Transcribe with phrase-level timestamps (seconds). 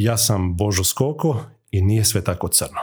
[0.00, 1.40] Ja sam Božo Skoko
[1.70, 2.80] i nije sve tako crno.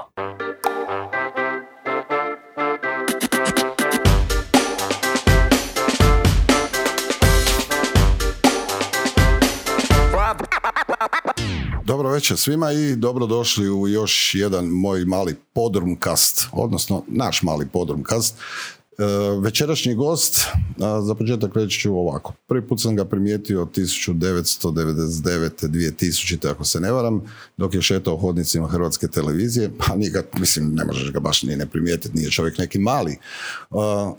[11.84, 18.38] Dobro večer svima i dobrodošli u još jedan moj mali podrumkast, odnosno naš mali podrumkast.
[18.98, 19.04] E,
[19.42, 20.48] večerašnji gost,
[21.02, 22.34] za početak reći ću ovako.
[22.48, 25.50] Prvi put sam ga primijetio 1999.
[25.68, 26.50] 2000.
[26.50, 27.22] ako se ne varam,
[27.58, 31.66] dok je šetao hodnicima Hrvatske televizije, pa nikad, mislim, ne možeš ga baš ni ne
[31.66, 33.18] primijetiti, nije čovjek neki mali.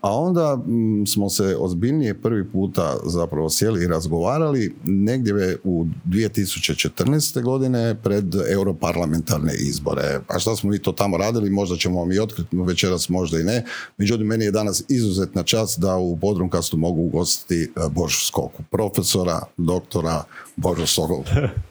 [0.01, 0.59] A onda
[1.07, 7.43] smo se ozbiljnije prvi puta zapravo sjeli i razgovarali negdje u 2014.
[7.43, 10.21] godine pred europarlamentarne izbore.
[10.29, 13.45] A šta smo mi to tamo radili, možda ćemo vam i otkriti večeras, možda i
[13.45, 13.65] ne.
[13.99, 18.63] Međutim, meni je dan danas izuzetna čast da u Podrumkastu mogu ugostiti e, Božu Skoku,
[18.71, 20.25] profesora, doktora
[20.57, 21.23] Božu Sokol.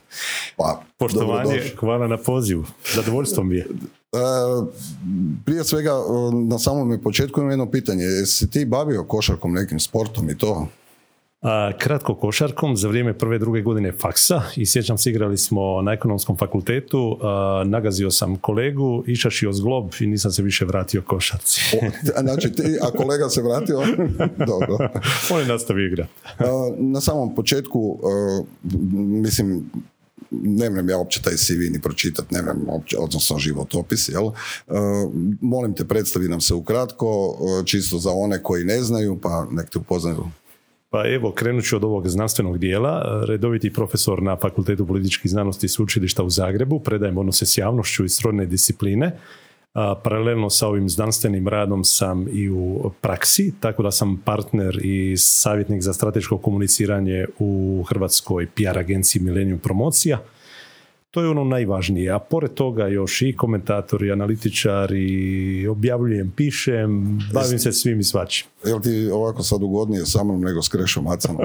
[0.56, 2.64] Pa, Poštovanje, hvala na pozivu.
[2.94, 3.66] Zadovoljstvo mi je.
[3.66, 3.68] E,
[5.44, 8.04] prije svega, e, na samom početku imam jedno pitanje.
[8.04, 10.68] Jesi ti bavio košarkom nekim sportom i to?
[11.78, 16.36] Kratko košarkom za vrijeme prve druge godine faksa i sjećam se igrali smo na ekonomskom
[16.36, 17.18] fakultetu,
[17.64, 21.60] nagazio sam kolegu, išašio zglob i nisam se više vratio košarci.
[22.20, 23.78] znači ti, a kolega se vratio?
[24.52, 24.78] Dobro.
[25.30, 26.10] On je nastavio igrati.
[26.76, 27.98] na samom početku,
[29.22, 29.70] mislim,
[30.30, 34.30] nemam ja uopće taj CV ni pročitati, nemam uopće, odnosno životopis, jel?
[35.40, 39.78] molim te, predstavi nam se ukratko, čisto za one koji ne znaju, pa nek te
[39.78, 40.24] upoznaju
[40.90, 43.24] pa evo, krenut ću od ovog znanstvenog dijela.
[43.28, 48.08] Redoviti profesor na Fakultetu političkih znanosti i sveučilišta u Zagrebu, predajem odnose s javnošću i
[48.08, 49.18] srodne discipline.
[50.02, 55.82] Paralelno sa ovim znanstvenim radom sam i u praksi, tako da sam partner i savjetnik
[55.82, 60.18] za strateško komuniciranje u Hrvatskoj PR agenciji Millennium Promocija–
[61.16, 62.12] to je ono najvažnije.
[62.12, 68.04] A pored toga još i komentator i analitičar i objavljujem, pišem, bavim se svim i
[68.04, 68.46] svačim.
[68.64, 71.36] Jel ti ovako sad ugodnije sa mnom nego s Krešom Macanom?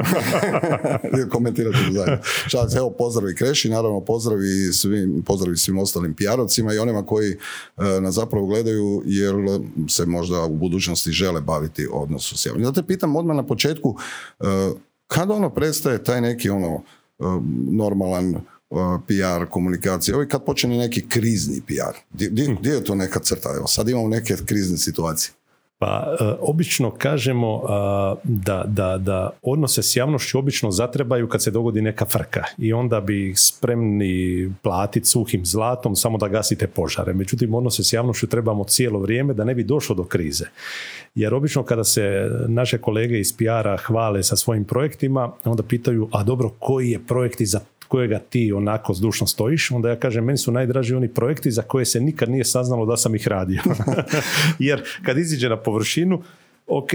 [1.34, 2.18] Komentirati zajedno.
[2.48, 7.84] Šalac, evo pozdravi Kreši, naravno pozdravi svim, pozdravi svim ostalim pijarovcima i onima koji uh,
[8.02, 9.36] nas zapravo gledaju jer
[9.90, 12.66] se možda u budućnosti žele baviti odnosu s javnim.
[12.66, 14.48] Zato pitam odmah na početku, uh,
[15.08, 16.84] kada ono prestaje taj neki ono
[17.72, 18.36] normalan
[19.08, 20.16] PR komunikacije.
[20.16, 21.98] Ovo kad počne neki krizni PR.
[22.14, 23.50] Gdje, je to neka crta?
[23.58, 25.34] Evo, sad imamo neke krizne situacije.
[25.82, 27.62] Pa e, obično kažemo
[28.24, 33.02] da, da, da odnose s javnošću obično zatrebaju kad se dogodi neka frka i onda
[33.02, 37.14] bi spremni platiti suhim zlatom samo da gasite požare.
[37.14, 40.46] Međutim, odnose s javnošću trebamo cijelo vrijeme da ne bi došlo do krize.
[41.16, 46.24] Jer obično kada se naše kolege iz PR-a hvale sa svojim projektima, onda pitaju, a
[46.24, 47.60] dobro, koji je projekt za
[47.92, 51.86] kojega ti onako zdušno stojiš, onda ja kažem, meni su najdraži oni projekti za koje
[51.86, 53.62] se nikad nije saznalo da sam ih radio.
[54.60, 56.22] Jer kad iziđe na površinu,
[56.68, 56.92] ok,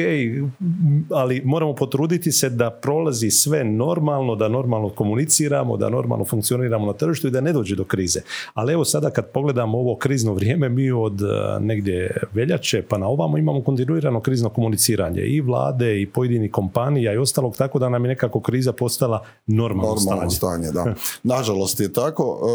[1.11, 6.93] ali moramo potruditi se da prolazi sve normalno, da normalno komuniciramo, da normalno funkcioniramo na
[6.93, 8.21] tržištu i da ne dođe do krize.
[8.55, 11.25] Ali evo sada kad pogledamo ovo krizno vrijeme, mi od e,
[11.61, 17.17] negdje veljače pa na ovamo imamo kontinuirano krizno komuniciranje i vlade i pojedinih kompanija i
[17.17, 20.71] ostalog, tako da nam je nekako kriza postala normalno, normalno stanje.
[20.71, 20.95] da.
[21.37, 22.39] Nažalost je tako.
[22.43, 22.47] E,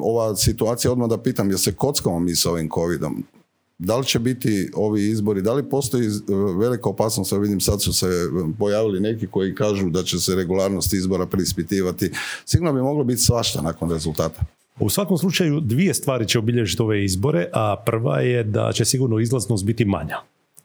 [0.00, 3.24] ova situacija, odmah da pitam, je se kockamo mi s ovim covidom?
[3.78, 6.10] Da li će biti ovi izbori, da li postoji e,
[6.58, 8.06] velika opasnost, ja vidim sad su se
[8.58, 12.10] pojavili neki koji kažu da će se regularnost izbora preispitivati,
[12.44, 14.42] sigurno bi moglo biti svašta nakon rezultata.
[14.80, 19.20] U svakom slučaju dvije stvari će obilježiti ove izbore, a prva je da će sigurno
[19.20, 20.16] izlaznost biti manja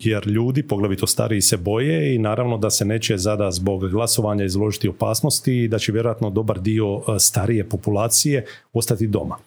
[0.05, 4.89] jer ljudi, poglavito stariji, se boje i naravno da se neće zada zbog glasovanja izložiti
[4.89, 9.37] opasnosti i da će vjerojatno dobar dio e, starije populacije ostati doma.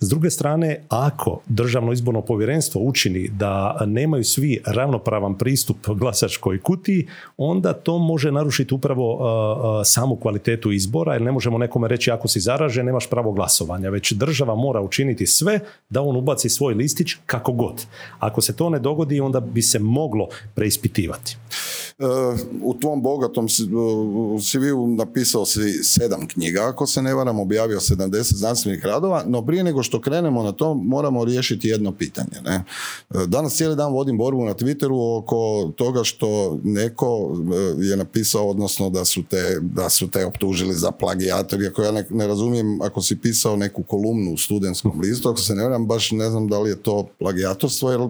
[0.00, 7.06] S druge strane, ako državno izborno povjerenstvo učini da nemaju svi ravnopravan pristup glasačkoj kutiji,
[7.36, 12.10] onda to može narušiti upravo e, e, samu kvalitetu izbora, jer ne možemo nekome reći
[12.10, 15.60] ako si zaražen, nemaš pravo glasovanja, već država mora učiniti sve
[15.90, 17.86] da on ubaci svoj listić kako god.
[18.18, 21.41] Ako se to ne dogodi, onda bi se moglo preispitivati.
[21.98, 22.04] E,
[22.62, 23.48] u tvom bogatom
[24.40, 29.64] CV-u napisao si sedam knjiga, ako se ne varam, objavio 70 znanstvenih radova, no prije
[29.64, 32.40] nego što krenemo na to, moramo riješiti jedno pitanje.
[32.44, 32.54] Ne?
[32.54, 37.36] E, danas cijeli dan vodim borbu na Twitteru oko toga što neko
[37.78, 41.92] e, je napisao, odnosno da su te, da su te optužili za plagijator, iako ja
[42.10, 46.10] ne, razumijem ako si pisao neku kolumnu u studentskom listu, ako se ne varam, baš
[46.10, 48.00] ne znam da li je to plagijatorstvo, jer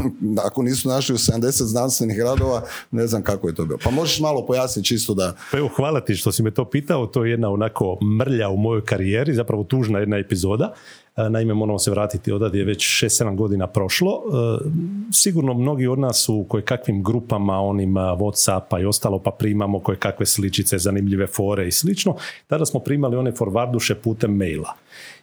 [0.46, 3.78] ako nisu našli u 70 znanstvenih radova, ne znam kako je to bilo?
[3.84, 5.34] Pa možeš malo pojasniti čisto da...
[5.52, 8.56] Pa evo, hvala ti što si me to pitao, to je jedna onako mrlja u
[8.56, 10.74] mojoj karijeri, zapravo tužna jedna epizoda.
[11.16, 14.12] E, naime, moramo se vratiti odad je već 6-7 godina prošlo.
[14.12, 14.68] E,
[15.12, 19.98] sigurno mnogi od nas u koje kakvim grupama, onim Whatsappa i ostalo, pa primamo koje
[19.98, 22.16] kakve sličice, zanimljive fore i slično.
[22.46, 24.74] Tada smo primali one forwarduše putem maila.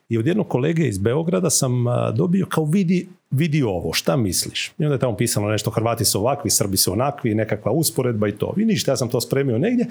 [0.10, 1.86] I od jednog kolege iz Beograda sam
[2.16, 4.72] dobio kao vidi, vidi ovo, šta misliš?
[4.80, 8.32] I onda je tamo pisano nešto, Hrvati su ovakvi, Srbi su onakvi, nekakva usporedba i
[8.32, 8.54] to.
[8.58, 9.86] I ništa, ja sam to spremio negdje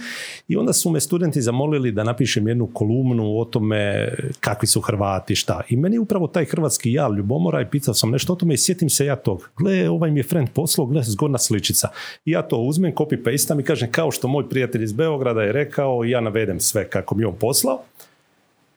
[0.49, 4.09] i onda su me studenti zamolili da napišem jednu kolumnu o tome
[4.41, 5.61] kakvi su Hrvati, šta.
[5.69, 8.59] I meni je upravo taj hrvatski ja ljubomora i pitao sam nešto o tome i
[8.59, 9.51] sjetim se ja tog.
[9.57, 11.89] Gle, ovaj mi je friend poslao, gle, zgodna sličica.
[12.25, 15.53] I ja to uzmem, copy pastam i kažem kao što moj prijatelj iz Beograda je
[15.53, 17.83] rekao, ja navedem sve kako mi on poslao.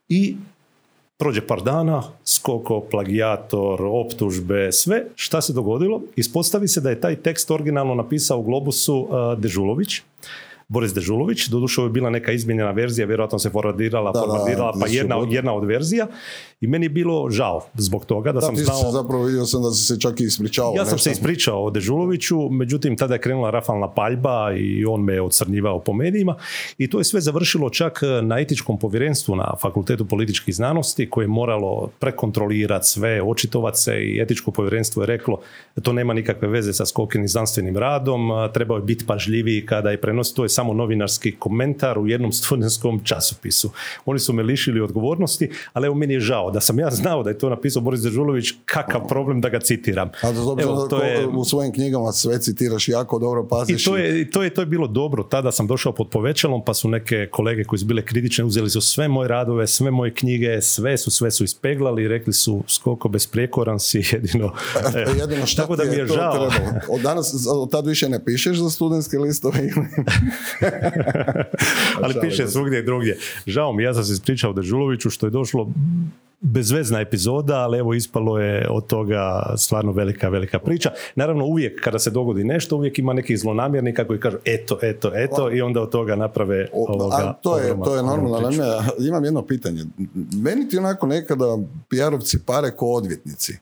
[0.09, 0.35] I
[1.21, 5.03] Prođe par dana, skoko, plagijator, optužbe, sve.
[5.15, 6.01] Šta se dogodilo?
[6.15, 10.01] Ispostavi se da je taj tekst originalno napisao u Globusu uh, Dežulović,
[10.71, 15.53] Boris Dežulović, doduše je bila neka izmijenjena verzija, vjerojatno se forwardirala, forwardirala, pa jedna, jedna
[15.53, 16.07] od verzija.
[16.61, 18.91] I meni je bilo žao zbog toga da, da sam ti znao...
[18.91, 20.73] zapravo vidio sam da si se čak i ispričao.
[20.75, 25.13] Ja sam se ispričao o Dežuloviću, međutim tada je krenula rafalna paljba i on me
[25.13, 26.35] je ocrnjivao po medijima.
[26.77, 31.27] I to je sve završilo čak na etičkom povjerenstvu na Fakultetu političkih znanosti koje je
[31.27, 35.39] moralo prekontrolirati sve, očitovati se i etičko povjerenstvo je reklo
[35.75, 40.01] da to nema nikakve veze sa skokinim znanstvenim radom, trebao je biti pažljiviji kada je
[40.01, 43.69] prenos, to je samo novinarski komentar u jednom studentskom časopisu.
[44.05, 47.29] Oni su me lišili odgovornosti, ali evo meni je žao da sam ja znao da
[47.29, 50.09] je to napisao Boris Dežulović, kakav problem da ga citiram.
[50.21, 50.29] A
[50.61, 53.81] evo, to je, u svojim knjigama sve citiraš jako dobro, paziš.
[53.81, 55.23] I to je, to je, to je bilo dobro.
[55.23, 58.81] Tada sam došao pod povećalom, pa su neke kolege koji su bile kritične, uzeli su
[58.81, 63.09] sve moje radove, sve moje knjige, sve su, sve su ispeglali i rekli su skoko
[63.09, 64.53] besprijekoran si jedino.
[65.21, 66.49] jedino šta Tako da mi je, žao.
[66.89, 69.59] Od danas, od tad više ne pišeš za studentske listove
[72.03, 73.17] ali piše svugdje drugdje.
[73.47, 75.67] Žao mi, ja sam se ispričao Dežuloviću što je došlo
[76.41, 80.91] bezvezna epizoda, ali evo ispalo je od toga stvarno velika, velika priča.
[81.15, 85.51] Naravno uvijek kada se dogodi nešto, uvijek ima neki zlonamjernika koji kažu eto, eto, eto
[85.51, 87.15] i onda od toga naprave ovoga.
[87.15, 88.49] A to je, to je normalno.
[89.07, 89.85] imam jedno pitanje.
[90.43, 91.57] Meni ti onako nekada
[91.89, 93.57] PR-ovci pare ko odvjetnici.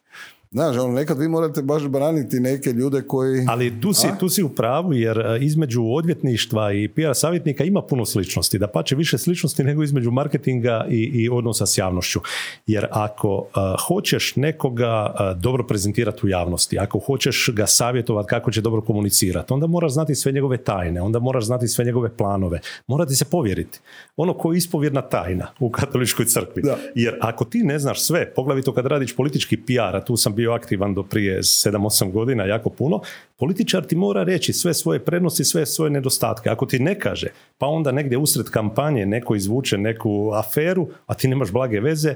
[0.51, 3.46] Znaš, ono, nekad vi morate baš braniti neke ljude koji...
[3.48, 7.81] Ali tu si, tu si u pravu, jer e, između odvjetništva i PR savjetnika ima
[7.81, 8.60] puno sličnosti.
[8.60, 12.19] Da pače više sličnosti nego između marketinga i, i odnosa s javnošću.
[12.68, 13.46] Jer ako uh,
[13.88, 19.54] hoćeš nekoga uh, dobro prezentirati u javnosti, ako hoćeš ga savjetovati kako će dobro komunicirati,
[19.54, 22.60] onda moraš znati sve njegove tajne, onda moraš znati sve njegove planove.
[22.88, 23.80] Mora ti se povjeriti.
[24.18, 26.63] Ono ko je ispovjedna tajna u katoličkoj crkvi.
[26.96, 30.53] Jer ako ti ne znaš sve, poglavito kad radiš politički PR, a tu sam bio
[30.53, 33.01] aktivan do prije 7-8 godina, jako puno,
[33.38, 36.50] političar ti mora reći sve svoje prednosti, sve svoje nedostatke.
[36.50, 37.27] Ako ti ne kaže,
[37.57, 42.15] pa onda negdje usred kampanje neko izvuče neku aferu, a ti nemaš blage veze,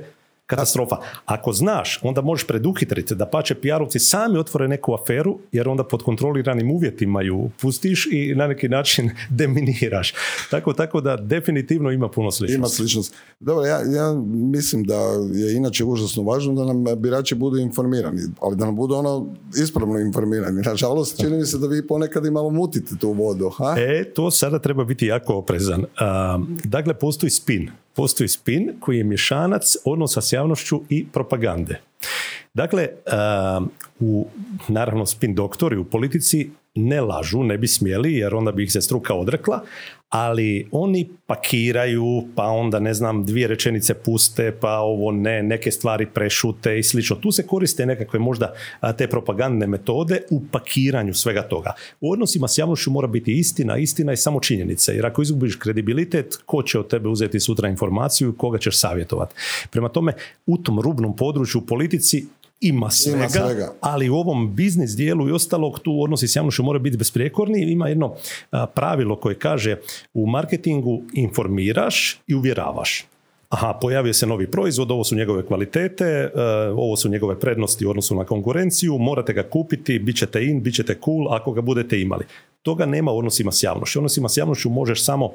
[0.55, 0.97] katastrofa.
[1.25, 6.03] Ako znaš, onda možeš preduhitriti da pače PR-ovci sami otvore neku aferu, jer onda pod
[6.03, 10.13] kontroliranim uvjetima ju pustiš i na neki način deminiraš.
[10.51, 12.57] Tako, tako da definitivno ima puno sličnosti.
[12.57, 13.15] Ima sličnost.
[13.39, 14.95] Dobro, ja, ja mislim da
[15.33, 19.27] je inače užasno važno da nam birači budu informirani, ali da nam budu ono
[19.63, 20.61] ispravno informirani.
[20.61, 23.49] Nažalost, čini mi se da vi ponekad i malo mutite tu vodu.
[23.49, 23.75] Ha?
[23.77, 25.85] E, to sada treba biti jako oprezan.
[26.63, 31.81] dakle, postoji spin postoji spin koji je mješanac odnosa s javnošću i propagande.
[32.53, 32.87] Dakle,
[33.99, 34.27] u,
[34.67, 38.81] naravno spin doktori u politici ne lažu, ne bi smjeli jer onda bi ih se
[38.81, 39.63] struka odrekla,
[40.13, 46.05] ali oni pakiraju, pa onda ne znam, dvije rečenice puste, pa ovo ne, neke stvari
[46.13, 47.15] prešute i slično.
[47.15, 48.53] Tu se koriste nekakve možda
[48.97, 51.73] te propagandne metode u pakiranju svega toga.
[52.01, 56.37] U odnosima s javnošću mora biti istina, istina i samo činjenica, jer ako izgubiš kredibilitet,
[56.45, 59.35] ko će od tebe uzeti sutra informaciju i koga ćeš savjetovati.
[59.71, 60.13] Prema tome,
[60.45, 62.25] u tom rubnom području u politici
[62.63, 66.97] ima svega, ali u ovom biznis dijelu i ostalog tu odnosi s javnošću mora biti
[66.97, 67.71] besprijekorni.
[67.71, 68.15] Ima jedno
[68.75, 69.77] pravilo koje kaže
[70.13, 73.05] u marketingu informiraš i uvjeravaš.
[73.53, 76.31] Aha, pojavio se novi proizvod, ovo su njegove kvalitete, e,
[76.75, 80.75] ovo su njegove prednosti u odnosu na konkurenciju, morate ga kupiti, bit ćete in, bit
[80.75, 82.25] ćete cool ako ga budete imali.
[82.61, 83.99] Toga nema u odnosima s javnošću.
[83.99, 85.31] U odnosima s javnošću možeš samo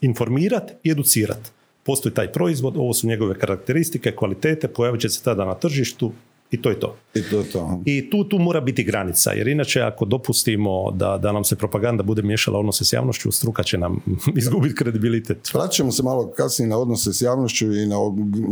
[0.00, 1.50] informirati i educirati.
[1.82, 6.12] Postoji taj proizvod, ovo su njegove karakteristike, kvalitete, pojavit će se tada na tržištu,
[6.50, 6.96] i to je to.
[7.14, 7.80] I, to, to.
[7.84, 12.02] I tu, tu mora biti granica, jer inače ako dopustimo da, da nam se propaganda
[12.02, 14.00] bude miješala odnose s javnošću, struka će nam
[14.40, 15.54] izgubiti kredibilitet.
[15.54, 17.96] Vraćamo se malo kasnije na odnose s javnošću i na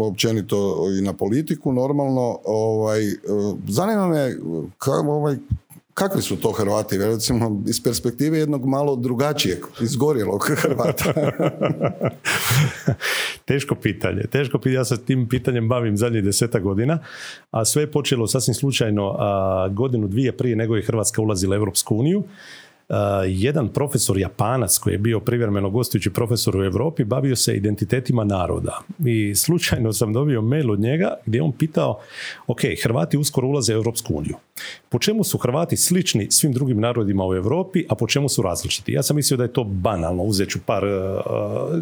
[0.05, 2.39] općenito i na politiku normalno.
[2.45, 3.01] Ovaj,
[3.69, 4.37] zanima me
[4.79, 5.37] kako, ovaj,
[5.99, 11.13] kakvi su to Hrvati, recimo iz perspektive jednog malo drugačijeg, izgorjelog Hrvata?
[13.49, 16.99] teško pitanje, teško pitanje, ja se tim pitanjem bavim zadnjih deseta godina,
[17.51, 21.59] a sve je počelo sasvim slučajno a, godinu dvije prije nego je Hrvatska ulazila u
[21.59, 22.23] Europsku uniju.
[23.27, 28.81] jedan profesor Japanac koji je bio privremeno gostujući profesor u Europi bavio se identitetima naroda
[29.05, 32.01] i slučajno sam dobio mail od njega gdje on pitao
[32.47, 34.37] ok, Hrvati uskoro ulaze u Europsku uniju
[34.89, 38.93] po čemu su Hrvati slični svim drugim narodima u Europi, a po čemu su različiti.
[38.93, 40.91] Ja sam mislio da je to banalno, uzet ću par uh,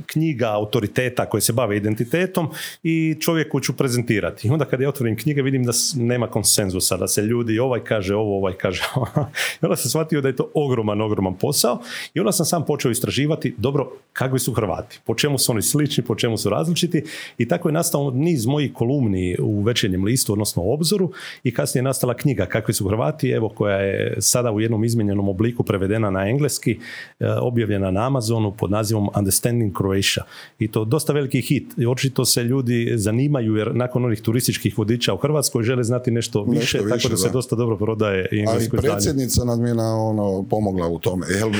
[0.06, 2.48] knjiga, autoriteta koje se bave identitetom
[2.82, 4.48] i čovjeku ću prezentirati.
[4.48, 8.14] I onda kad ja otvorim knjige vidim da nema konsenzusa, da se ljudi ovaj kaže
[8.14, 9.28] ovo, ovaj kaže ovo.
[9.62, 11.80] I onda sam shvatio da je to ogroman, ogroman posao
[12.14, 16.04] i onda sam sam počeo istraživati, dobro, kakvi su Hrvati, po čemu su oni slični,
[16.04, 17.02] po čemu su različiti
[17.38, 21.12] i tako je nastao niz mojih kolumni u večernjem listu, odnosno obzoru
[21.44, 25.28] i kasnije je nastala knjiga kakvi su Hrvati, evo koja je sada u jednom izmijenjenom
[25.28, 26.78] obliku prevedena na engleski,
[27.20, 30.24] e, objavljena na Amazonu pod nazivom Understanding Croatia.
[30.58, 31.74] I to dosta veliki hit.
[31.76, 36.42] I očito se ljudi zanimaju jer nakon onih turističkih vodiča u Hrvatskoj žele znati nešto
[36.42, 40.98] više, tako da, se dosta dobro prodaje i A i predsjednica nadmina ono, pomogla u
[40.98, 41.26] tome.
[41.38, 41.50] Jel...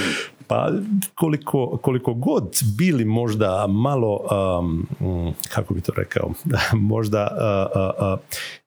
[0.47, 0.71] Pa
[1.15, 4.21] koliko, koliko god bili možda malo,
[4.61, 4.87] um,
[5.49, 6.33] kako bi to rekao,
[6.93, 8.19] možda uh, uh,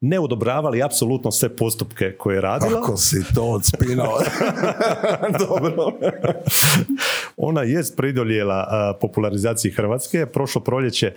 [0.02, 2.82] ne odobravali apsolutno sve postupke koje je radila.
[2.82, 4.20] Kako si to odspinao?
[5.48, 5.92] Dobro.
[7.38, 10.26] Ona jest pridoljela popularizaciji Hrvatske.
[10.26, 11.14] Prošlo proljeće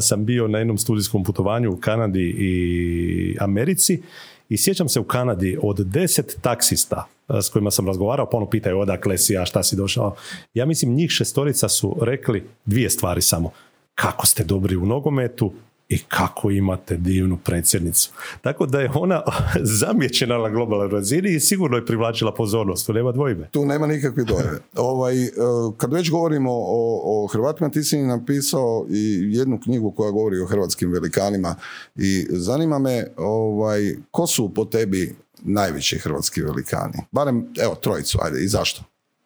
[0.00, 4.02] sam bio na jednom studijskom putovanju u Kanadi i Americi
[4.48, 8.78] i sjećam se u Kanadi od deset taksista s kojima sam razgovarao, pa ono pitaju
[8.78, 10.14] odakle si, a šta si došao.
[10.54, 13.50] Ja mislim njih šestorica su rekli dvije stvari samo.
[13.94, 15.52] Kako ste dobri u nogometu
[15.88, 18.10] i kako imate divnu predsjednicu.
[18.40, 19.22] Tako da je ona
[19.80, 23.48] zamjećena na globalnoj razini i sigurno je privlačila pozornost, tu nema dvojbe.
[23.50, 24.58] Tu nema nikakve dvojbe.
[24.76, 25.30] ovaj, e,
[25.76, 30.46] kad već govorimo o, o Hrvatima, ti si napisao i jednu knjigu koja govori o
[30.46, 31.54] hrvatskim velikanima
[31.96, 36.98] i zanima me ovaj, ko su po tebi najveći hrvatski velikani?
[37.10, 38.82] Barem, evo, trojicu, ajde, i zašto?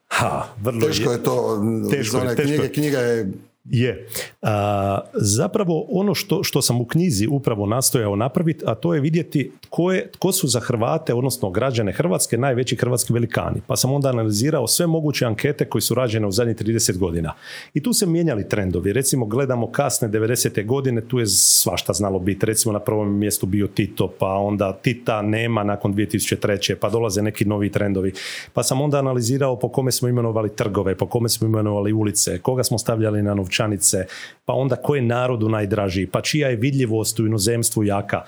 [0.09, 3.33] Ha, vrlo teško je, to, teško je, knjige, knjiga je
[3.65, 4.09] je.
[4.43, 9.53] A, zapravo ono što, što sam u knjizi upravo nastojao napraviti, a to je vidjeti
[9.61, 13.61] tko, je, tko su za Hrvate, odnosno građane Hrvatske, najveći hrvatski velikani.
[13.67, 17.35] Pa sam onda analizirao sve moguće ankete koje su rađene u zadnjih 30 godina.
[17.75, 18.93] I tu se mijenjali trendovi.
[18.93, 20.67] Recimo, gledamo kasne 90.
[20.67, 22.47] godine, tu je svašta znalo biti.
[22.47, 26.75] Recimo, na prvom mjestu bio Tito, pa onda Tita nema nakon 2003.
[26.75, 28.13] pa dolaze neki novi trendovi.
[28.53, 32.63] Pa sam onda analizirao po kome smo imenovali trgove, po kome smo imenovali ulice, koga
[32.63, 34.07] smo stavljali na novčanice,
[34.45, 38.25] pa onda ko je narodu najdražiji, pa čija je vidljivost u inozemstvu jaka.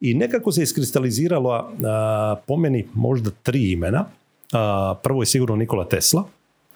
[0.00, 1.72] I nekako se iskristaliziralo
[2.46, 4.04] po meni možda tri imena.
[5.02, 6.24] prvo je sigurno Nikola Tesla,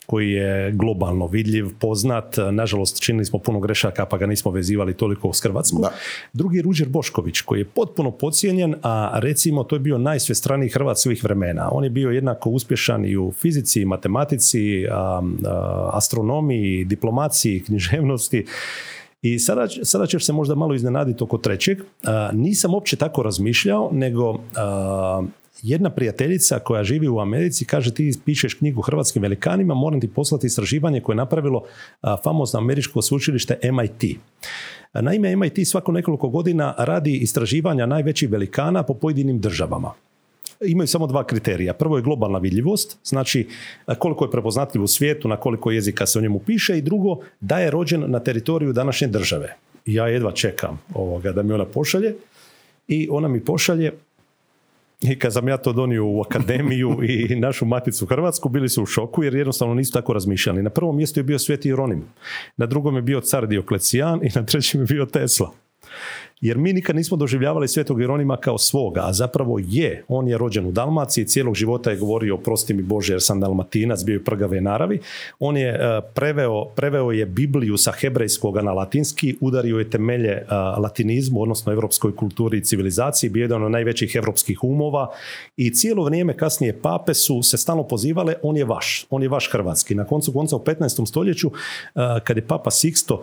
[0.07, 2.37] koji je globalno vidljiv, poznat.
[2.53, 5.85] Nažalost, činili smo puno grešaka pa ga nismo vezivali toliko s Hrvatskom.
[6.33, 10.99] Drugi je Ruđer Bošković koji je potpuno pocijenjen, a recimo to je bio najsvestraniji Hrvat
[10.99, 11.69] svih vremena.
[11.73, 14.87] On je bio jednako uspješan i u fizici, matematici,
[15.93, 18.47] astronomiji, diplomaciji, književnosti.
[19.23, 21.79] I sada, sada ćeš se možda malo iznenaditi oko trećeg.
[22.33, 24.39] nisam uopće tako razmišljao, nego
[25.69, 30.47] jedna prijateljica koja živi u Americi kaže ti pišeš knjigu hrvatskim velikanima, moram ti poslati
[30.47, 31.65] istraživanje koje je napravilo
[32.25, 34.19] famozno američko sveučilište MIT.
[34.95, 39.93] Naime, MIT svako nekoliko godina radi istraživanja najvećih velikana po pojedinim državama
[40.61, 41.75] imaju samo dva kriterija.
[41.75, 43.49] Prvo je globalna vidljivost, znači
[43.99, 47.59] koliko je prepoznatljiv u svijetu, na koliko jezika se o njemu piše i drugo, da
[47.59, 49.57] je rođen na teritoriju današnje države.
[49.87, 52.15] Ja jedva čekam ovoga da mi ona pošalje
[52.89, 53.93] i ona mi pošalje
[55.01, 58.87] i kad sam ja to donio u akademiju i našu maticu Hrvatsku, bili su u
[58.87, 60.63] šoku jer jednostavno nisu tako razmišljali.
[60.63, 62.05] Na prvom mjestu je bio Sveti Jeronim,
[62.57, 65.53] na drugom je bio car Dioklecijan i na trećem je bio Tesla.
[66.41, 70.05] Jer mi nikad nismo doživljavali Svetog Jeronima kao svoga, a zapravo je.
[70.09, 74.05] On je rođen u Dalmaciji, cijelog života je govorio prosti mi Bože jer sam dalmatinac,
[74.05, 75.01] bio je prgave naravi.
[75.39, 80.45] On je e, preveo, preveo je Bibliju sa hebrejskoga na latinski, udario je temelje e,
[80.55, 85.11] latinizmu, odnosno europskoj kulturi i civilizaciji, bio je jedan od najvećih europskih umova
[85.57, 89.51] i cijelo vrijeme kasnije pape su se stalno pozivale, on je vaš, on je vaš
[89.53, 89.95] hrvatski.
[89.95, 91.07] Na koncu konca u 15.
[91.07, 91.51] stoljeću,
[91.95, 93.19] e, kad je papa Sixto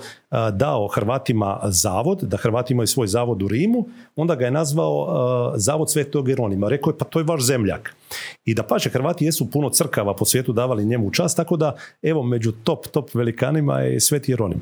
[0.51, 5.53] dao Hrvatima zavod, da Hrvati imaju svoj zavod u Rimu, onda ga je nazvao uh,
[5.58, 6.70] Zavod Svetog Jeronima.
[6.70, 7.96] Rekao je, pa to je vaš zemljak.
[8.46, 12.24] I da pače, Hrvati jesu puno crkava po svijetu davali njemu čast, tako da, evo,
[12.24, 14.62] među top, top velikanima je Sveti Jeronim.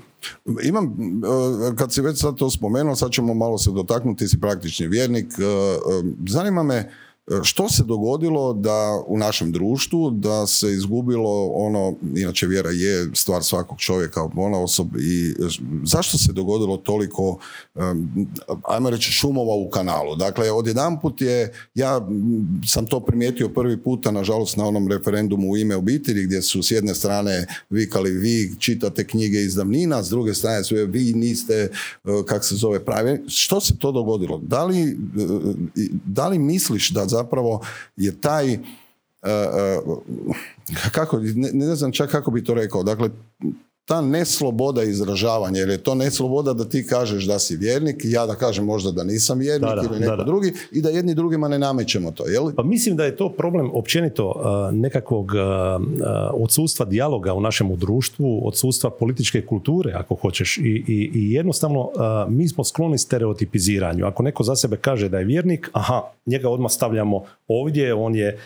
[0.63, 4.88] Imam, uh, kad si već sad to spomenuo, sad ćemo malo se dotaknuti, si praktični
[4.88, 5.27] vjernik.
[5.27, 6.91] Uh, zanima me,
[7.43, 13.43] što se dogodilo da u našem društvu da se izgubilo ono, inače vjera je stvar
[13.43, 15.33] svakog čovjeka, ona osob i
[15.83, 17.38] zašto se dogodilo toliko
[18.67, 20.15] ajmo reći šumova u kanalu.
[20.15, 22.07] Dakle, odjedanput je, ja
[22.67, 26.71] sam to primijetio prvi puta, nažalost, na onom referendumu u ime obitelji, gdje su s
[26.71, 31.69] jedne strane vikali vi čitate knjige iz davnina, s druge strane su vi niste, e,
[32.25, 33.23] kak se zove, pravi.
[33.27, 34.38] Što se to dogodilo?
[34.43, 34.95] Da li, e,
[36.05, 37.61] da li misliš da zapravo
[37.95, 38.61] je taj uh,
[40.91, 43.09] kako, ne, ne znam čak kako bi to rekao, dakle
[43.91, 48.36] ta nesloboda izražavanja, jer je to nesloboda da ti kažeš da si vjernik, ja da
[48.36, 52.27] kažem možda da nisam vjernik ili neko drugi i da jedni drugima ne namećemo to,
[52.27, 52.51] jel?
[52.55, 54.33] Pa mislim da je to problem općenito
[54.74, 55.31] nekakvog
[56.33, 60.57] odsustva dijaloga u našem društvu, odsustva političke kulture, ako hoćeš.
[60.57, 61.89] I, i, i jednostavno
[62.29, 64.05] mi smo skloni stereotipiziranju.
[64.05, 68.39] Ako neko za sebe kaže da je vjernik, aha, njega odmah stavljamo ovdje, on je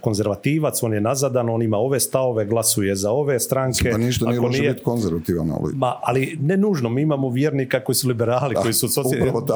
[0.00, 3.90] konzervativac, on je nazadan, on ima ove stavove, glasuje za ove stranke.
[3.90, 4.72] Pa ništa nije nije...
[4.72, 5.74] biti konzervativan, ali...
[5.74, 8.88] Ma, ali ne nužno, mi imamo vjernika koji su liberali, koji su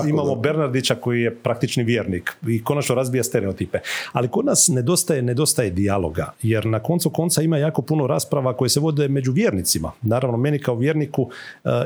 [0.08, 3.78] imamo Bernardića koji je praktični vjernik i konačno razbija stereotipe.
[4.12, 8.68] Ali kod nas nedostaje, nedostaje dijaloga, jer na koncu konca ima jako puno rasprava koje
[8.68, 9.92] se vode među vjernicima.
[10.02, 11.30] Naravno, meni kao vjerniku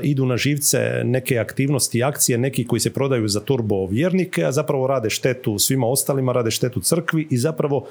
[0.03, 4.53] idu na živce neke aktivnosti i akcije, neki koji se prodaju za turbo vjernike, a
[4.53, 7.87] zapravo rade štetu svima ostalima, rade štetu crkvi i zapravo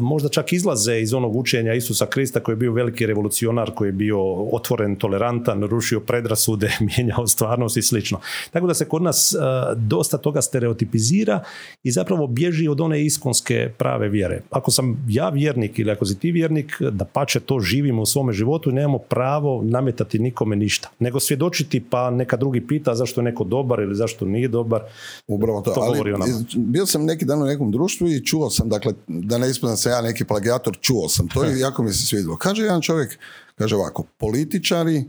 [0.00, 3.92] možda čak izlaze iz onog učenja Isusa Krista koji je bio veliki revolucionar, koji je
[3.92, 8.20] bio otvoren, tolerantan, rušio predrasude, mijenjao stvarnost i slično.
[8.50, 9.34] Tako da se kod nas
[9.76, 11.44] dosta toga stereotipizira
[11.82, 14.42] i zapravo bježi od one iskonske prave vjere.
[14.50, 18.32] Ako sam ja vjernik ili ako si ti vjernik, da pače to živimo u svome
[18.32, 20.88] životu i nemamo pravo nametati nikome ništa.
[20.98, 24.80] Nego svjedočiti pa neka drugi pita zašto je neko dobar ili zašto nije dobar.
[25.28, 25.74] Upravo to.
[25.76, 29.76] Ali, bio sam neki dan u nekom društvu i čuo sam, dakle, da ne ispadam
[29.76, 32.36] se ja neki plagijator, čuo sam to i jako mi se svidilo.
[32.36, 33.18] Kaže jedan čovjek,
[33.58, 35.04] kaže ovako, političari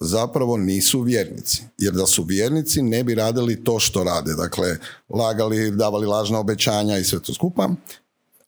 [0.00, 1.62] zapravo nisu vjernici.
[1.78, 4.34] Jer da su vjernici ne bi radili to što rade.
[4.34, 4.76] Dakle,
[5.08, 7.68] lagali, davali lažna obećanja i sve to skupa.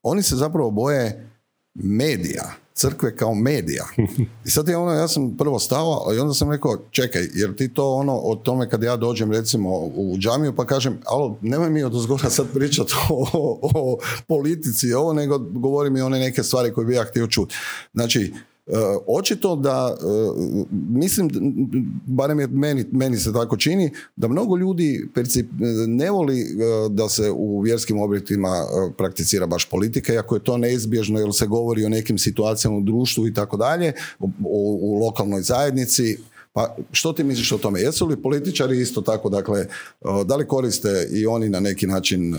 [0.03, 1.31] Oni se zapravo boje
[1.75, 3.85] medija, crkve kao medija.
[4.47, 7.75] I sad je ono, ja sam prvo stao, i onda sam rekao, čekaj, jer ti
[7.75, 11.83] to ono, o tome kad ja dođem recimo u džamiju pa kažem, alo, nemoj mi
[11.83, 16.87] od uzgora sad pričati o, o, politici ovo, nego govori mi one neke stvari koje
[16.87, 17.55] bi ja htio čuti.
[17.95, 18.35] Znači,
[19.07, 20.04] očito da, e,
[20.70, 21.31] mislim,
[22.07, 25.09] barem je meni, meni se tako čini, da mnogo ljudi
[25.87, 26.44] ne voli e,
[26.90, 28.48] da se u vjerskim objektima
[28.98, 33.26] prakticira baš politika, iako je to neizbježno jer se govori o nekim situacijama u društvu
[33.26, 33.92] i tako dalje,
[34.44, 36.18] u lokalnoj zajednici,
[36.59, 37.81] pa što ti misliš o tome?
[37.81, 39.66] Jesu li političari isto tako, dakle,
[40.25, 42.35] da li koriste i oni na neki način...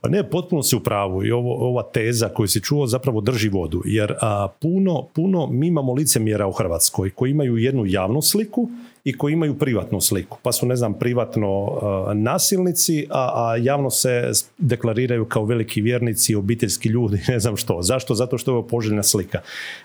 [0.00, 3.48] Pa ne, potpuno si u pravu i ovo, ova teza koju si čuo zapravo drži
[3.48, 8.68] vodu, jer a, puno, puno mi imamo licemjera u Hrvatskoj koji imaju jednu javnu sliku
[9.04, 10.38] i koji imaju privatnu sliku.
[10.42, 11.80] Pa su, ne znam, privatno uh,
[12.14, 17.82] nasilnici, a, a javno se deklariraju kao veliki vjernici, obiteljski ljudi, ne znam što.
[17.82, 18.14] Zašto?
[18.14, 19.40] Zato što je ovo poželjna slika.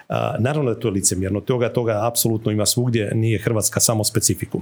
[0.10, 1.42] Uh, naravno da je to licemjerno.
[1.42, 4.62] Toga, toga apsolutno ima svugdje, nije Hrvatska samo specifikum.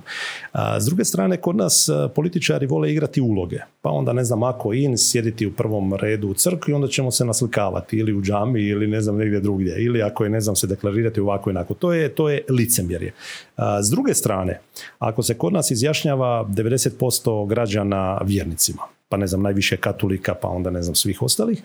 [0.53, 3.59] Uh, s druge strane, kod nas političari vole igrati uloge.
[3.81, 7.25] Pa onda, ne znam, ako in, sjediti u prvom redu u crkvi, onda ćemo se
[7.25, 9.75] naslikavati ili u džami ili ne znam negdje drugdje.
[9.83, 11.73] Ili ako je, ne znam, se deklarirati ovako i onako.
[11.73, 13.13] To je, to je licemjerje.
[13.57, 14.59] S druge strane,
[14.99, 20.69] ako se kod nas izjašnjava 90% građana vjernicima, pa ne znam, najviše katolika, pa onda
[20.69, 21.63] ne znam svih ostalih,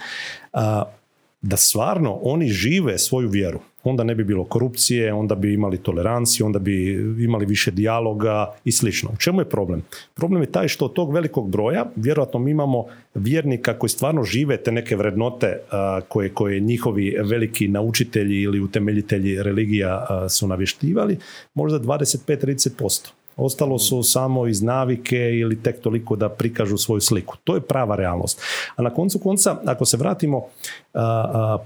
[1.43, 6.47] da stvarno oni žive svoju vjeru, onda ne bi bilo korupcije, onda bi imali toleranciju,
[6.47, 6.93] onda bi
[7.25, 9.11] imali više dijaloga i slično.
[9.11, 9.83] U čemu je problem?
[10.15, 14.57] Problem je taj što od tog velikog broja, vjerojatno mi imamo vjernika koji stvarno žive
[14.57, 15.61] te neke vrednote
[16.09, 21.19] koje, koje njihovi veliki naučitelji ili utemeljitelji religija su navještivali,
[21.55, 23.11] možda 25-30%.
[23.41, 27.37] Ostalo su samo iz navike ili tek toliko da prikažu svoju sliku.
[27.45, 28.43] To je prava realnost.
[28.77, 30.43] A na koncu konca, ako se vratimo,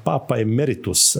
[0.04, 1.16] Papa Emeritus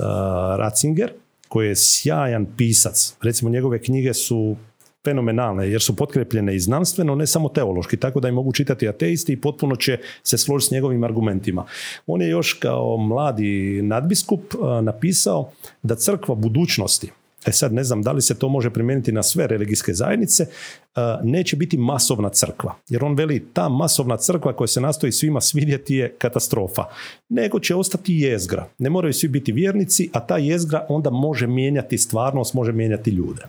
[0.56, 1.12] Ratzinger,
[1.48, 4.56] koji je sjajan pisac, recimo njegove knjige su
[5.04, 9.32] fenomenalne jer su potkrepljene i znanstveno, ne samo teološki, tako da i mogu čitati ateisti
[9.32, 11.64] i potpuno će se složiti s njegovim argumentima.
[12.06, 15.50] On je još kao mladi nadbiskup napisao
[15.82, 17.10] da crkva budućnosti
[17.46, 21.00] E sad ne znam da li se to može primijeniti na sve religijske zajednice, e,
[21.22, 22.74] neće biti masovna crkva.
[22.88, 26.84] Jer on veli ta masovna crkva koja se nastoji svima svidjeti je katastrofa.
[27.28, 28.66] Nego će ostati jezgra.
[28.78, 33.42] Ne moraju svi biti vjernici, a ta jezgra onda može mijenjati stvarnost, može mijenjati ljude.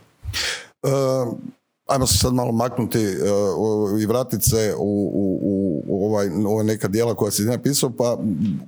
[0.84, 1.38] Uh,
[1.85, 6.87] ajmo se sad malo maknuti uh, i vratiti se u, u, u ovaj, ova neka
[6.87, 8.17] dijela koja si napisao, pa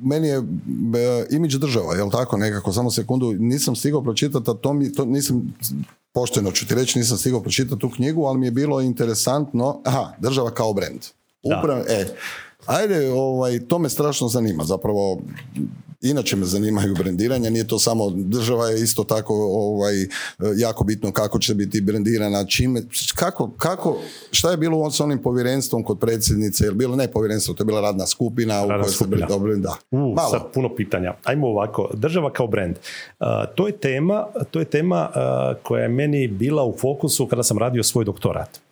[0.01, 0.41] meni je e,
[1.29, 5.57] imidž država, jel tako nekako, samo sekundu, nisam stigao pročitati, a to, mi, to nisam
[6.13, 10.13] pošteno ću ti reći, nisam stigao pročitati tu knjigu, ali mi je bilo interesantno, aha,
[10.19, 10.99] država kao brand.
[11.43, 12.05] Upravo, e,
[12.65, 15.19] ajde, ovaj, to me strašno zanima, zapravo
[16.01, 19.93] Inače me zanimaju brendiranja, nije to samo država je isto tako ovaj,
[20.57, 22.81] jako bitno kako će biti brendirana, čime,
[23.15, 23.97] kako, kako,
[24.31, 27.81] šta je bilo s onim povjerenstvom kod predsjednice, je bilo ne povjerenstvo, to je bila
[27.81, 29.75] radna skupina u kojoj se dobro, da.
[29.91, 31.13] U, sad puno pitanja.
[31.23, 32.75] Ajmo ovako, država kao brend.
[33.55, 35.09] to je tema, to je tema
[35.63, 38.66] koja je meni bila u fokusu kada sam radio svoj doktorat.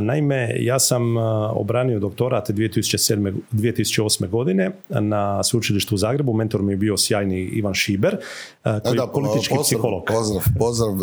[0.00, 1.16] Naime, ja sam
[1.50, 4.28] obranio doktorat 2007, 2008.
[4.28, 6.32] godine na sveučilištu u Zagrebu.
[6.32, 8.16] Mentor mi je bio sjajni Ivan Šiber,
[8.62, 10.02] koji je politički pozdrav, psiholog.
[10.06, 10.96] Pozdrav, pozdrav e,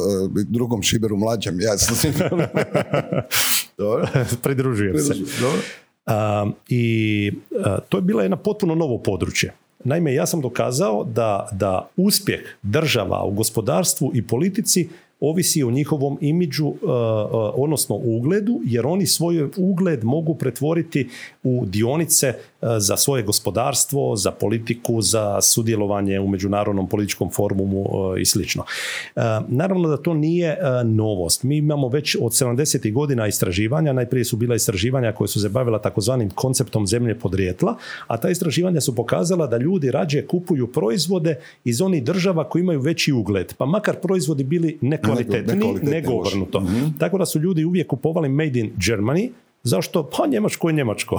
[0.50, 1.62] drugom Šiberu mlađem.
[1.62, 1.72] Ja
[4.44, 5.14] Pridružujem se.
[6.70, 7.32] I
[7.90, 9.54] to je bila jedna potpuno novo područje.
[9.84, 14.90] Naime, ja sam dokazao da, da uspjeh država u gospodarstvu i politici
[15.24, 16.88] ovisi o njihovom imidžu, uh, uh,
[17.56, 21.10] odnosno ugledu, jer oni svoj ugled mogu pretvoriti
[21.44, 22.34] u dionice
[22.78, 27.86] za svoje gospodarstvo, za politiku, za sudjelovanje u međunarodnom političkom formumu
[28.18, 28.64] i slično.
[29.48, 31.44] Naravno da to nije novost.
[31.44, 32.94] Mi imamo već od 70.
[32.94, 37.76] godina istraživanja, najprije su bila istraživanja koje su se bavila takozvanim konceptom zemlje podrijetla,
[38.08, 42.80] a ta istraživanja su pokazala da ljudi rađe kupuju proizvode iz onih država koji imaju
[42.80, 46.60] veći ugled, pa makar proizvodi bili neko kvalitetniji nego obrnuto.
[46.60, 49.30] mm Tako da su ljudi uvijek kupovali made in Germany,
[49.64, 50.10] Zašto?
[50.18, 51.18] Pa Njemačko je Njemačko.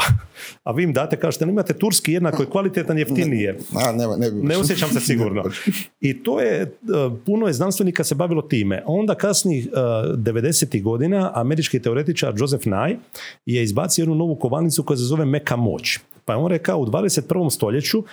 [0.65, 3.59] A vi im date, kažete, imate turski jednako je kvalitetan, jeftinije.
[3.95, 5.43] Ne, ne, ne osjećam se sigurno.
[6.01, 6.69] I to je, e,
[7.27, 8.83] puno je znanstvenika se bavilo time.
[8.87, 10.83] Onda kasnih uh, e, 90.
[10.83, 12.97] godina američki teoretičar Joseph Nye
[13.47, 15.99] je izbacio jednu novu kovanicu koja se zove meka moć.
[16.25, 17.51] Pa je on rekao u 21.
[17.51, 18.07] stoljeću uh,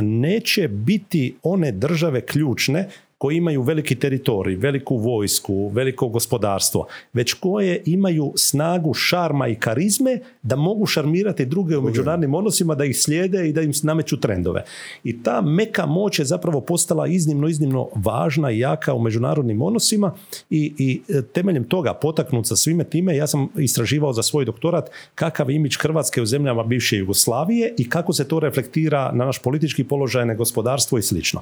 [0.00, 2.88] neće biti one države ključne
[3.22, 10.18] koji imaju veliki teritorij, veliku vojsku, veliko gospodarstvo, već koje imaju snagu šarma i karizme
[10.42, 14.64] da mogu šarmirati druge u međunarodnim odnosima, da ih slijede i da im nameću trendove.
[15.04, 20.14] I ta meka moć je zapravo postala iznimno, iznimno važna i jaka u međunarodnim odnosima
[20.50, 24.90] i, i e, temeljem toga potaknut sa svime time ja sam istraživao za svoj doktorat
[25.14, 29.38] kakav je imić Hrvatske u zemljama bivše Jugoslavije i kako se to reflektira na naš
[29.38, 31.40] politički položaj, na gospodarstvo i slično.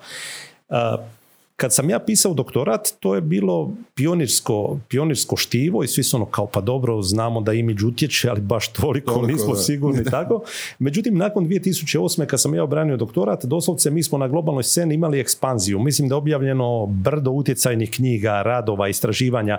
[1.60, 6.26] Kad sam ja pisao doktorat, to je bilo pionirsko, pionirsko štivo i svi su ono
[6.26, 10.42] kao pa dobro, znamo da imidž utječe, ali baš toliko, nismo sigurni tako.
[10.78, 12.26] Međutim, nakon 2008.
[12.26, 15.78] kad sam ja obranio doktorat, doslovce mi smo na globalnoj sceni imali ekspanziju.
[15.78, 19.58] Mislim da je objavljeno brdo utjecajnih knjiga, radova, istraživanja.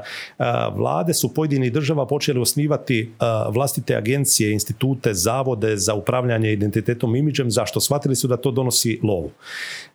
[0.76, 3.12] Vlade su pojedinih država počeli osnivati
[3.50, 7.52] vlastite agencije, institute, zavode za upravljanje identitetom imidžem.
[7.52, 7.80] Zašto?
[7.80, 9.32] Shvatili su da to donosi lovu.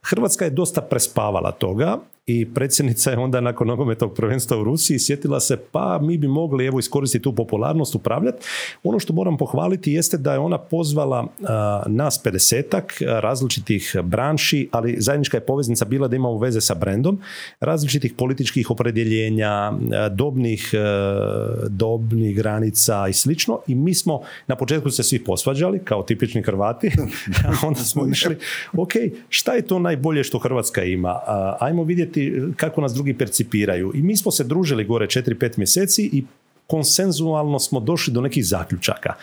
[0.06, 5.40] Hrvatska je dosta prespavala toga i predsjednica je onda nakon nogometnog prvenstva u Rusiji sjetila
[5.40, 8.46] se pa mi bi mogli evo iskoristiti tu popularnost upravljati.
[8.84, 11.48] Ono što moram pohvaliti jeste da je ona pozvala uh,
[11.86, 17.20] nas 50 različitih branši, ali zajednička je poveznica bila da imamo veze sa brendom,
[17.60, 19.72] različitih političkih opredjeljenja,
[20.10, 20.74] dobnih,
[21.68, 26.90] dobnih granica i slično i mi smo na početku se svi posvađali kao tipični Hrvati,
[27.46, 28.36] a onda smo išli
[28.76, 28.92] ok,
[29.28, 31.20] šta je to najbolje što Hrvatska ima?
[31.60, 32.15] Ajmo vidjeti
[32.56, 33.92] kako nas drugi percipiraju.
[33.94, 36.24] I mi smo se družili gore 4-5 mjeseci i
[36.66, 39.14] konsenzualno smo došli do nekih zaključaka.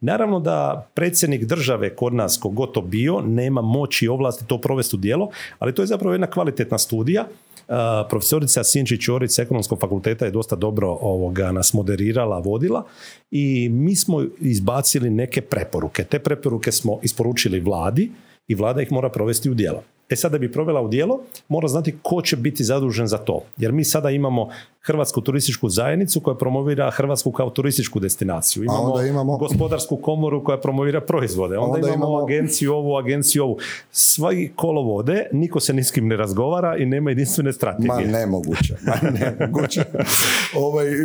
[0.00, 4.96] Naravno da predsjednik države kod nas, kogod to bio, nema moći i ovlasti to provesti
[4.96, 7.26] u djelo, ali to je zapravo jedna kvalitetna studija.
[7.68, 7.76] Uh,
[8.08, 12.84] profesorica Sinčić Ćorić ekonomskog fakulteta je dosta dobro ovoga nas moderirala, vodila
[13.30, 16.04] i mi smo izbacili neke preporuke.
[16.04, 18.10] Te preporuke smo isporučili vladi
[18.48, 19.82] i vlada ih mora provesti u djelo.
[20.10, 23.40] E sad da bi provela u djelo, mora znati ko će biti zadužen za to.
[23.56, 24.48] Jer mi sada imamo
[24.82, 28.64] Hrvatsku turističku zajednicu koja promovira Hrvatsku kao turističku destinaciju.
[28.64, 29.36] Imamo, imamo...
[29.36, 31.58] gospodarsku komoru koja promovira proizvode.
[31.58, 33.58] Onda, onda imamo, agenciju ovu, agenciju ovu.
[33.90, 38.06] Svi kolo vode, niko se ni s kim ne razgovara i nema jedinstvene strategije.
[38.06, 38.76] Ma nemoguće.
[38.86, 39.84] Ma nemoguće.
[40.66, 40.98] ovaj, e,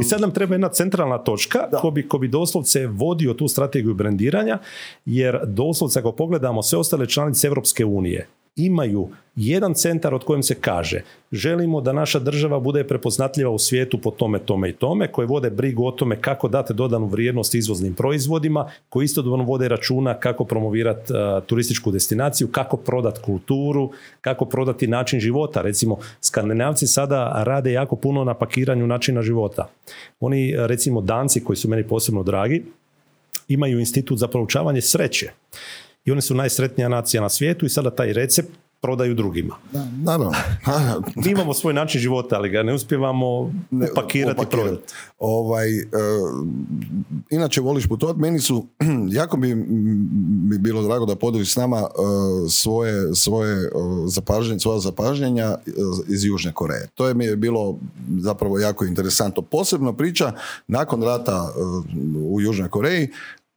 [0.00, 3.94] I sad nam treba jedna centralna točka ko bi, ko bi doslovce vodio tu strategiju
[3.94, 4.58] brendiranja,
[5.04, 10.54] jer doslovce ako pogledamo sve ostale članice Europske unije, imaju jedan centar od kojem se
[10.54, 15.26] kaže želimo da naša država bude prepoznatljiva u svijetu po tome, tome i tome, koje
[15.26, 20.44] vode brigu o tome kako date dodanu vrijednost izvoznim proizvodima, koji istodobno vode računa kako
[20.44, 25.62] promovirati uh, turističku destinaciju, kako prodati kulturu, kako prodati način života.
[25.62, 29.68] Recimo, skandinavci sada rade jako puno na pakiranju načina života.
[30.20, 32.64] Oni, recimo, danci koji su meni posebno dragi,
[33.48, 35.30] imaju institut za proučavanje sreće.
[36.04, 38.50] I oni su najsretnija nacija na svijetu i sada taj recept
[38.82, 39.56] prodaju drugima.
[39.72, 40.32] Da, naravno.
[41.24, 43.52] Mi imamo svoj način života, ali ga ne uspijevamo
[43.92, 44.92] upakirati i prodati.
[45.18, 45.82] Ovaj, e,
[47.30, 48.66] inače voliš putovati, meni su,
[49.20, 51.84] jako bi mi bilo drago da podeliš s nama e,
[52.50, 53.70] svoje, svoje
[54.06, 55.56] zapažnje, svoja zapažnjenja
[56.08, 56.88] iz Južne Koreje.
[56.94, 57.78] To je mi je bilo
[58.18, 59.42] zapravo jako interesantno.
[59.42, 60.32] Posebno priča
[60.66, 61.52] nakon rata
[62.30, 63.08] u Južnoj Koreji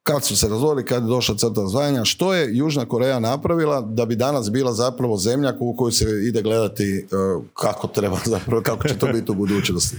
[0.07, 4.05] kad su se razvojili, kad je došla crta zvanja, što je Južna Koreja napravila da
[4.05, 7.05] bi danas bila zapravo zemlja u kojoj se ide gledati e,
[7.53, 9.97] kako treba zapravo, kako će to biti u budućnosti.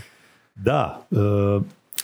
[0.55, 1.17] Da, e,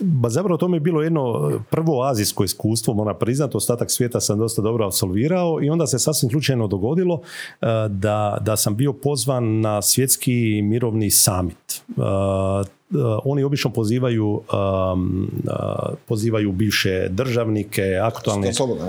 [0.00, 4.38] Ba zapravo to mi je bilo jedno prvo azijsko iskustvo, moram priznati, ostatak svijeta sam
[4.38, 7.20] dosta dobro absolvirao i onda se sasvim slučajno dogodilo
[7.60, 11.82] e, da, da sam bio pozvan na svjetski mirovni summit.
[12.94, 18.52] Eh, oni obično pozivaju um, uh, pozivaju bivše državnike, aktualne...
[18.52, 18.84] Slobodno,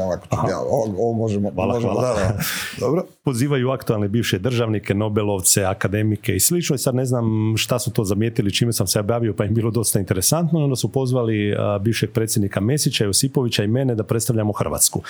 [0.49, 1.51] ja, ovo, možemo...
[1.51, 2.15] Hvala, možemo hvala.
[2.15, 2.37] Da,
[2.85, 3.05] Dobro.
[3.23, 8.03] Pozivaju aktualne bivše državnike, Nobelovce, akademike i slično i sad ne znam šta su to
[8.03, 11.81] zamijetili, čime sam se bavio, pa im bilo dosta interesantno i onda su pozvali uh,
[11.81, 15.01] bivšeg predsjednika Mesića, Josipovića i mene da predstavljamo Hrvatsku.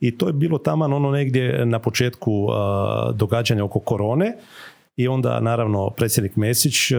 [0.00, 4.36] I to je bilo taman ono negdje na početku uh, događanja oko korone
[4.96, 6.98] i onda naravno predsjednik Mesić uh,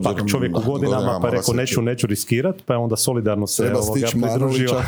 [0.00, 3.72] ipak čovjek u godinama pa je rekao neću, neću riskirat pa je onda solidarno se
[3.74, 4.70] ovoga pridružio.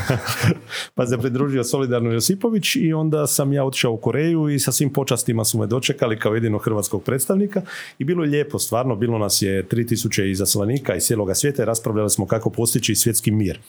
[0.94, 4.92] Pa se pridružio solidarno Josipović i onda sam ja otišao u Koreju i sa svim
[4.92, 7.62] počastima su me dočekali kao jedinog hrvatskog predstavnika.
[7.98, 12.10] I bilo je lijepo stvarno, bilo nas je 3000 izaslanika iz cijeloga svijeta i raspravljali
[12.10, 13.60] smo kako postići svjetski mir.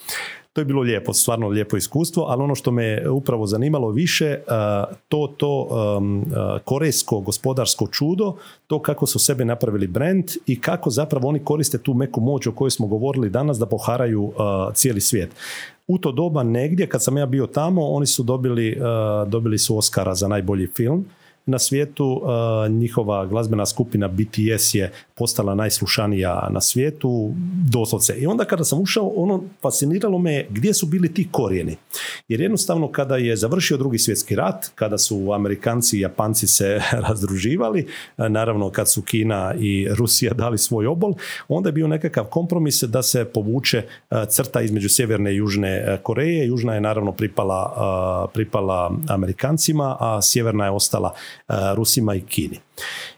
[0.58, 4.40] To je bilo lijepo, stvarno lijepo iskustvo, ali ono što me upravo zanimalo više,
[5.08, 5.68] to, to
[6.66, 8.36] korejsko gospodarsko čudo,
[8.68, 12.52] to kako su sebe napravili brand i kako zapravo oni koriste tu meku moć o
[12.52, 14.32] kojoj smo govorili danas da poharaju
[14.74, 15.30] cijeli svijet.
[15.88, 18.78] U to doba negdje, kad sam ja bio tamo, oni su dobili,
[19.28, 21.06] dobili su Oscara za najbolji film
[21.48, 22.22] na svijetu.
[22.70, 27.34] Njihova glazbena skupina BTS je postala najslušanija na svijetu,
[27.70, 28.14] doslovce.
[28.18, 31.76] I onda kada sam ušao, ono fasciniralo me gdje su bili ti korijeni.
[32.28, 37.88] Jer jednostavno kada je završio drugi svjetski rat, kada su Amerikanci i Japanci se razdruživali,
[38.18, 41.14] naravno kad su Kina i Rusija dali svoj obol,
[41.48, 43.84] onda je bio nekakav kompromis da se povuče
[44.30, 46.48] crta između Sjeverne i Južne Koreje.
[46.48, 51.14] Južna je naravno pripala, pripala Amerikancima, a Sjeverna je ostala
[51.76, 52.60] Rusima i Kini.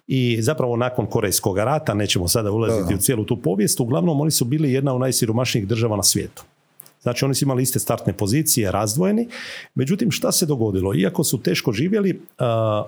[0.08, 4.46] I zapravo nakon Korejskog rata, nećemo sada ulaziti u cijelu tu povijest, uglavnom oni su
[4.46, 6.44] bili jedna od najsiromašnijih država na svijetu.
[7.02, 9.28] Znači oni su imali iste startne pozicije, razdvojeni.
[9.76, 10.96] Međutim, šta se dogodilo?
[10.96, 12.22] Iako su teško živjeli,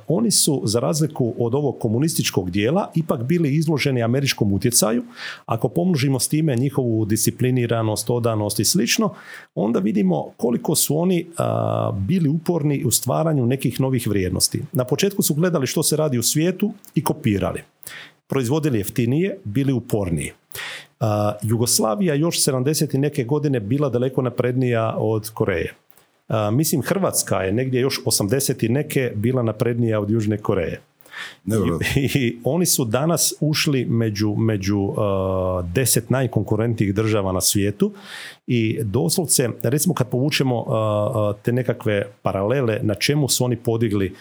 [0.07, 5.03] oni su za razliku od ovog komunističkog dijela ipak bili izloženi američkom utjecaju.
[5.45, 9.13] Ako pomnožimo s time njihovu discipliniranost, odanost i slično,
[9.55, 11.27] onda vidimo koliko su oni
[11.93, 14.61] bili uporni u stvaranju nekih novih vrijednosti.
[14.71, 17.61] Na početku su gledali što se radi u svijetu i kopirali.
[18.27, 20.31] Proizvodili jeftinije, bili uporniji.
[21.41, 25.73] Jugoslavija još 70 i neke godine bila daleko naprednija od Koreje.
[26.51, 30.81] mislim Hrvatska je negdje još 80 i neke bila naprednija od Južne Koreje.
[31.95, 34.95] I, oni su danas ušli među, među uh,
[35.73, 37.91] deset najkonkurentnijih država na svijetu
[38.47, 44.15] i doslovce, recimo kad povučemo uh, uh, te nekakve paralele na čemu su oni podigli,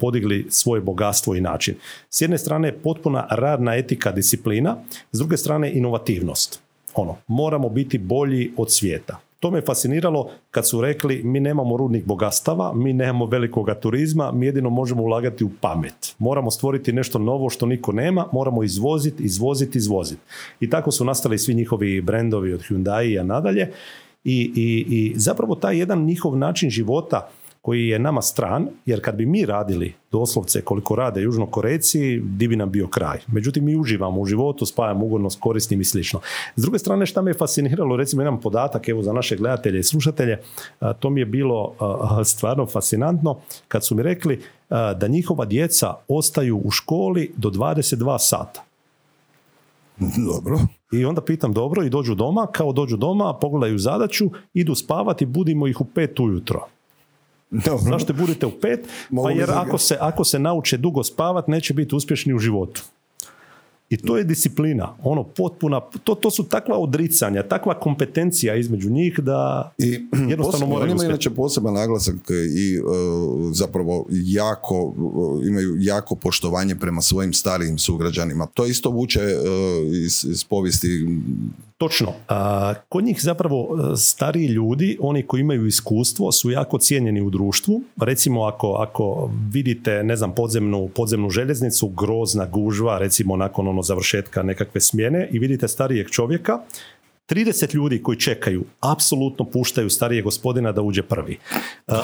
[0.00, 1.74] podigli svoje bogatstvo i način.
[2.10, 4.76] S jedne strane potpuna radna etika, disciplina,
[5.12, 6.60] s druge strane inovativnost.
[6.94, 9.25] Ono, moramo biti bolji od svijeta.
[9.40, 14.46] To me fasciniralo kad su rekli mi nemamo rudnih bogatstava, mi nemamo velikoga turizma, mi
[14.46, 16.14] jedino možemo ulagati u pamet.
[16.18, 20.20] Moramo stvoriti nešto novo što niko nema, moramo izvoziti, izvoziti, izvoziti.
[20.60, 23.72] I tako su nastali svi njihovi brendovi od Hyundai a nadalje.
[24.24, 27.28] I, i, I zapravo taj jedan njihov način života
[27.66, 32.56] koji je nama stran, jer kad bi mi radili doslovce koliko rade južnokorejci, di bi
[32.56, 33.18] nam bio kraj.
[33.26, 36.20] Međutim, mi uživamo u životu, spajamo ugodno s korisnim i slično.
[36.56, 39.82] S druge strane, šta me je fasciniralo, recimo jedan podatak, evo za naše gledatelje i
[39.82, 40.38] slušatelje,
[41.00, 41.74] to mi je bilo
[42.24, 43.36] stvarno fascinantno,
[43.68, 48.64] kad su mi rekli da njihova djeca ostaju u školi do 22 sata.
[50.26, 50.58] Dobro.
[50.92, 55.66] I onda pitam dobro i dođu doma, kao dođu doma, pogledaju zadaću, idu spavati, budimo
[55.66, 56.60] ih u pet ujutro.
[57.50, 57.92] Dobro.
[57.92, 58.88] Zašto budete u pet?
[59.24, 62.82] pa jer ako se, ako se nauče dugo spavat, neće biti uspješni u životu.
[63.90, 69.18] I to je disciplina, ono potpuna, to, to su takva odricanja, takva kompetencija između njih
[69.18, 72.14] da I jednostavno moraju Oni inače poseban naglasak
[72.56, 72.86] i uh,
[73.52, 78.46] zapravo jako, uh, imaju jako poštovanje prema svojim starijim sugrađanima.
[78.46, 81.06] To isto vuče uh, iz, iz povijesti
[81.78, 82.12] Točno.
[82.88, 87.82] kod njih zapravo e, stariji ljudi, oni koji imaju iskustvo, su jako cijenjeni u društvu.
[88.00, 94.42] Recimo ako, ako vidite, ne znam, podzemnu, podzemnu željeznicu, grozna gužva, recimo nakon ono završetka
[94.42, 96.58] nekakve smjene i vidite starijeg čovjeka,
[97.28, 101.38] 30 ljudi koji čekaju apsolutno puštaju starije gospodina da uđe prvi.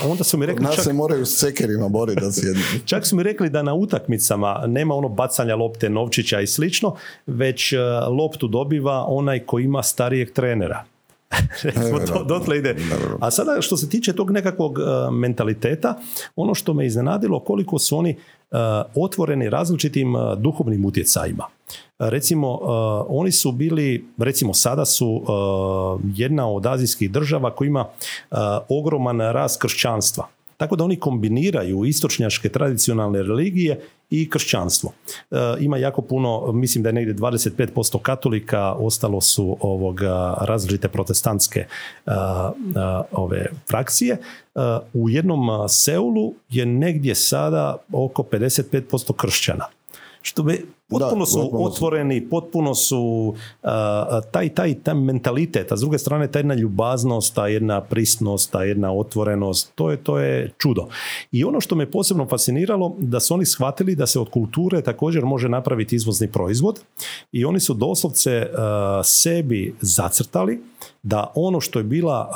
[0.04, 0.64] onda su mi rekli...
[0.64, 2.62] Nas čak, se moraju s cekerima boriti da sjednu.
[2.90, 7.74] čak su mi rekli da na utakmicama nema ono bacanja lopte, novčića i slično, već
[8.18, 10.84] loptu dobiva onaj koji ima starijeg trenera.
[12.08, 12.76] to, dotle ide.
[13.20, 14.78] A sada što se tiče tog nekakvog
[15.12, 15.98] mentaliteta,
[16.36, 18.16] ono što me iznenadilo koliko su oni
[18.94, 21.44] otvoreni različitim duhovnim utjecajima.
[22.10, 22.58] Recimo,
[23.08, 25.22] oni su bili, recimo sada su
[26.14, 27.84] jedna od azijskih država koja ima
[28.68, 30.28] ogroman rast kršćanstva.
[30.62, 34.92] Tako da oni kombiniraju istočnjačke tradicionalne religije i kršćanstvo.
[35.30, 41.60] E, ima jako puno, mislim da je negdje 25% katolika, ostalo su ovoga različite protestantske
[41.60, 41.66] e,
[42.06, 42.14] e,
[43.12, 44.16] ove frakcije.
[44.92, 49.64] U jednom Seulu je negdje sada oko 55% kršćana.
[50.22, 53.34] Što bi potpuno su otvoreni, potpuno su
[54.30, 58.64] taj, taj, taj mentalitet, a s druge strane ta jedna ljubaznost, ta jedna prisnost, ta
[58.64, 60.88] jedna otvorenost, to je, to je čudo.
[61.32, 65.24] I ono što me posebno fasciniralo, da su oni shvatili da se od kulture također
[65.24, 66.80] može napraviti izvozni proizvod
[67.32, 68.46] i oni su doslovce
[69.04, 70.60] sebi zacrtali
[71.02, 72.30] da ono što je bila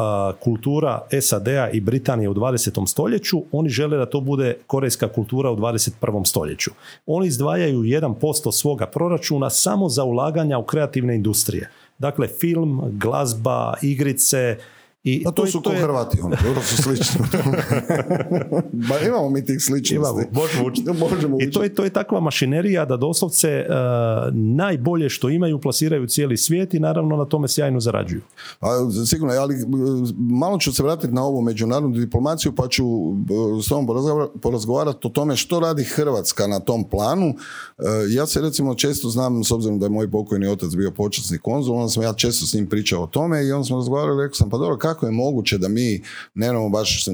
[0.44, 2.87] kultura SAD-a i Britanije u 20.
[2.88, 6.26] stoljeću, oni žele da to bude korejska kultura u 21.
[6.26, 6.70] stoljeću.
[7.07, 11.70] Oni izdvajaju 1% svoga proračuna samo za ulaganja u kreativne industrije.
[11.98, 14.57] Dakle, film, glazba, igrice,
[15.06, 17.20] i A to, su ko Hrvati, ono, to su slični.
[18.88, 19.94] ba, imamo mi tih sličnosti.
[19.94, 23.74] Imamo, možemo I to je, to je takva mašinerija da doslovce uh,
[24.34, 28.20] najbolje što imaju plasiraju cijeli svijet i naravno na tome sjajno zarađuju.
[28.60, 28.68] A,
[29.06, 29.54] sigurno, ali
[30.18, 32.84] malo ću se vratiti na ovu međunarodnu diplomaciju pa ću
[33.64, 33.86] s tobom
[34.42, 37.34] porazgovarati o tome što radi Hrvatska na tom planu.
[38.10, 41.76] Ja se recimo često znam, s obzirom da je moj pokojni otac bio počasni konzul,
[41.76, 44.50] onda sam ja često s njim pričao o tome i onda smo razgovarali, rekao sam,
[44.50, 46.02] pa dobro, kako kako je moguće da mi
[46.35, 47.04] nemamo baš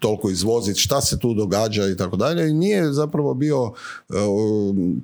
[0.00, 2.48] toliko izvoziti, šta se tu događa i tako dalje.
[2.48, 3.72] I nije zapravo bio
[4.08, 4.14] e,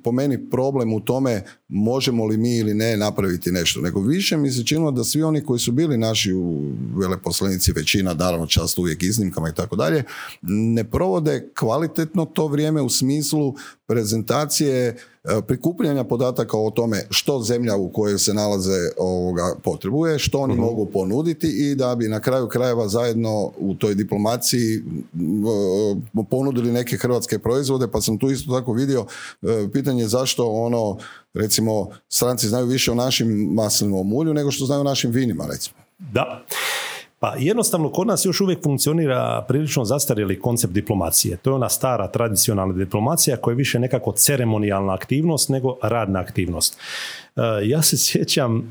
[0.03, 4.51] po meni problem u tome možemo li mi ili ne napraviti nešto, nego više mi
[4.51, 9.03] se činilo da svi oni koji su bili naši u veleposlanici, većina, naravno čast uvijek
[9.03, 10.03] iznimkama i tako dalje,
[10.41, 13.55] ne provode kvalitetno to vrijeme u smislu
[13.87, 20.39] prezentacije E, prikupljanja podataka o tome što zemlja u kojoj se nalaze ovoga potrebuje, što
[20.39, 20.61] oni mhm.
[20.61, 24.83] mogu ponuditi i da bi na kraju krajeva zajedno u toj diplomaciji
[26.29, 29.05] ponudili neke hrvatske proizvode, pa sam tu isto tako vidio
[29.41, 30.97] e, pitanje zašto ono
[31.33, 35.75] recimo stranci znaju više o našim maslinovom ulju nego što znaju o našim vinima recimo.
[35.99, 36.45] Da.
[37.23, 41.37] Pa jednostavno kod nas još uvijek funkcionira prilično zastarjeli koncept diplomacije.
[41.37, 46.79] To je ona stara tradicionalna diplomacija koja je više nekako ceremonijalna aktivnost nego radna aktivnost.
[47.35, 48.63] E, ja se sjećam, e,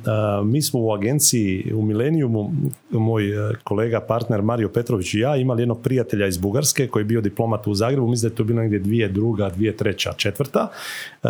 [0.45, 2.53] mi smo u agenciji u Milenijumu,
[2.91, 7.05] moj e, kolega, partner Mario Petrović i ja imali jednog prijatelja iz Bugarske koji je
[7.05, 10.69] bio diplomat u Zagrebu, mislim da je to bilo negdje dvije druga, dvije treća, četvrta.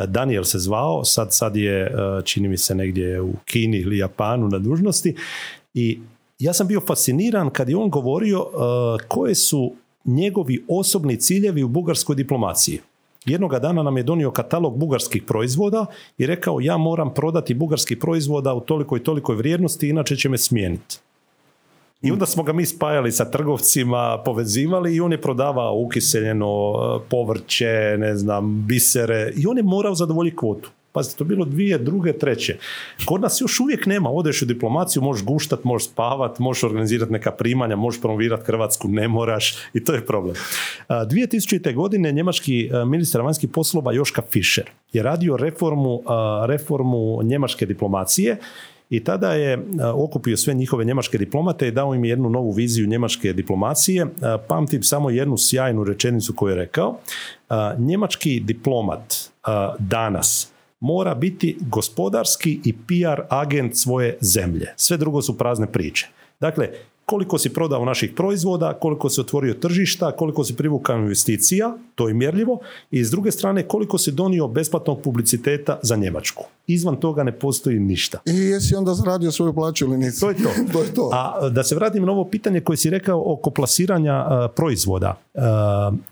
[0.06, 1.92] Daniel se zvao, sad, sad je
[2.24, 5.16] čini mi se negdje u Kini ili Japanu na dužnosti
[5.74, 5.98] i
[6.40, 8.50] ja sam bio fasciniran kad je on govorio uh,
[9.09, 9.72] koje su
[10.05, 12.81] njegovi osobni ciljevi u bugarskoj diplomaciji.
[13.24, 15.87] Jednoga dana nam je donio katalog bugarskih proizvoda
[16.18, 20.38] i rekao ja moram prodati bugarski proizvoda u tolikoj i tolikoj vrijednosti, inače će me
[20.38, 20.98] smijeniti.
[22.03, 27.03] I onda smo ga mi spajali sa trgovcima, povezivali i on je prodavao ukiseljeno uh,
[27.11, 30.70] povrće, ne znam, bisere i on je morao zadovoljiti kvotu.
[30.92, 32.57] Pazite, to je bilo dvije, druge, treće.
[33.05, 34.11] Kod nas još uvijek nema.
[34.11, 39.09] Odeš u diplomaciju, možeš guštat, možeš spavat, možeš organizirati neka primanja, možeš promovirati Hrvatsku, ne
[39.09, 40.35] moraš i to je problem.
[40.88, 41.74] 2000.
[41.74, 46.03] godine njemački ministar vanjskih poslova Joška Fischer je radio reformu,
[46.46, 48.37] reformu njemačke diplomacije
[48.90, 53.33] i tada je okupio sve njihove njemačke diplomate i dao im jednu novu viziju njemačke
[53.33, 54.07] diplomacije.
[54.48, 56.98] Pamtim samo jednu sjajnu rečenicu koju je rekao.
[57.79, 59.31] Njemački diplomat
[59.79, 60.49] danas
[60.80, 64.74] mora biti gospodarski i PR agent svoje zemlje.
[64.76, 66.08] Sve drugo su prazne priče.
[66.40, 66.68] Dakle,
[67.10, 72.14] koliko si prodao naših proizvoda, koliko si otvorio tržišta, koliko si privukao investicija, to je
[72.14, 72.58] mjerljivo,
[72.90, 76.44] i s druge strane koliko si donio besplatnog publiciteta za Njemačku.
[76.66, 78.18] Izvan toga ne postoji ništa.
[78.26, 80.20] I jesi onda zaradio svoju plaću ili nisi?
[80.20, 80.50] To je to.
[80.72, 81.10] to, je to.
[81.12, 85.20] A da se vratim na ovo pitanje koje si rekao oko plasiranja proizvoda.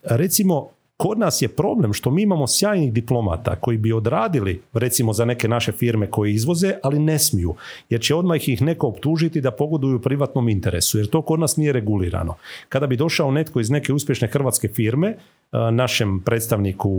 [0.03, 0.69] recimo,
[1.03, 5.49] Kod nas je problem što mi imamo sjajnih diplomata koji bi odradili recimo za neke
[5.49, 7.55] naše firme koje izvoze, ali ne smiju,
[7.91, 11.73] jer će odmah ih neko optužiti da pogoduju privatnom interesu, jer to kod nas nije
[11.73, 12.35] regulirano.
[12.69, 15.17] Kada bi došao netko iz neke uspješne hrvatske firme,
[15.53, 16.91] našem predstavniku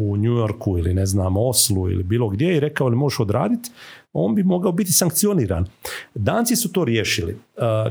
[0.00, 3.70] u New Yorku ili ne znam Oslu ili bilo gdje i rekao li možeš odraditi,
[4.12, 5.66] on bi mogao biti sankcioniran.
[6.14, 7.38] Danci su to riješili.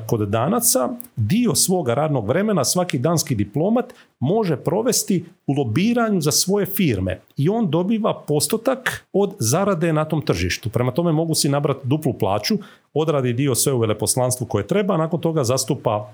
[0.08, 6.66] Kod danaca dio svoga radnog vremena svaki danski diplomat može provesti u lobiranju za svoje
[6.66, 10.70] firme i on dobiva postotak od zarade na tom tržištu.
[10.70, 12.58] Prema tome mogu si nabrati duplu plaću,
[12.94, 16.14] odradi dio sve u veleposlanstvu koje treba, nakon toga zastupa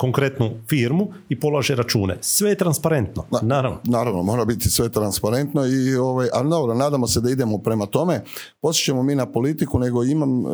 [0.00, 2.18] konkretnu firmu i polaže račune.
[2.20, 3.78] Sve je transparentno, naravno.
[3.84, 8.24] Naravno, mora biti sve transparentno i ovaj, ali dobro, nadamo se da idemo prema tome.
[8.60, 10.50] Posjećemo mi na politiku, nego imam, e,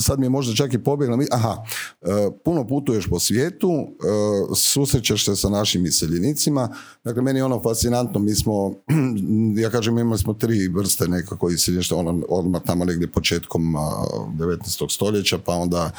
[0.00, 1.56] sad mi je možda čak i pobjegla, aha,
[2.02, 2.06] e,
[2.44, 6.68] puno putuješ po svijetu, e, susrećeš se sa našim iseljenicima,
[7.04, 8.74] dakle meni je ono fascinantno, mi smo,
[9.62, 13.74] ja kažem imali smo tri vrste nekako iseljeništva, ono odmah tamo negdje početkom
[14.38, 14.94] 19.
[14.94, 15.90] stoljeća, pa onda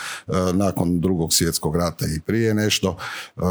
[0.53, 2.97] nakon drugog svjetskog rata i prije nešto
[3.37, 3.41] e,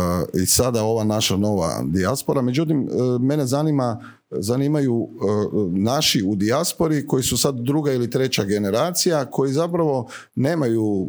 [0.42, 2.42] i sada ova naša nova dijaspora.
[2.42, 4.00] Međutim, e, mene zanima
[4.30, 5.26] zanimaju e,
[5.70, 11.08] naši u dijaspori koji su sad druga ili treća generacija koji zapravo nemaju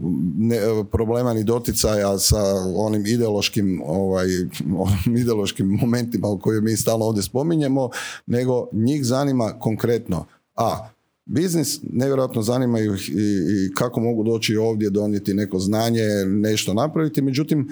[0.91, 2.43] problema ni doticaja sa
[2.75, 4.27] onim ideološkim ovaj,
[5.21, 7.89] ideološkim momentima o kojima mi stalno ovdje spominjemo
[8.25, 10.89] nego njih zanima konkretno a
[11.27, 17.69] biznis, nevjerojatno zanimaju ih i, kako mogu doći ovdje, donijeti neko znanje, nešto napraviti, međutim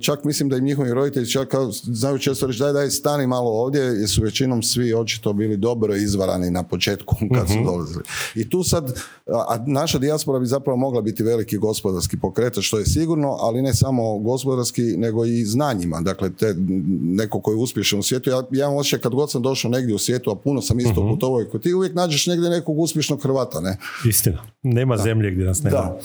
[0.00, 3.80] čak mislim da i njihovi roditelji čak znaju često reći daj daj stani malo ovdje
[3.80, 7.64] jer su većinom svi očito bili dobro izvarani na početku kad su mhm.
[7.64, 8.02] dolazili.
[8.34, 12.86] I tu sad, a naša dijaspora bi zapravo mogla biti veliki gospodarski pokretač, što je
[12.86, 16.00] sigurno, ali ne samo gospodarski, nego i znanjima.
[16.00, 16.54] Dakle, te,
[17.02, 18.30] neko koji je uspješan u svijetu.
[18.30, 21.00] Ja, ja imam osjećaj kad god sam došao negdje u svijetu, a puno sam isto
[21.00, 21.14] uh-huh.
[21.14, 23.76] putovao i kod ti, uvijek nađeš negdje nekog uspješnog Hrvata, ne?
[24.08, 24.42] Istina.
[24.62, 25.76] Nema zemlje gdje nas nema.
[25.76, 25.98] Da.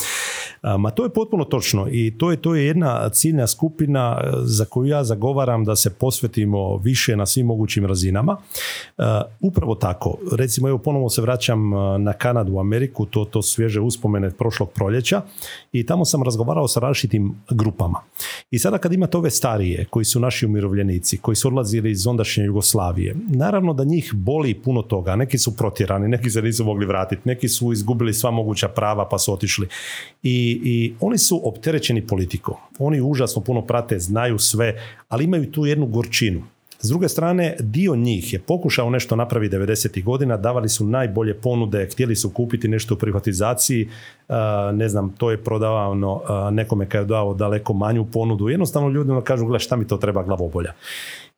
[0.77, 4.65] Ma to je potpuno točno i to je, to je jedna ciljna skupina e, za
[4.65, 8.37] koju ja zagovaram da se posvetimo više na svim mogućim razinama.
[8.97, 9.03] E,
[9.39, 10.17] upravo tako.
[10.31, 15.21] Recimo, evo ponovo se vraćam e, na Kanadu, Ameriku, to, to svježe uspomene prošlog proljeća
[15.71, 17.99] i tamo sam razgovarao sa različitim grupama.
[18.51, 22.43] I sada kad imate ove starije, koji su naši umirovljenici, koji su odlazili iz ondašnje
[22.43, 25.15] Jugoslavije, naravno da njih boli puno toga.
[25.15, 29.19] Neki su protjerani, neki se nisu mogli vratiti, neki su izgubili sva moguća prava pa
[29.19, 29.67] su otišli.
[30.23, 32.55] I i, oni su opterećeni politikom.
[32.79, 34.75] Oni užasno puno prate, znaju sve,
[35.09, 36.43] ali imaju tu jednu gorčinu.
[36.81, 40.03] S druge strane, dio njih je pokušao nešto napraviti 90.
[40.03, 43.89] godina, davali su najbolje ponude, htjeli su kupiti nešto u privatizaciji,
[44.73, 48.49] ne znam, to je prodavano nekome kad je dao daleko manju ponudu.
[48.49, 50.73] Jednostavno ljudima kažu, gledaj šta mi to treba glavobolja.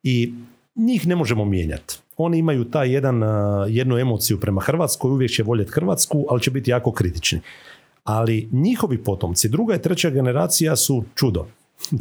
[0.03, 0.33] I
[0.75, 1.99] njih ne možemo mijenjati.
[2.17, 3.21] Oni imaju taj jedan,
[3.67, 7.41] jednu emociju prema Hrvatskoj, uvijek će voljeti Hrvatsku, ali će biti jako kritični
[8.03, 11.47] ali njihovi potomci, druga i treća generacija su čudo.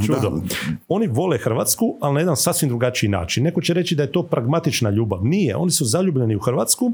[0.06, 0.42] Čudo.
[0.88, 3.44] Oni vole Hrvatsku, ali na jedan sasvim drugačiji način.
[3.44, 5.24] Neko će reći da je to pragmatična ljubav.
[5.24, 5.56] Nije.
[5.56, 6.92] Oni su zaljubljeni u Hrvatsku,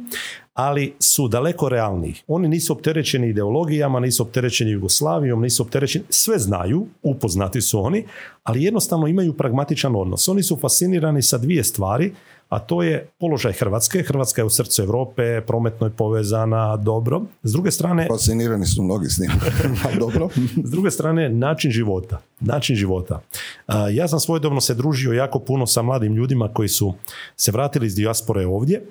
[0.54, 2.14] ali su daleko realniji.
[2.26, 8.04] Oni nisu opterećeni ideologijama, nisu opterećeni Jugoslavijom, nisu opterećeni, sve znaju, upoznati su oni,
[8.44, 10.28] ali jednostavno imaju pragmatičan odnos.
[10.28, 12.12] Oni su fascinirani sa dvije stvari,
[12.48, 14.02] a to je položaj Hrvatske.
[14.02, 17.22] Hrvatska je u srcu Europe, prometno je povezana, dobro.
[17.42, 18.06] S druge strane...
[18.10, 19.30] Fascinirani su mnogi s njim.
[20.04, 20.28] dobro.
[20.64, 22.20] S druge strane, način života.
[22.40, 23.20] Način života.
[23.92, 26.94] Ja sam svojedobno se družio jako puno sa mladim ljudima koji su
[27.36, 28.82] se vratili iz dijaspore ovdje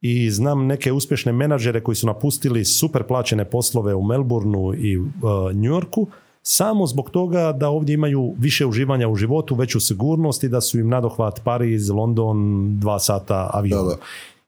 [0.00, 5.06] i znam neke uspješne menadžere koji su napustili super plaćene poslove u Melbourneu i uh,
[5.52, 6.06] New Yorku
[6.42, 10.78] samo zbog toga da ovdje imaju više uživanja u životu, veću sigurnost i da su
[10.78, 13.90] im nadohvat Pariz, London, dva sata avion.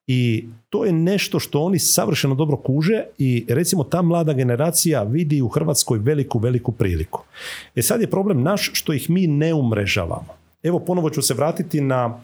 [0.07, 5.43] I to je nešto što oni savršeno dobro kuže i recimo ta mlada generacija vidi
[5.43, 7.23] u Hrvatskoj veliku, veliku priliku.
[7.75, 10.43] E sad je problem naš što ih mi ne umrežavamo.
[10.63, 12.21] Evo ponovo ću se vratiti na,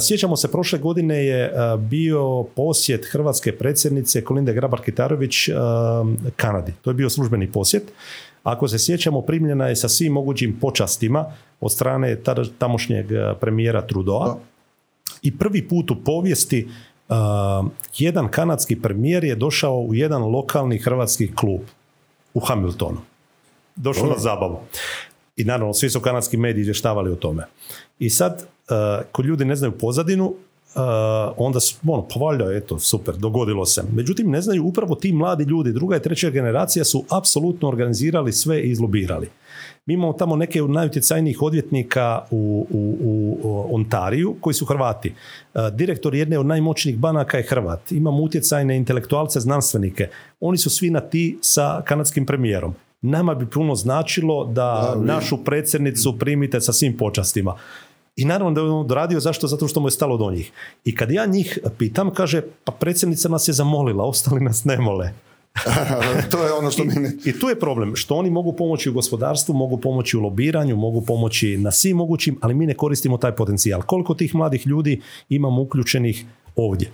[0.00, 5.50] sjećamo se prošle godine je bio posjet hrvatske predsjednice Kolinde Grabar-Kitarović
[6.36, 6.72] Kanadi.
[6.82, 7.92] To je bio službeni posjet.
[8.46, 11.24] Ako se sjećamo, primljena je sa svim mogućim počastima
[11.60, 12.18] od strane
[12.58, 14.36] tamošnjeg eh, premijera Trudeau.
[15.22, 16.68] I prvi put u povijesti
[17.08, 17.16] uh,
[17.98, 21.60] jedan kanadski premijer je došao u jedan lokalni hrvatski klub
[22.34, 22.98] u Hamiltonu.
[23.76, 24.58] Došao na zabavu.
[25.36, 27.46] I naravno, svi su kanadski mediji izvještavali o tome.
[27.98, 30.34] I sad, uh, ko ljudi ne znaju pozadinu,
[31.36, 33.82] onda su, ono, pa valjda, eto, super, dogodilo se.
[33.92, 38.60] Međutim, ne znaju upravo ti mladi ljudi, druga i treća generacija su apsolutno organizirali sve
[38.60, 39.28] i izlobirali.
[39.86, 42.96] Mi imamo tamo neke od najutjecajnijih odvjetnika u, u,
[43.42, 45.14] u Ontariju koji su Hrvati.
[45.72, 47.92] Direktor jedne od najmoćnijih banaka je Hrvat.
[47.92, 50.08] Imamo utjecajne intelektualce, znanstvenike.
[50.40, 52.74] Oni su svi na ti sa kanadskim premijerom.
[53.02, 57.56] Nama bi puno značilo da našu predsjednicu primite sa svim počastima.
[58.16, 59.46] I naravno da je on doradio, zašto?
[59.46, 60.52] Zato što mu je stalo do njih.
[60.84, 65.12] I kad ja njih pitam, kaže, pa predsjednica nas je zamolila, ostali nas ne mole.
[66.30, 66.92] to je ono što mi
[67.24, 71.00] I, tu je problem, što oni mogu pomoći u gospodarstvu, mogu pomoći u lobiranju, mogu
[71.00, 73.82] pomoći na svim mogućim, ali mi ne koristimo taj potencijal.
[73.82, 76.24] Koliko tih mladih ljudi imamo uključenih
[76.56, 76.90] ovdje?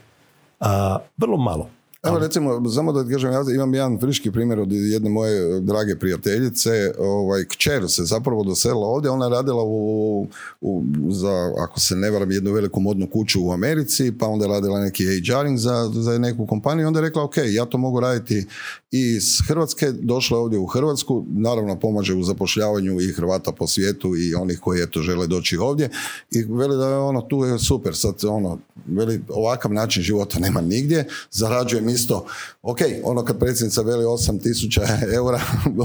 [0.60, 1.68] A, vrlo malo.
[2.02, 6.70] Evo recimo, samo da kažem, ja imam jedan friški primjer od jedne moje drage prijateljice,
[6.98, 10.26] ovaj, kćer se zapravo doselila ovdje, ona je radila u,
[10.60, 14.52] u, za, ako se ne varam, jednu veliku modnu kuću u Americi, pa onda je
[14.52, 18.46] radila neki HRing za, za neku kompaniju, onda je rekla, ok, ja to mogu raditi
[18.90, 24.34] iz Hrvatske, došla ovdje u Hrvatsku, naravno pomaže u zapošljavanju i Hrvata po svijetu i
[24.34, 25.90] onih koji eto žele doći ovdje
[26.30, 30.60] i veli da je ono, tu je super, sad ono, veli, ovakav način života nema
[30.60, 32.24] nigdje, zarađujem isto,
[32.62, 35.40] ok, ono kad predsjednica veli 8000 eura,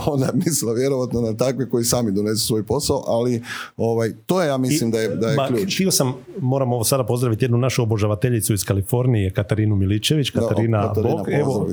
[0.05, 3.43] onda misla vjerovatno na takve koji sami donesu svoj posao, ali
[3.77, 5.75] ovaj, to je ja mislim da je, da je ključ.
[5.75, 11.39] Htio sam, moram ovo sada pozdraviti jednu našu obožavateljicu iz Kalifornije, Katarinu Miličević, Katarina, Katarina
[11.39, 11.67] Evo,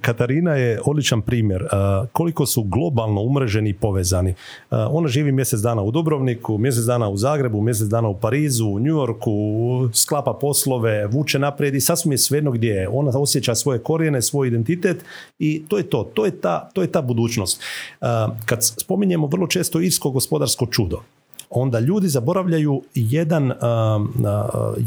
[0.00, 1.68] Katarina je odličan primjer
[2.12, 4.34] koliko su globalno umreženi i povezani.
[4.70, 8.78] Ona živi mjesec dana u Dubrovniku, mjesec dana u Zagrebu, mjesec dana u Parizu, u
[8.78, 9.32] New Yorku,
[9.92, 12.88] sklapa poslove, vuče naprijed i sasvim je svejedno gdje je.
[12.88, 15.04] Ona osjeća svoje korijene, svoj identitet
[15.38, 16.10] i to je to.
[16.14, 17.62] To je ta, to je ta budućnost.
[18.46, 21.00] Kad spominjemo vrlo često irsko gospodarsko čudo,
[21.50, 23.52] onda ljudi zaboravljaju jedan,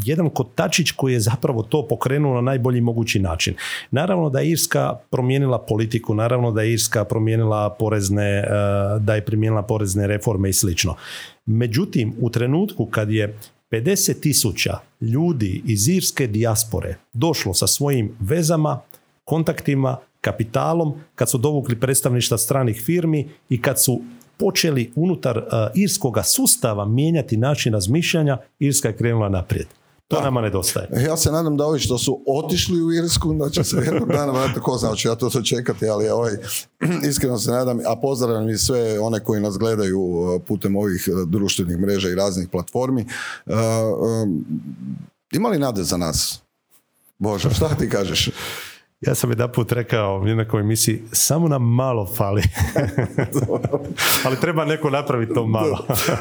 [0.04, 3.54] jedan kotačić koji je zapravo to pokrenuo na najbolji mogući način.
[3.90, 8.44] Naravno da je Irska promijenila politiku, naravno da je Irska promijenila porezne,
[9.00, 10.94] da je primijenila porezne reforme i slično.
[11.46, 13.38] Međutim, u trenutku kad je
[13.72, 18.80] 50 tisuća ljudi iz irske dijaspore došlo sa svojim vezama,
[19.24, 24.00] kontaktima, kapitalom, kad su dovukli predstavništva stranih firmi i kad su
[24.36, 25.44] počeli unutar uh,
[25.74, 29.66] irskoga sustava mijenjati način razmišljanja, Irska je krenula naprijed.
[30.12, 30.24] To da.
[30.24, 30.88] nama nedostaje.
[31.06, 34.32] Ja se nadam da ovi što su otišli u Irsku, da će se jednog dana
[34.32, 36.32] vratiti, ko zna, ja to to čekati, ali ovaj,
[37.10, 41.28] iskreno se nadam, a pozdravljam i sve one koji nas gledaju uh, putem ovih uh,
[41.28, 43.06] društvenih mreža i raznih platformi.
[43.46, 43.54] Uh,
[44.22, 44.44] um,
[45.32, 46.40] ima li nade za nas?
[47.18, 48.30] Bože, šta ti kažeš?
[49.06, 52.42] Ja sam jedan put rekao u nekoj emisiji, samo nam malo fali.
[54.26, 55.78] Ali treba neko napraviti to malo.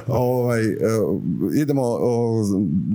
[0.08, 0.78] ovaj, e,
[1.62, 1.84] idemo,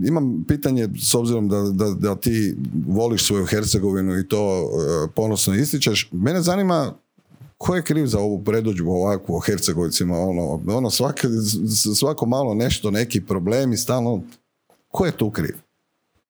[0.07, 2.57] imam pitanje s obzirom da, da, da ti
[2.89, 6.09] voliš svoju Hercegovinu i to e, ponosno ističeš.
[6.13, 6.93] Mene zanima
[7.59, 10.19] ko je kriv za ovu predođbu ovakvu o Hercegovicima?
[10.19, 11.29] Ono, ono svako,
[11.97, 14.23] svako malo nešto, neki problemi, stalno.
[14.89, 15.66] Ko je tu kriv?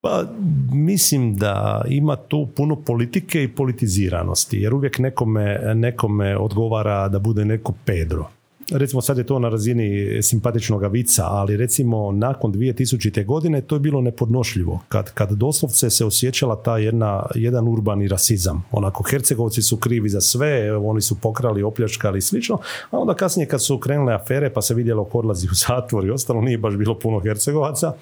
[0.06, 0.24] Pa
[0.72, 7.44] mislim da ima tu puno politike i politiziranosti, jer uvijek nekome, nekome odgovara da bude
[7.44, 8.26] neko Pedro.
[8.70, 13.24] Recimo sad je to na razini simpatičnog vica, ali recimo nakon 2000.
[13.24, 14.80] godine to je bilo nepodnošljivo.
[14.88, 18.64] Kad, kad doslovce se osjećala ta jedna, jedan urbani rasizam.
[18.72, 22.58] Onako, Hercegovci su krivi za sve, oni su pokrali, opljačkali i slično,
[22.90, 26.10] a onda kasnije kad su krenule afere pa se vidjelo ko odlazi u zatvor i
[26.10, 27.92] ostalo, nije baš bilo puno Hercegovaca.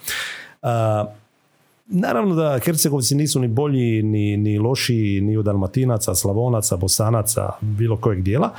[1.86, 7.96] Naravno da Hercegovci nisu ni bolji, ni, ni lošiji, ni od Dalmatinaca, Slavonaca, Bosanaca, bilo
[7.96, 8.50] kojeg dijela,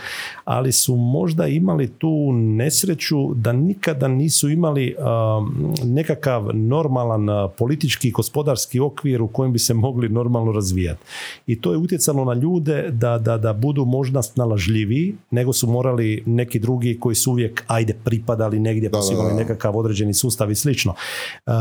[0.44, 8.12] ali su možda imali tu nesreću da nikada nisu imali um, nekakav normalan politički i
[8.12, 11.02] gospodarski okvir u kojem bi se mogli normalno razvijati.
[11.48, 16.24] I to je utjecalo na ljude da, da, da budu možda snalažljiviji, nego su morali
[16.26, 20.56] neki drugi koji su uvijek, ajde, pripadali negdje, pa su imali nekakav određeni sustav i
[20.56, 20.94] slično.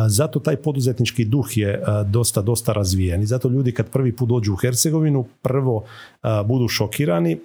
[0.08, 3.22] zato taj poduzetnički duh je e, dosta, dosta razvijen.
[3.22, 5.84] I zato ljudi kad prvi put dođu u Hercegovinu, prvo
[6.22, 7.38] e, budu šokirani, e,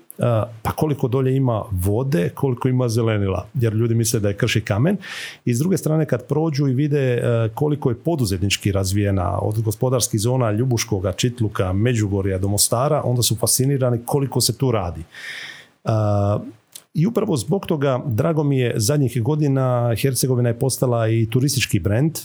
[0.61, 4.97] pa koliko dolje ima vode, koliko ima zelenila, jer ljudi misle da je krši kamen.
[5.45, 7.21] I s druge strane kad prođu i vide
[7.53, 13.99] koliko je poduzetnički razvijena od gospodarskih zona Ljubuškoga, Čitluka, Međugorja do Mostara, onda su fascinirani
[14.05, 15.03] koliko se tu radi.
[16.93, 22.19] I upravo zbog toga, drago mi je, zadnjih godina Hercegovina je postala i turistički brend,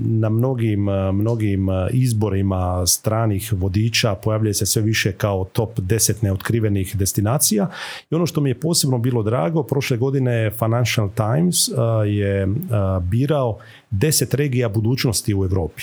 [0.00, 7.70] na mnogim, mnogim izborima stranih vodiča pojavljuje se sve više kao top 10 neotkrivenih destinacija
[8.10, 11.68] i ono što mi je posebno bilo drago, prošle godine Financial Times
[12.06, 12.46] je
[13.02, 13.58] birao
[13.90, 15.82] 10 regija budućnosti u Europi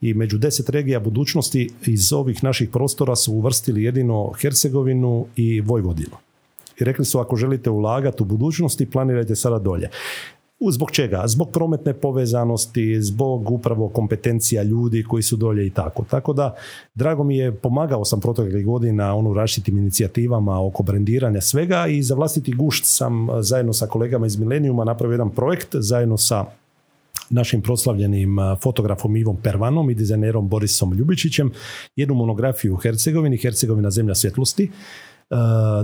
[0.00, 6.16] i među deset regija budućnosti iz ovih naših prostora su uvrstili jedino Hercegovinu i Vojvodinu.
[6.80, 9.88] I rekli su ako želite ulagati u budućnosti, planirajte sada dolje.
[10.68, 11.22] Zbog čega?
[11.26, 16.04] Zbog prometne povezanosti, zbog upravo kompetencija ljudi koji su dolje i tako.
[16.10, 16.54] Tako da,
[16.94, 22.14] drago mi je, pomagao sam proteklih godina onu različitim inicijativama oko brendiranja svega i za
[22.14, 26.44] vlastiti gušt sam zajedno sa kolegama iz Millenniuma napravio jedan projekt zajedno sa
[27.30, 31.50] našim proslavljenim fotografom Ivom Pervanom i dizajnerom Borisom Ljubičićem
[31.96, 34.70] jednu monografiju u Hercegovini, Hercegovina zemlja svjetlosti.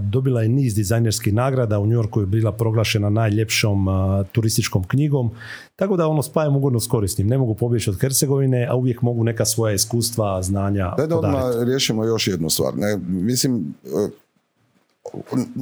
[0.01, 3.87] Dobila je niz dizajnerskih nagrada, u Yorku je bila proglašena najljepšom
[4.33, 5.31] turističkom knjigom,
[5.77, 7.27] tako da ono spajam ugodno s korisnim.
[7.27, 12.05] Ne mogu pobjeći od Hercegovine, a uvijek mogu neka svoja iskustva, znanja Da odmah riješimo
[12.05, 12.77] još jednu stvar.
[12.77, 13.75] Ne, mislim,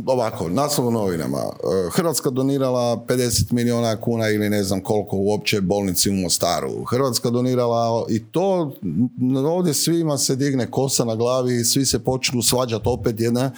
[0.06, 1.38] ovako, naslov u novinama.
[1.38, 6.84] E, Hrvatska donirala 50 milijuna kuna ili ne znam koliko uopće bolnici u Mostaru.
[6.84, 8.72] Hrvatska donirala i to
[9.46, 13.50] ovdje svima se digne kosa na glavi i svi se počnu svađati opet jedna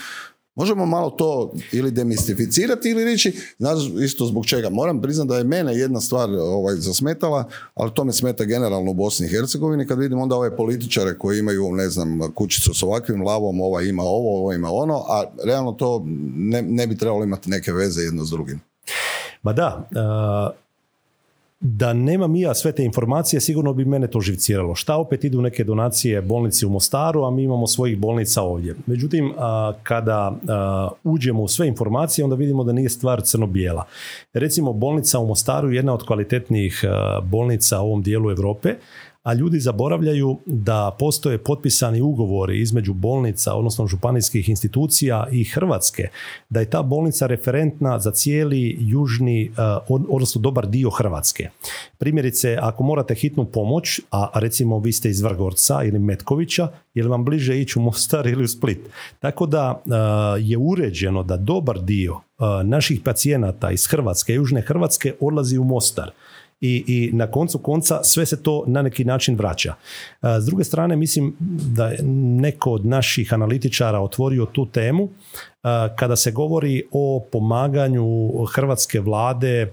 [0.57, 4.71] Možemo malo to ili demistificirati ili reći, znaš isto zbog čega.
[4.71, 8.95] Moram priznati da je mene jedna stvar ovaj, zasmetala, ali to me smeta generalno u
[8.95, 13.23] Bosni i Hercegovini kad vidim onda ove političare koji imaju, ne znam, kućicu s ovakvim
[13.23, 16.05] lavom, ova ima ovo, ovo ima ono, a realno to
[16.37, 18.61] ne, ne bi trebalo imati neke veze jedno s drugim.
[19.43, 19.89] Ma da,
[21.61, 24.75] da nemam i ja sve te informacije, sigurno bi mene to živciralo.
[24.75, 28.75] Šta opet idu neke donacije bolnici u Mostaru, a mi imamo svojih bolnica ovdje.
[28.87, 29.33] Međutim,
[29.83, 30.39] kada
[31.05, 33.85] uđemo u sve informacije, onda vidimo da nije stvar crno-bijela.
[34.33, 36.85] Recimo, bolnica u Mostaru je jedna od kvalitetnijih
[37.23, 38.75] bolnica u ovom dijelu Europe,
[39.27, 46.09] a ljudi zaboravljaju da postoje potpisani ugovori između bolnica, odnosno županijskih institucija i Hrvatske,
[46.49, 49.51] da je ta bolnica referentna za cijeli južni, eh,
[49.89, 51.49] odnosno dobar dio Hrvatske.
[51.99, 57.09] Primjerice, ako morate hitnu pomoć, a recimo vi ste iz Vrgorca ili Metkovića, je li
[57.09, 58.79] vam bliže ići u Mostar ili u Split?
[59.21, 59.91] Tako da eh,
[60.41, 66.11] je uređeno da dobar dio eh, naših pacijenata iz Hrvatske, južne Hrvatske, odlazi u Mostar
[66.61, 69.75] i, i na koncu konca sve se to na neki način vraća.
[70.23, 71.37] S druge strane, mislim
[71.75, 71.99] da je
[72.41, 75.09] neko od naših analitičara otvorio tu temu
[75.97, 79.73] kada se govori o pomaganju hrvatske vlade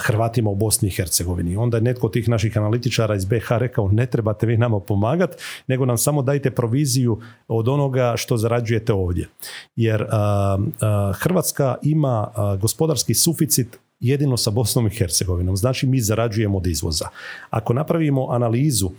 [0.00, 1.56] Hrvatima u Bosni i Hercegovini.
[1.56, 5.36] Onda je netko od tih naših analitičara iz BH rekao ne trebate vi nama pomagati,
[5.66, 9.28] nego nam samo dajte proviziju od onoga što zarađujete ovdje.
[9.76, 10.06] Jer
[11.14, 15.56] Hrvatska ima gospodarski suficit jedino sa Bosnom i Hercegovinom.
[15.56, 17.08] Znači mi zarađujemo od izvoza.
[17.50, 18.90] Ako napravimo analizu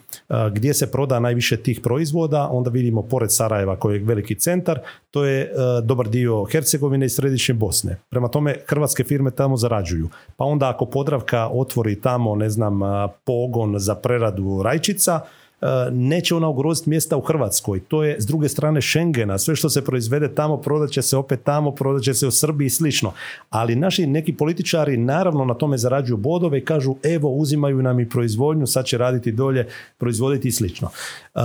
[0.52, 4.80] gdje se proda najviše tih proizvoda, onda vidimo pored Sarajeva koji je veliki centar,
[5.12, 5.52] to je
[5.84, 7.98] dobar dio Hercegovine i središnje Bosne.
[8.10, 10.10] Prema tome hrvatske firme tamo zarađuju.
[10.38, 12.80] Pa onda ako Podravka otvori tamo, ne znam,
[13.26, 15.49] pogon za preradu rajčica, E,
[15.92, 17.80] neće ona ugroziti mjesta u Hrvatskoj.
[17.80, 19.38] To je s druge strane Schengena.
[19.38, 22.66] Sve što se proizvede tamo, prodat će se opet tamo, prodat će se u Srbiji
[22.66, 23.12] i slično.
[23.50, 28.10] Ali naši neki političari naravno na tome zarađuju bodove i kažu evo uzimaju nam i
[28.10, 30.90] proizvodnju, sad će raditi dolje, proizvoditi i slično.
[31.36, 31.40] E,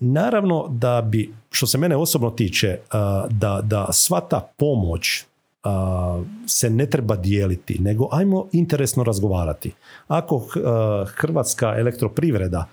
[0.00, 2.78] naravno da bi, što se mene osobno tiče, e,
[3.30, 5.24] da, da sva ta pomoć
[6.46, 9.72] se ne treba dijeliti, nego ajmo interesno razgovarati.
[10.08, 10.46] Ako
[11.06, 12.66] Hrvatska elektroprivreda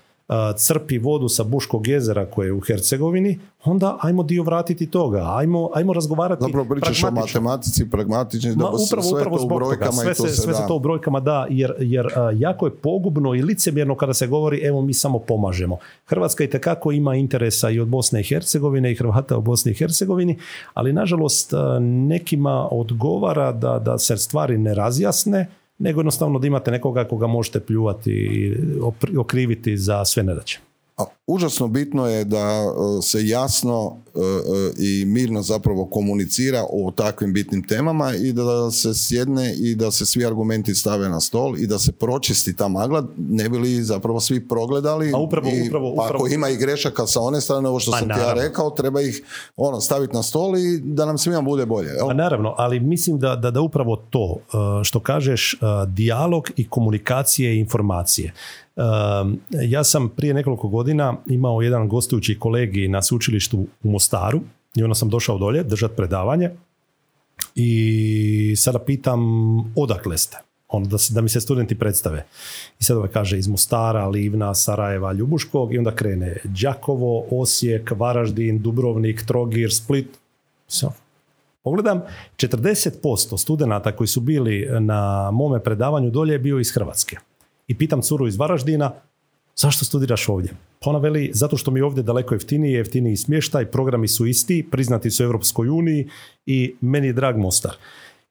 [0.56, 5.70] crpi vodu sa Buškog jezera koje je u Hercegovini, onda ajmo dio vratiti toga, ajmo,
[5.74, 10.14] ajmo razgovarati Zapravo pričaš o matematici, pragmatični, da upravo, sve upravo to u brojkama sve,
[10.14, 14.14] se, sve se to u brojkama da, jer, jer jako je pogubno i licemjerno kada
[14.14, 15.78] se govori evo mi samo pomažemo.
[16.06, 19.74] Hrvatska i tekako ima interesa i od Bosne i Hercegovine i Hrvata u Bosni i
[19.74, 20.38] Hercegovini,
[20.74, 25.46] ali nažalost nekima odgovara da, da se stvari ne razjasne,
[25.78, 28.56] nego jednostavno da imate nekoga koga možete pljuvati i
[29.18, 30.60] okriviti za sve nedaće.
[31.26, 37.32] Užasno bitno je da e, se jasno e, e, i mirno zapravo komunicira o takvim
[37.32, 41.66] bitnim temama i da se sjedne i da se svi argumenti stave na stol i
[41.66, 45.94] da se pročisti ta magla, ne bi li zapravo svi progledali A upravo, i upravo,
[45.96, 48.70] pa ako ima i grešaka sa one strane, ovo što pa sam ti ja rekao,
[48.70, 49.22] treba ih
[49.56, 51.90] ono, staviti na stol i da nam svima bude bolje.
[52.06, 54.36] Pa naravno, ali mislim da, da, da upravo to
[54.84, 58.32] što kažeš, dijalog i komunikacije i informacije.
[59.68, 64.40] Ja sam prije nekoliko godina imao jedan gostujući kolegi na sveučilištu u Mostaru
[64.76, 66.50] i onda sam došao dolje držati predavanje
[67.54, 69.20] i sada pitam
[69.76, 70.38] odakle ste.
[70.68, 72.26] Ono da, da mi se studenti predstave.
[72.80, 78.62] I sad ovaj kaže iz Mostara, Livna, Sarajeva, Ljubuškog i onda krene Đakovo, Osijek, Varaždin,
[78.62, 80.18] Dubrovnik, Trogir, Split.
[80.66, 80.92] So.
[81.62, 82.02] Pogledam,
[82.36, 87.16] 40% studenata koji su bili na mome predavanju dolje je bio iz Hrvatske.
[87.68, 88.92] I pitam curu iz Varaždina,
[89.56, 90.52] zašto studiraš ovdje?
[90.80, 94.66] Pa ona veli, zato što mi je ovdje daleko jeftiniji, jeftiniji smještaj, programi su isti,
[94.70, 96.08] priznati su Europskoj uniji
[96.46, 97.72] i meni je drag Mostar.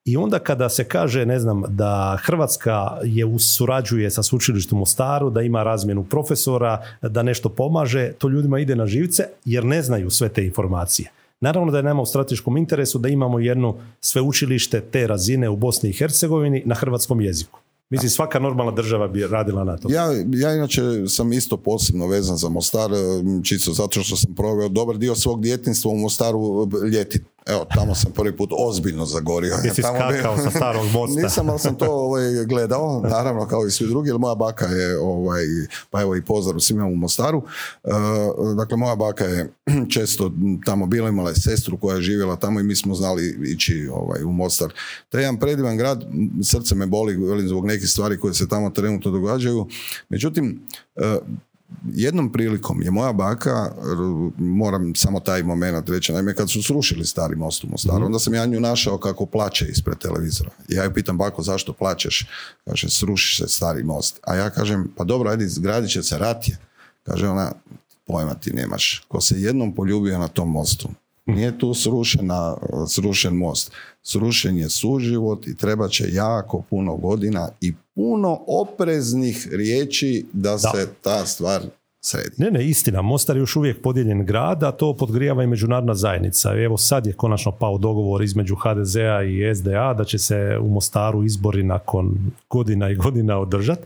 [0.05, 5.29] I onda kada se kaže, ne znam, da Hrvatska je surađuje sa sveučilištem u Mostaru,
[5.29, 10.09] da ima razmjenu profesora, da nešto pomaže, to ljudima ide na živce jer ne znaju
[10.09, 11.11] sve te informacije.
[11.41, 15.89] Naravno da je nama u strateškom interesu da imamo jedno sveučilište te razine u Bosni
[15.89, 17.59] i Hercegovini na hrvatskom jeziku.
[17.89, 19.91] Mislim, svaka normalna država bi radila na to.
[19.91, 22.91] Ja, ja inače sam isto posebno vezan za Mostar,
[23.43, 27.21] čisto zato što sam proveo dobar dio svog djetinstva u Mostaru ljeti.
[27.49, 29.55] Evo, tamo sam prvi put ozbiljno zagorio.
[29.63, 31.21] Jesi tamo skakao sa starog mosta?
[31.23, 34.99] Nisam, ali sam to ovaj, gledao, naravno kao i svi drugi, jer moja baka je,
[34.99, 35.43] ovaj,
[35.89, 37.37] pa evo i pozdrav svima u Mostaru.
[37.83, 39.51] Uh, dakle, moja baka je
[39.93, 40.31] često
[40.65, 44.23] tamo bila, imala je sestru koja je živjela tamo i mi smo znali ići ovaj,
[44.23, 44.73] u Mostar.
[45.09, 46.03] To je jedan predivan grad,
[46.43, 49.67] srce me boli velim, zbog nekih stvari koje se tamo trenutno događaju.
[50.09, 50.61] Međutim,
[50.95, 51.03] uh,
[51.93, 53.71] jednom prilikom je moja baka,
[54.37, 58.05] moram samo taj moment reći, naime kad su srušili stari most u Mostaru, mhm.
[58.05, 60.49] onda sam ja nju našao kako plaće ispred televizora.
[60.67, 62.27] Ja ju pitam, bako, zašto plaćeš?
[62.65, 64.19] Kaže, sruši se stari most.
[64.23, 66.57] A ja kažem, pa dobro, ajde, zgradit će se ratje.
[67.03, 67.51] Kaže ona,
[68.05, 69.05] pojma ti nemaš.
[69.07, 70.89] Ko se jednom poljubio na tom mostu,
[71.25, 72.57] nije tu srušena,
[72.87, 73.71] srušen most.
[74.03, 80.87] Srušen je suživot i treba će jako puno godina i puno opreznih riječi da, se
[81.01, 81.61] ta stvar
[82.01, 82.35] sredi.
[82.37, 83.01] Ne, ne, istina.
[83.01, 86.53] Mostar je još uvijek podijeljen grad, a to podgrijava i međunarodna zajednica.
[86.53, 91.23] Evo sad je konačno pao dogovor između HDZ-a i SDA da će se u Mostaru
[91.23, 93.81] izbori nakon godina i godina održati.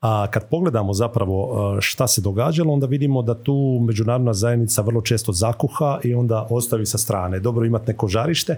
[0.00, 1.36] A kad pogledamo zapravo
[1.76, 6.46] e, šta se događalo, onda vidimo da tu međunarodna zajednica vrlo često zakuha i onda
[6.50, 7.40] ostavi sa strane.
[7.40, 8.56] Dobro imati neko žarište,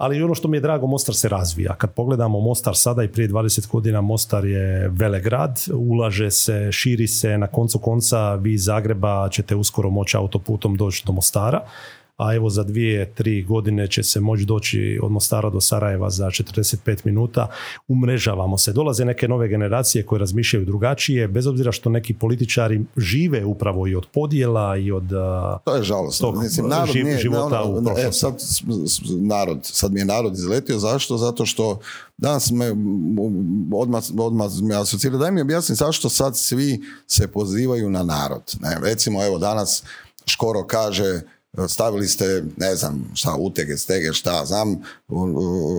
[0.00, 1.74] ali ono što mi je drago, Mostar se razvija.
[1.74, 7.38] Kad pogledamo Mostar sada i prije 20 godina, Mostar je velegrad, ulaže se, širi se,
[7.38, 11.60] na koncu konca vi iz Zagreba ćete uskoro moći autoputom doći do Mostara
[12.20, 16.26] a evo za dvije, tri godine će se moći doći od Mostara do Sarajeva za
[16.26, 17.46] 45 minuta.
[17.88, 18.72] Umrežavamo se.
[18.72, 23.94] Dolaze neke nove generacije koje razmišljaju drugačije, bez obzira što neki političari žive upravo i
[23.94, 25.08] od podjela i od
[25.64, 26.32] to je žalostno.
[26.68, 28.34] narod života u e, sad,
[29.20, 30.78] narod, sad mi je narod izletio.
[30.78, 31.16] Zašto?
[31.16, 31.80] Zato što
[32.16, 32.70] danas me
[33.72, 35.16] odmah, odmah me asocira.
[35.16, 38.56] Daj mi objasni zašto sad svi se pozivaju na narod.
[38.60, 39.82] Ne, recimo, evo danas
[40.26, 41.20] Škoro kaže
[41.68, 44.82] stavili ste, ne znam, šta, utege, stege, šta, znam,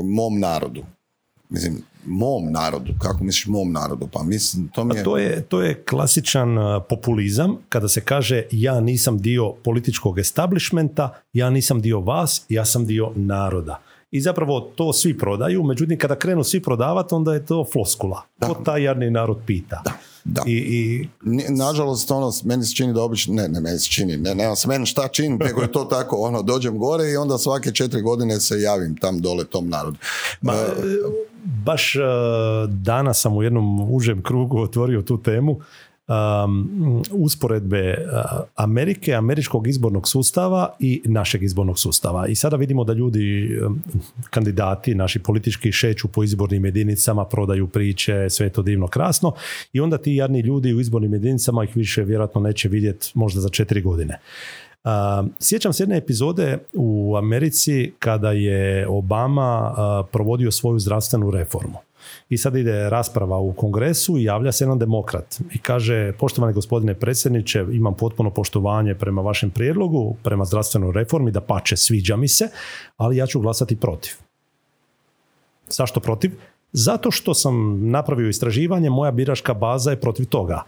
[0.04, 0.82] mom narodu.
[1.50, 4.08] Mislim, mom narodu, kako misliš mom narodu?
[4.14, 5.04] Pa mislim, to mi je...
[5.04, 6.58] To je, to je klasičan
[6.90, 12.86] populizam kada se kaže ja nisam dio političkog establishmenta, ja nisam dio vas, ja sam
[12.86, 13.82] dio naroda.
[14.12, 18.22] I zapravo to svi prodaju, međutim kada krenu svi prodavati, onda je to floskula.
[18.40, 19.82] To taj jadni narod pita.
[19.86, 19.92] Da.
[20.24, 20.44] Da.
[20.48, 21.08] I, i...
[21.50, 24.68] Nažalost, ono, meni se čini da obično, ne, ne, meni se čini, ne, nemam se
[24.68, 28.40] meni šta čini, nego je to tako, ono, dođem gore i onda svake četiri godine
[28.40, 29.98] se javim tam dole tom narodu.
[30.42, 30.60] Ma, uh,
[31.66, 32.02] baš uh,
[32.70, 35.60] danas sam u jednom užem krugu otvorio tu temu
[36.08, 42.28] um, usporedbe uh, Amerike, američkog izbornog sustava i našeg izbornog sustava.
[42.28, 43.82] I sada vidimo da ljudi, um,
[44.30, 49.34] kandidati, naši politički šeću po izbornim jedinicama, prodaju priče, sve to divno krasno
[49.74, 53.50] i onda ti jadni ljudi u izbornim jedinicama ih više vjerojatno neće vidjeti možda za
[53.50, 54.20] četiri godine.
[54.84, 54.92] Uh,
[55.40, 61.78] sjećam se jedne epizode u Americi kada je Obama uh, provodio svoju zdravstvenu reformu
[62.32, 66.94] i sad ide rasprava u kongresu i javlja se jedan demokrat i kaže, poštovani gospodine
[66.94, 72.48] predsjedniče, imam potpuno poštovanje prema vašem prijedlogu, prema zdravstvenoj reformi, da pače, sviđa mi se,
[72.98, 74.14] ali ja ću glasati protiv.
[75.68, 76.32] Zašto protiv?
[76.72, 80.64] Zato što sam napravio istraživanje, moja biračka baza je protiv toga.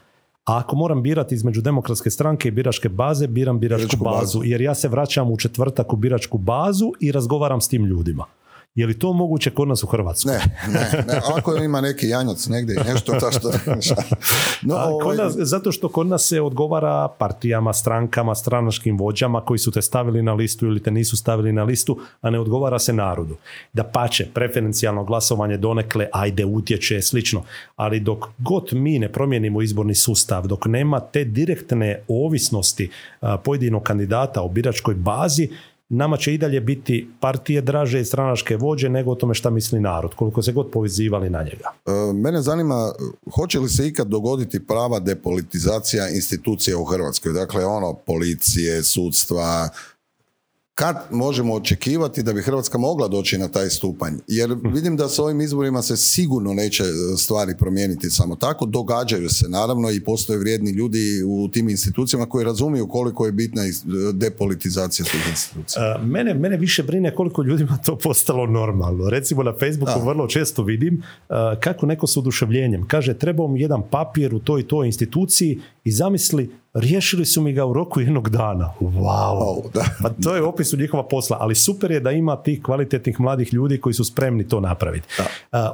[0.46, 4.76] A ako moram birati između demokratske stranke i biračke baze, biram biračku, bazu, jer ja
[4.76, 8.26] se vraćam u četvrtak u biračku bazu i razgovaram s tim ljudima.
[8.76, 10.34] Je li to moguće kod nas u Hrvatskoj?
[10.34, 11.20] Ne, ne, ne.
[11.38, 13.52] Ako ima neki janjac negdje, nešto to što...
[14.62, 19.72] No, ovaj- nas, zato što kod nas se odgovara partijama, strankama, stranačkim vođama koji su
[19.72, 23.36] te stavili na listu ili te nisu stavili na listu, a ne odgovara se narodu.
[23.74, 27.44] Da pače, preferencijalno glasovanje donekle, ajde, utječe, slično.
[27.76, 32.90] Ali dok god mi ne promijenimo izborni sustav, dok nema te direktne ovisnosti
[33.44, 35.50] pojedinog kandidata u biračkoj bazi,
[35.94, 39.80] nama će i dalje biti partije draže i stranačke vođe nego o tome šta misli
[39.80, 41.70] narod, koliko se god povezivali na njega.
[41.86, 42.94] E, mene zanima,
[43.36, 47.34] hoće li se ikad dogoditi prava depolitizacija institucija u Hrvatskoj?
[47.34, 49.70] Dakle, ono, policije, sudstva,
[50.76, 54.14] kad možemo očekivati da bi Hrvatska mogla doći na taj stupanj?
[54.28, 54.74] Jer hm.
[54.74, 58.66] vidim da s ovim izborima se sigurno neće e, stvari promijeniti samo tako.
[58.66, 63.66] Događaju se naravno i postoje vrijedni ljudi u tim institucijama koji razumiju koliko je bitna
[63.66, 63.72] e,
[64.14, 66.00] depolitizacija tih institucija.
[66.04, 69.10] mene, mene više brine koliko ljudima to postalo normalno.
[69.10, 71.04] Recimo na Facebooku vrlo često vidim
[71.60, 75.92] kako neko s oduševljenjem kaže trebao mi jedan papir u toj i toj instituciji i
[75.92, 78.74] zamisli riješili su mi ga u roku jednog dana.
[78.80, 79.72] Wow.
[79.74, 79.86] da.
[80.02, 83.54] Pa to je opis u njihova posla, ali super je da ima tih kvalitetnih mladih
[83.54, 85.08] ljudi koji su spremni to napraviti.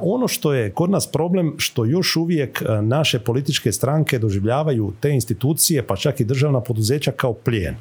[0.00, 5.86] ono što je kod nas problem, što još uvijek naše političke stranke doživljavaju te institucije,
[5.86, 7.76] pa čak i državna poduzeća kao plijen.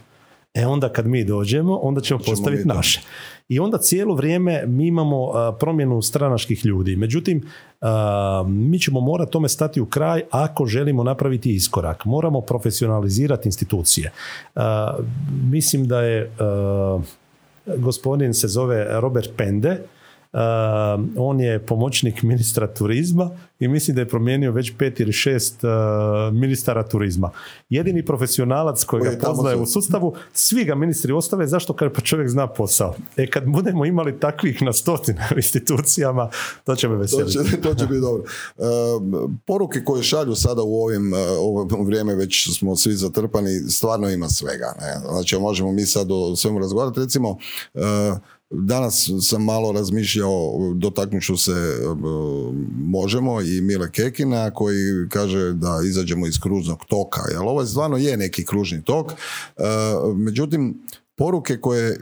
[0.53, 3.01] E onda kad mi dođemo, onda ćemo, postaviti naše.
[3.49, 6.95] I onda cijelo vrijeme mi imamo promjenu stranačkih ljudi.
[6.95, 7.43] Međutim,
[8.47, 12.05] mi ćemo morati tome stati u kraj ako želimo napraviti iskorak.
[12.05, 14.11] Moramo profesionalizirati institucije.
[15.51, 16.31] Mislim da je
[17.77, 19.81] gospodin se zove Robert Pende,
[21.17, 25.69] on je pomoćnik ministra turizma i mislim da je promijenio već pet ili šest uh,
[26.33, 27.31] ministara turizma.
[27.69, 31.73] Jedini profesionalac koji ga poznaje u sustavu, svi ga ministri ostave, zašto?
[31.73, 32.95] Kad pa čovjek zna posao.
[33.17, 36.29] E kad budemo imali takvih na stotine institucijama,
[36.63, 37.33] to će me veseliti.
[37.33, 38.23] To će, to će biti dobro.
[38.57, 38.65] Uh,
[39.45, 44.29] poruke koje šalju sada u ovim, uh, ovo vrijeme već smo svi zatrpani, stvarno ima
[44.29, 44.75] svega.
[44.81, 45.09] Ne?
[45.11, 46.99] Znači možemo mi sad o svemu razgovarati.
[46.99, 47.37] Recimo,
[48.51, 51.85] Danas sam malo razmišljao, dotaknut ću se e,
[52.75, 57.21] možemo i Mile Kekina koji kaže da izađemo iz kružnog toka.
[57.31, 59.11] Jer ovo stvarno je neki kružni tok.
[59.11, 59.15] E,
[60.15, 60.81] međutim,
[61.19, 61.99] poruke koje,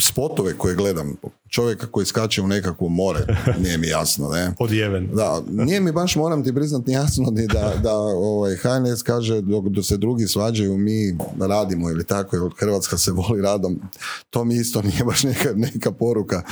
[0.00, 1.16] spotove koje gledam,
[1.50, 3.20] čovjeka koji skače u nekakvo more,
[3.62, 4.52] nije mi jasno, ne?
[4.58, 5.08] Odjeven.
[5.14, 9.64] Da, nije mi baš, moram ti priznati, jasno ni da, da ovaj, HNS kaže dok,
[9.82, 13.80] se drugi svađaju, mi radimo ili tako, jer Hrvatska se voli radom.
[14.30, 16.42] To mi isto nije baš neka, neka poruka.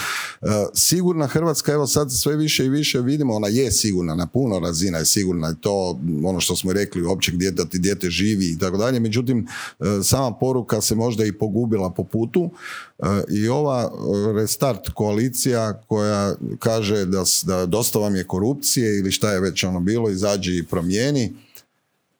[0.40, 4.58] Uh, sigurna Hrvatska, evo sad sve više i više vidimo, ona je sigurna, na puno
[4.58, 8.76] razina je sigurna, to ono što smo rekli, općeg djeta ti dijete živi i tako
[8.76, 9.48] dalje, međutim,
[9.78, 13.90] uh, sama poruka se možda i pogubila po putu uh, i ova
[14.34, 19.80] restart koalicija koja kaže da, da dosta vam je korupcije ili šta je već ono
[19.80, 21.32] bilo, izađi i promijeni.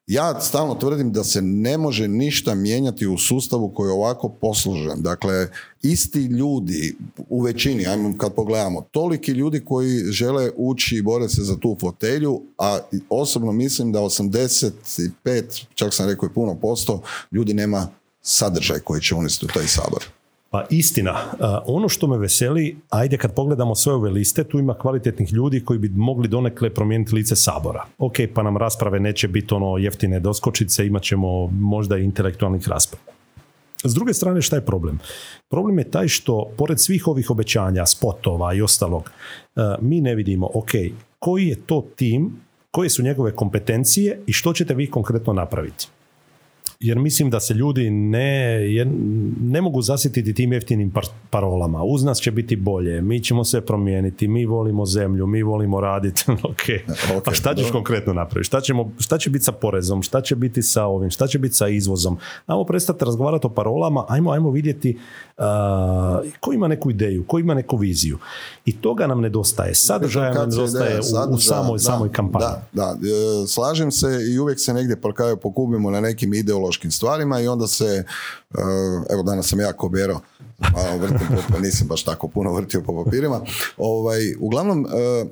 [0.07, 5.03] Ja stalno tvrdim da se ne može ništa mijenjati u sustavu koji je ovako poslužen.
[5.03, 5.49] Dakle,
[5.83, 6.97] isti ljudi
[7.29, 11.77] u većini, ajmo kad pogledamo, toliki ljudi koji žele ući i bore se za tu
[11.81, 17.03] fotelju, a osobno mislim da 85, čak sam rekao i puno posto,
[17.33, 17.89] ljudi nema
[18.29, 20.05] sadržaj koji će unesti u taj sabor.
[20.51, 21.17] Pa istina,
[21.67, 25.79] ono što me veseli, ajde kad pogledamo sve ove liste, tu ima kvalitetnih ljudi koji
[25.79, 27.85] bi mogli donekle promijeniti lice sabora.
[27.99, 33.13] Ok, pa nam rasprave neće biti ono jeftine doskočice, imat ćemo možda i intelektualnih rasprava.
[33.85, 34.99] S druge strane, šta je problem?
[35.49, 39.11] Problem je taj što, pored svih ovih obećanja, spotova i ostalog,
[39.81, 40.71] mi ne vidimo, ok,
[41.19, 45.89] koji je to tim, koje su njegove kompetencije i što ćete vi konkretno napraviti
[46.81, 48.61] jer mislim da se ljudi ne,
[49.41, 50.93] ne mogu zasjetiti tim jeftinim
[51.31, 51.83] parolama.
[51.83, 56.25] Uz nas će biti bolje, mi ćemo se promijeniti, mi volimo zemlju, mi volimo raditi.
[56.51, 58.47] ok, pa šta ćeš konkretno napraviti?
[58.47, 60.03] Šta, ćemo, šta će biti sa porezom?
[60.03, 61.11] Šta će biti sa ovim?
[61.11, 62.19] Šta će biti sa izvozom?
[62.47, 64.99] Ajmo prestati razgovarati o parolama, ajmo, ajmo vidjeti
[65.39, 65.45] uh,
[66.41, 68.19] ko ima neku ideju, ko ima neku viziju.
[68.65, 69.75] I toga nam nedostaje.
[69.75, 70.99] Sadržaja nam nedostaje
[71.31, 72.45] u, u samoj, samoj kampanji.
[72.47, 72.97] Da, da.
[73.43, 76.35] E, slažem se i uvijek se negdje parkaju pokubimo na nekim
[76.69, 78.05] ideološkim stvarima i onda se, e,
[79.11, 80.21] evo danas sam jako bero,
[80.59, 83.41] malo vrtim, pa nisam baš tako puno vrtio po papirima.
[83.77, 85.25] Ovaj, uglavnom, e,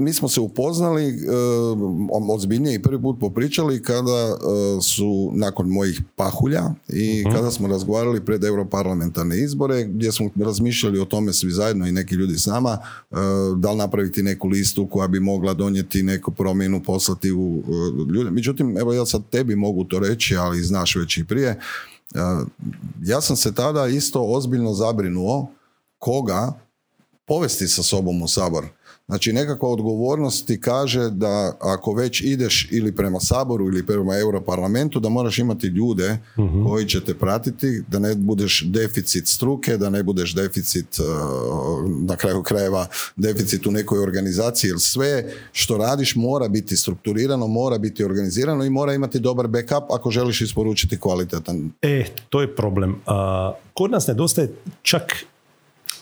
[0.00, 1.14] mi smo se upoznali
[2.10, 7.36] uh, ozbiljnije i prvi put popričali kada eh, su nakon mojih pahulja i mhm.
[7.36, 12.14] kada smo razgovarali pred europarlamentarne izbore gdje smo razmišljali o tome svi zajedno i neki
[12.14, 12.78] ljudi s nama
[13.10, 13.18] uh,
[13.56, 17.62] da li napraviti neku listu koja bi mogla donijeti neku promjenu poslati u
[18.14, 18.30] ljude.
[18.30, 21.60] Međutim, evo ja sad tebi mogu to reći, ali znaš već i prije.
[23.02, 25.50] ja sam se tada isto ozbiljno zabrinuo
[25.98, 26.52] koga
[27.26, 28.66] povesti sa sobom u sabor
[29.10, 35.00] Znači nekakva odgovornost ti kaže da ako već ideš ili prema Saboru ili prema Europarlamentu,
[35.00, 36.64] da moraš imati ljude Mhm.
[36.66, 41.06] koji će te pratiti, da ne budeš deficit struke, da ne budeš deficit uh,
[42.08, 42.86] na kraju krajeva
[43.16, 48.70] deficit u nekoj organizaciji, jer sve što radiš mora biti strukturirano, mora biti organizirano i
[48.70, 52.96] mora imati dobar backup ako želiš isporučiti kvalitetan E, to je problem.
[53.06, 54.52] A, kod nas nedostaje
[54.82, 55.02] čak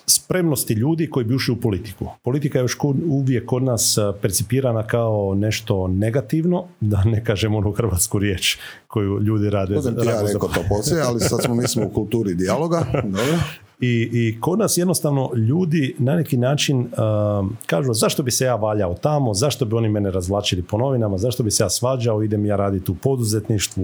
[0.08, 2.06] spremnosti ljudi koji bi ušli u politiku.
[2.22, 2.78] Politika je još
[3.08, 9.20] uvijek kod nas a, percipirana kao nešto negativno, da ne kažem onu hrvatsku riječ koju
[9.20, 9.74] ljudi rade.
[9.74, 12.84] Ti ja rekao to poslije, ali sad smo, mi smo u kulturi dijaloga.
[13.04, 13.38] Dobro.
[13.80, 18.54] I, I kod nas jednostavno ljudi na neki način um, kažu zašto bi se ja
[18.54, 22.46] valjao tamo, zašto bi oni mene razvlačili po novinama, zašto bi se ja svađao, idem
[22.46, 23.82] ja raditi u poduzetništvu,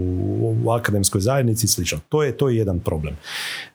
[0.64, 1.98] u, akademskoj zajednici i slično.
[2.08, 3.16] To je, to je jedan problem.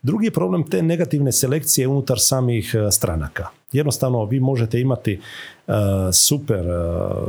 [0.02, 3.46] Drugi je problem te negativne selekcije unutar samih uh, stranaka.
[3.72, 5.20] Jednostavno vi možete imati
[5.66, 5.74] uh,
[6.12, 7.28] super uh,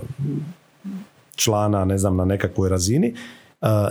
[1.36, 3.16] člana, ne znam, na nekakvoj razini,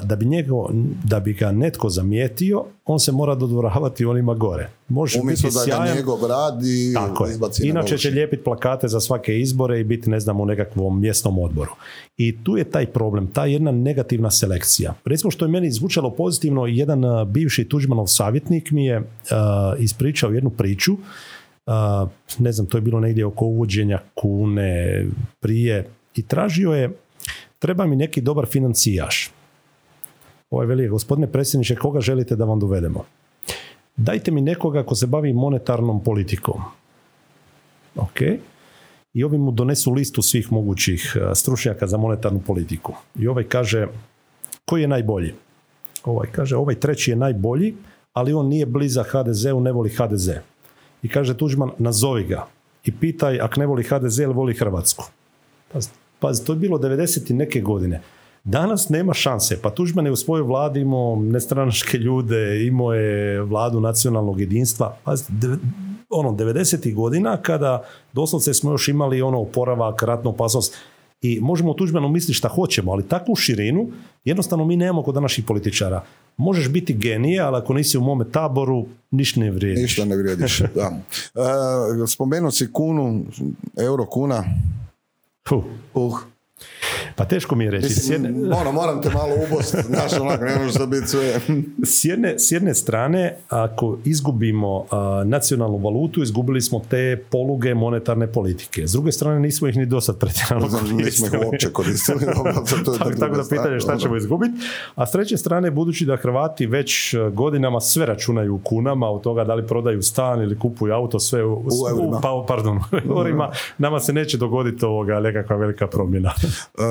[0.03, 0.71] da bi, njego,
[1.05, 4.69] da bi ga netko zamijetio, on se mora dodvoravati onima gore.
[4.89, 7.39] Može Umjesto biti da ga sjajan, njegov radi tako je.
[7.63, 11.71] Inače će lijepiti plakate za svake izbore i biti, ne znam, u nekakvom mjesnom odboru.
[12.17, 14.95] I tu je taj problem, ta jedna negativna selekcija.
[15.05, 20.51] Recimo što je meni zvučalo pozitivno, jedan bivši Tuđmanov savjetnik mi je a, ispričao jednu
[20.51, 20.97] priču,
[21.67, 22.07] a,
[22.39, 25.07] ne znam, to je bilo negdje oko uvođenja kune
[25.41, 26.91] prije i tražio je,
[27.59, 29.31] treba mi neki dobar financijaš.
[30.51, 33.05] Ovaj veli, gospodine predsjedniče, koga želite da vam dovedemo?
[33.97, 36.63] Dajte mi nekoga ko se bavi monetarnom politikom.
[37.97, 38.21] Ok.
[39.13, 42.95] I ovi mu donesu listu svih mogućih e, stručnjaka za monetarnu politiku.
[43.19, 43.87] I ovaj kaže,
[44.65, 45.35] koji je najbolji?
[46.05, 47.75] Ovaj kaže, ovaj treći je najbolji,
[48.13, 50.29] ali on nije bliza HDZ-u, ne voli HDZ.
[51.03, 52.47] I kaže Tuđman, nazovi ga
[52.85, 55.05] i pitaj, ak ne voli HDZ, ili voli Hrvatsku.
[55.73, 55.89] Pazi,
[56.19, 57.31] pazi, to je bilo 90.
[57.31, 58.01] i neke godine.
[58.45, 59.59] Danas nema šanse.
[59.63, 64.97] Pa Tuđman je u svojoj vladi imao nestranačke ljude, imao je vladu nacionalnog jedinstva.
[65.05, 65.33] Pazite,
[66.09, 66.95] ono, 90.
[66.95, 70.77] godina kada doslovce smo još imali ono oporavak, ratnu opasnost
[71.23, 73.89] i možemo o Tuđmanu misliti šta hoćemo, ali takvu širinu
[74.25, 76.05] jednostavno mi nemamo kod današnjih političara.
[76.37, 79.83] Možeš biti genije, ali ako nisi u mome taboru, ništa ne vrijediš.
[79.83, 80.63] Ništa ne vrijediš.
[80.75, 80.91] da.
[82.05, 83.25] E, spomenuo si kunu,
[83.81, 84.45] euro kuna.
[85.95, 86.21] Uh,
[87.17, 87.89] pa teško mi je reći.
[87.89, 91.41] S mislim, jedne- ono, moram te malo ubost, znaš, onako, ne može to biti sve.
[91.87, 98.27] S jedne, s jedne strane, ako izgubimo a, nacionalnu valutu, izgubili smo te poluge monetarne
[98.27, 98.87] politike.
[98.87, 101.47] S druge strane, nismo ih ni do sad pretjerano Nismo ih koristili.
[101.47, 102.19] uopće koristili.
[102.67, 104.01] sad to je tako, tako da pitanje šta dobro.
[104.01, 104.53] ćemo izgubiti.
[104.95, 109.23] A s treće strane, budući da Hrvati već e, godinama sve računaju u kunama, od
[109.23, 112.21] toga da li prodaju stan ili kupuju auto, sve u, U eurima.
[112.23, 116.31] pa, pardon, u eurima, nama se neće dogoditi ovoga nekakva velika promjena.
[116.79, 116.83] E,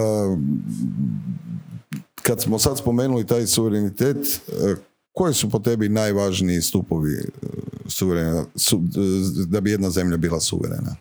[2.23, 4.75] kad smo sad spomenuli taj suverenitet, e,
[5.11, 7.47] koji su po tebi najvažniji stupovi e,
[7.87, 8.81] suverena, su,
[9.47, 10.95] da bi jedna zemlja bila suverena?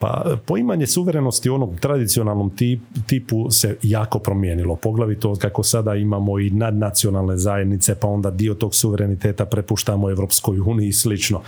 [0.00, 4.76] Pa poimanje suverenosti u onom tradicionalnom tip, tipu se jako promijenilo.
[4.76, 10.88] Poglavito kako sada imamo i nadnacionalne zajednice, pa onda dio tog suvereniteta prepuštamo Europskoj uniji
[10.88, 11.42] i slično.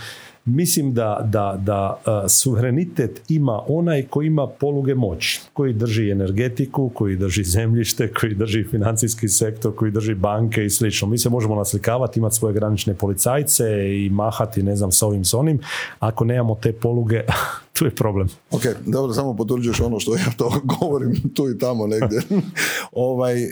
[0.45, 6.89] Mislim da, da, da a, suverenitet ima onaj koji ima poluge moći, koji drži energetiku,
[6.89, 11.07] koji drži zemljište, koji drži financijski sektor, koji drži banke i slično.
[11.07, 13.65] Mi se možemo naslikavati, imati svoje granične policajce
[14.05, 15.59] i mahati, ne znam, s ovim, s onim.
[15.99, 17.21] Ako nemamo te poluge,
[17.77, 18.27] tu je problem.
[18.51, 22.21] Ok, dobro, samo potvrđuješ ono što ja to govorim tu i tamo negdje.
[22.91, 23.49] ovaj, e,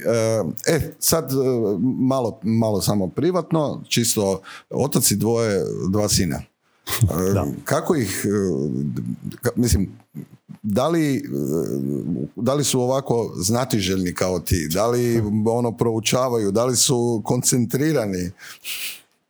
[0.68, 1.36] e, sad e,
[2.00, 5.60] malo, malo samo privatno, čisto otac i dvoje,
[5.92, 6.42] dva sina.
[7.30, 7.46] E, Da.
[7.64, 9.90] Kako ih, e, mislim,
[10.64, 11.22] da li, e,
[12.36, 14.68] da li su ovako znatiželjni kao ti?
[14.74, 15.22] Da li
[15.60, 16.52] ono proučavaju?
[16.52, 18.32] Da li su koncentrirani?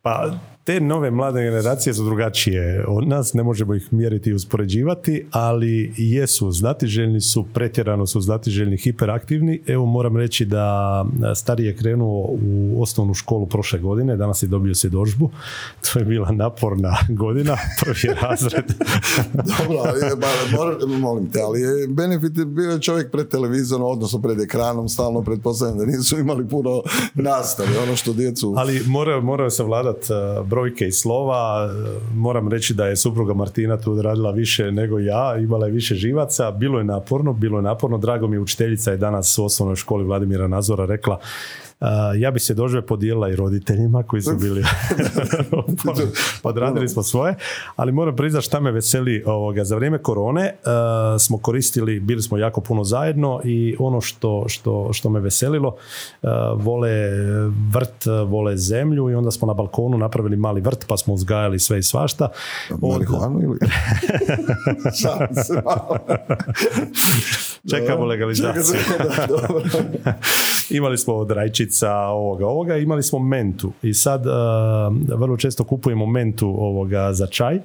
[0.01, 0.31] Pa
[0.69, 5.93] te nove mlade generacije su drugačije od nas, ne možemo ih mjeriti i uspoređivati, ali
[5.97, 9.61] jesu, znatiželjni su, pretjerano su znatiželjni, hiperaktivni.
[9.67, 11.05] Evo moram reći da
[11.35, 15.29] stariji je krenuo u osnovnu školu prošle godine, danas je dobio svjedodžbu.
[15.81, 18.65] To je bila naporna godina, prvi razred.
[19.33, 23.27] Dobro, ali, je- ba, mora- molim te, ali je benefit je bio je čovjek pred
[23.29, 26.81] televizorom, odnosno pred ekranom, stalno pretpostavljam da nisu imali puno
[27.13, 28.53] nastave, ono što djecu...
[28.57, 31.69] Ali morao, morao se vladat uh, brojke i slova.
[32.13, 36.51] Moram reći da je supruga Martina tu radila više nego ja, imala je više živaca.
[36.51, 37.97] Bilo je naporno, bilo je naporno.
[37.97, 41.19] Drago mi je, učiteljica je danas u osnovnoj školi Vladimira Nazora rekla
[42.17, 44.63] ja bi se dožve podijelila i roditeljima koji su bili
[46.43, 47.35] podradili smo svoje,
[47.75, 50.55] ali moram priznati šta me veseli ovoga, za vrijeme korone
[51.19, 55.75] smo koristili, bili smo jako puno zajedno i ono što, što, što me veselilo
[56.55, 56.91] vole
[57.73, 61.79] vrt, vole zemlju i onda smo na balkonu napravili mali vrt pa smo uzgajali sve
[61.79, 62.29] i svašta.
[62.81, 63.59] Marihuanu ili?
[67.71, 68.79] Čekamo legalizaciju.
[70.69, 71.31] imali smo od
[71.69, 73.71] rajčica ovoga, ovoga, imali smo mentu.
[73.83, 74.33] I sad uh,
[75.19, 77.59] vrlo često kupujemo mentu ovoga za čaj.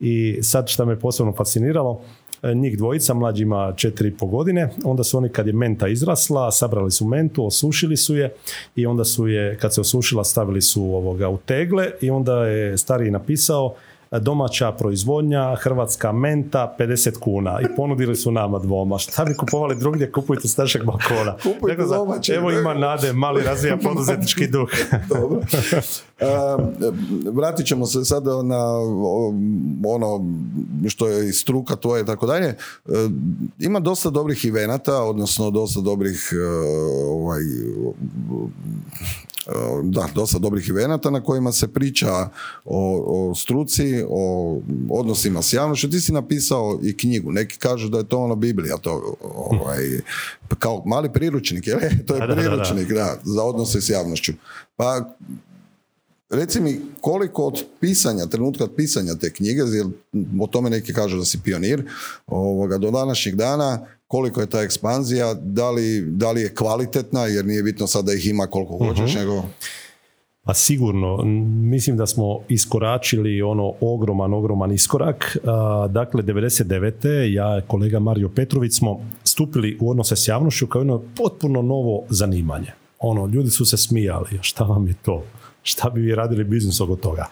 [0.00, 2.00] I sad što me posebno fasciniralo,
[2.42, 5.88] e, njih dvojica, mlađi ima četiri i po godine, onda su oni kad je menta
[5.88, 8.34] izrasla, sabrali su mentu, osušili su je
[8.76, 12.78] i onda su je, kad se osušila, stavili su ovoga u tegle i onda je
[12.78, 13.74] stariji napisao
[14.20, 18.98] domaća proizvodnja, hrvatska menta, 50 kuna i ponudili su nama dvoma.
[18.98, 21.36] Šta bi kupovali drugdje, kupujte s našeg balkona.
[21.54, 22.32] Kupujte domaće.
[22.32, 24.68] Evo ima nade, mali razvija poduzetnički duh.
[25.08, 25.40] Dobro.
[27.32, 28.64] vratit ćemo se sada na
[29.86, 30.24] ono
[30.88, 32.56] što je i struka tvoje i tako dalje.
[33.58, 36.32] Ima dosta dobrih ivenata, odnosno dosta dobrih
[37.10, 37.42] ovaj,
[39.82, 42.12] da, dosta dobrih ivenata na kojima se priča
[42.64, 44.58] o, o struci, o
[44.90, 45.90] odnosima s javnošću.
[45.90, 47.32] Ti si napisao i knjigu.
[47.32, 50.00] Neki kažu da je to ono Biblija, to ovaj,
[50.58, 51.76] kao mali priručnik, je
[52.06, 54.32] To je priručnik, da, za odnose s javnošću.
[54.76, 55.14] Pa
[56.32, 59.86] Reci mi koliko od pisanja, trenutka pisanja te knjige, jer
[60.40, 61.84] o tome neki kažu da si pionir,
[62.26, 67.46] ovoga, do današnjeg dana, koliko je ta ekspanzija, da li, da li je kvalitetna, jer
[67.46, 69.42] nije bitno sad da ih ima koliko hoćeš, uh nego...
[70.44, 71.22] Pa sigurno,
[71.72, 75.36] mislim da smo iskoračili ono ogroman, ogroman iskorak.
[75.88, 77.32] Dakle, 99.
[77.32, 82.04] ja i kolega Mario Petrović smo stupili u odnose s javnošću kao jedno potpuno novo
[82.08, 82.72] zanimanje.
[82.98, 85.22] Ono, ljudi su se smijali, šta vam je to?
[85.62, 87.26] Šta bi vi radili biznis oko toga?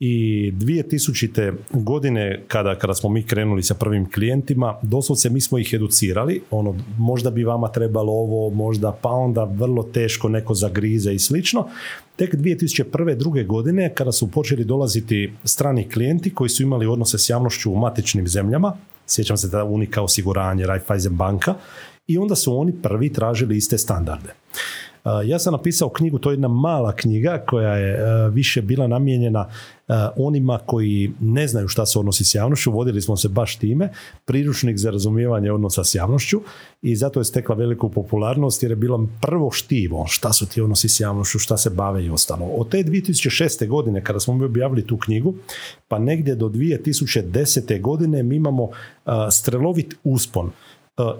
[0.00, 1.52] I 2000.
[1.72, 6.74] godine kada, kada smo mi krenuli sa prvim klijentima, doslovce mi smo ih educirali, ono,
[6.98, 11.68] možda bi vama trebalo ovo, možda pa onda vrlo teško neko zagrize i slično.
[12.16, 13.16] Tek 2001.
[13.16, 17.76] druge godine kada su počeli dolaziti strani klijenti koji su imali odnose s javnošću u
[17.76, 18.76] matičnim zemljama,
[19.06, 21.54] sjećam se da Unika osiguranje, Raiffeisen banka,
[22.06, 24.34] i onda su oni prvi tražili iste standarde.
[25.24, 27.98] Ja sam napisao knjigu, to je jedna mala knjiga koja je
[28.30, 29.48] više bila namijenjena
[30.16, 33.92] onima koji ne znaju šta se odnosi s javnošću, vodili smo se baš time,
[34.24, 36.40] priručnik za razumijevanje odnosa s javnošću
[36.82, 40.88] i zato je stekla veliku popularnost jer je bilo prvo štivo šta su ti odnosi
[40.88, 42.46] s javnošću, šta se bave i ostalo.
[42.46, 43.68] Od te 2006.
[43.68, 45.34] godine kada smo mi objavili tu knjigu,
[45.88, 47.80] pa negdje do 2010.
[47.80, 48.68] godine mi imamo
[49.30, 50.65] strelovit uspon E,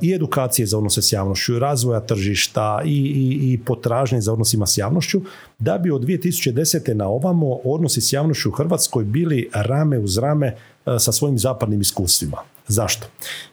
[0.00, 4.78] i edukacije za odnose s javnošću, razvoja tržišta i, i, i potražnje za odnosima s
[4.78, 5.20] javnošću,
[5.58, 6.94] da bi od 2010.
[6.94, 10.54] na ovamo odnosi s javnošću u Hrvatskoj bili rame uz rame e,
[10.98, 12.36] sa svojim zapadnim iskustvima.
[12.68, 13.06] Zašto?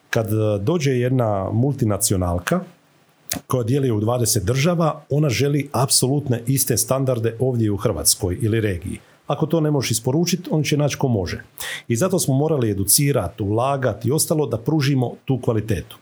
[0.10, 2.60] Kad e, dođe jedna multinacionalka
[3.48, 9.00] koja djeluje u 20 država, ona želi apsolutne iste standarde ovdje u Hrvatskoj ili regiji.
[9.28, 11.44] Ako to ne možeš isporučiti, on će naći ko može.
[11.88, 15.98] I zato smo morali educirati, ulagati i ostalo da pružimo tu kvalitetu.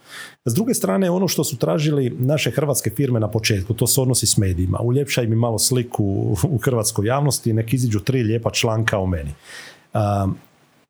[0.46, 4.28] S druge strane, ono što su tražili naše hrvatske firme na početku, to se odnosi
[4.28, 4.80] s medijima.
[4.82, 6.04] Uljepšaj mi malo sliku
[6.44, 9.34] u hrvatskoj javnosti, nek iziđu tri lijepa članka o meni.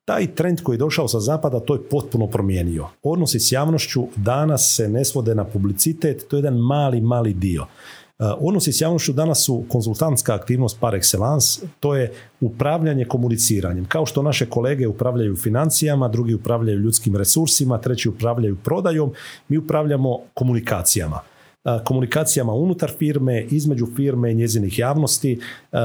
[0.04, 2.88] taj trend koji je došao sa zapada, to je potpuno promijenio.
[3.02, 7.66] Odnosi s javnošću danas se ne svode na publicitet, to je jedan mali, mali dio.
[8.18, 13.84] Uh, odnosi s javnošću danas su konzultantska aktivnost par excellence, to je upravljanje komuniciranjem.
[13.84, 19.12] Kao što naše kolege upravljaju financijama, drugi upravljaju ljudskim resursima, treći upravljaju prodajom,
[19.48, 21.20] mi upravljamo komunikacijama
[21.64, 25.38] uh, komunikacijama unutar firme, između firme i njezinih javnosti,
[25.72, 25.78] uh,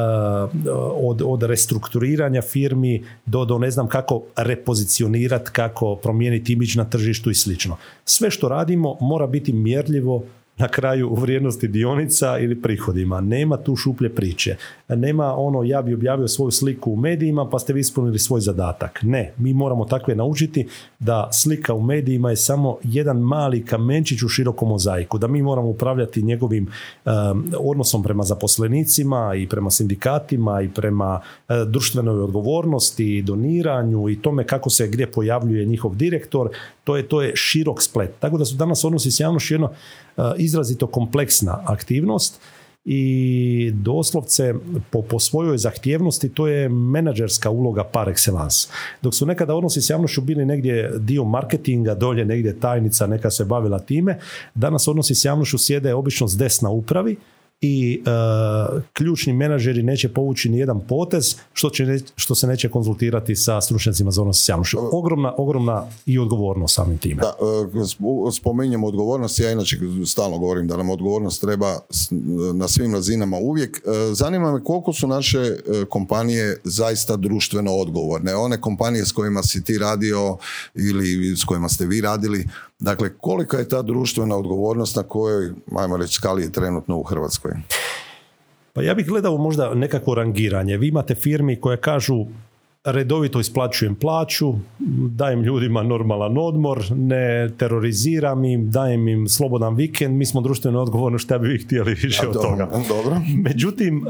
[1.04, 7.32] od, od restrukturiranja firmi do, do ne znam kako repozicionirati, kako promijeniti imidž na tržištu
[7.32, 7.78] i slično.
[8.06, 10.24] Sve što radimo mora biti mjerljivo
[10.58, 13.22] na kraju u vrijednosti dionica ili prihodima.
[13.22, 14.56] Nema tu šuplje priče.
[14.88, 19.00] Nema ono ja bi objavio svoju sliku u medijima pa ste vi ispunili svoj zadatak.
[19.04, 20.68] Ne, mi moramo takve naučiti
[21.00, 25.68] da slika u medijima je samo jedan mali kamenčić u širokom mozaiku, da mi moramo
[25.68, 26.68] upravljati njegovim
[27.60, 34.70] odnosom prema zaposlenicima i prema sindikatima i prema uh, društvenoj odgovornosti, doniranju i tome kako
[34.70, 36.50] se gdje pojavljuje njihov direktor,
[36.84, 38.20] to je, to je širok splet.
[38.20, 39.70] Tako da su danas odnosi s javnošću jedno
[40.38, 42.40] izrazito kompleksna aktivnost
[42.90, 44.54] i doslovce
[44.90, 48.70] po, po svojoj zahtjevnosti to je menadžerska uloga par excellence.
[49.02, 53.46] Dok su nekada odnosi s javnošću bili negdje dio marketinga, dolje negdje tajnica neka se
[53.46, 54.20] bavila time,
[54.56, 57.16] danas odnosi s javnošću sjede obično s desna upravi
[57.62, 63.36] i uh, ključni menadžeri neće povući ni jedan potez što, će, što se neće konzultirati
[63.36, 64.78] sa stručnjacima za odnos s javnošću.
[64.92, 67.22] Ogromna, ogromna i odgovornost samim time.
[67.22, 71.80] Da, uh, spominjemo odgovornost, ja inače stalno govorim da nam odgovornost treba
[72.54, 73.82] na svim razinama uvijek.
[73.86, 75.58] Uh, zanima me koliko su naše
[75.90, 78.36] kompanije zaista društveno odgovorne.
[78.36, 80.38] One kompanije s kojima si ti radio
[80.76, 82.46] ili s kojima ste vi radili,
[82.80, 87.52] dakle kolika je ta društvena odgovornost na kojoj, ajmo reći, skali je trenutno u Hrvatskoj?
[88.74, 90.78] Pa ja bih gledao možda nekako rangiranje.
[90.78, 92.26] Vi imate firmi koje kažu
[92.84, 94.54] redovito isplaćujem plaću,
[95.10, 101.20] dajem ljudima normalan odmor, ne teroriziram im, dajem im slobodan vikend, mi smo društveno odgovorni
[101.20, 102.70] šta bi vi htjeli više od toga.
[102.88, 103.22] Dobro.
[103.44, 104.06] Međutim,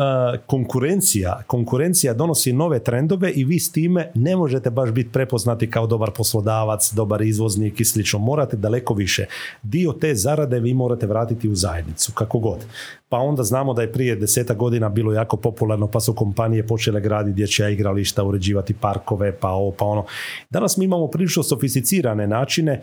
[0.46, 5.88] konkurencija, konkurencija donosi nove trendove i vi s time ne možete baš biti prepoznati kao
[5.88, 8.20] dobar poslodavac, dobar izvoznik i slično.
[8.20, 9.26] Morate daleko više.
[9.64, 12.66] Dio te zarade vi morate vratiti u zajednicu, kako god
[13.10, 17.02] pa onda znamo da je prije deseta godina bilo jako popularno, pa su kompanije počele
[17.02, 20.06] graditi dječja igrališta, uređivati parkove, pa ovo, pa ono.
[20.50, 22.82] Danas mi imamo prilično sofisticirane načine,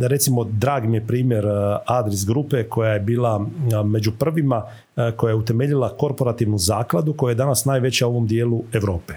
[0.00, 4.62] recimo drag mi je primjer eh, Adris grupe koja je bila eh, među prvima
[4.96, 9.14] eh, koja je utemeljila korporativnu zakladu koja je danas najveća u ovom dijelu Europe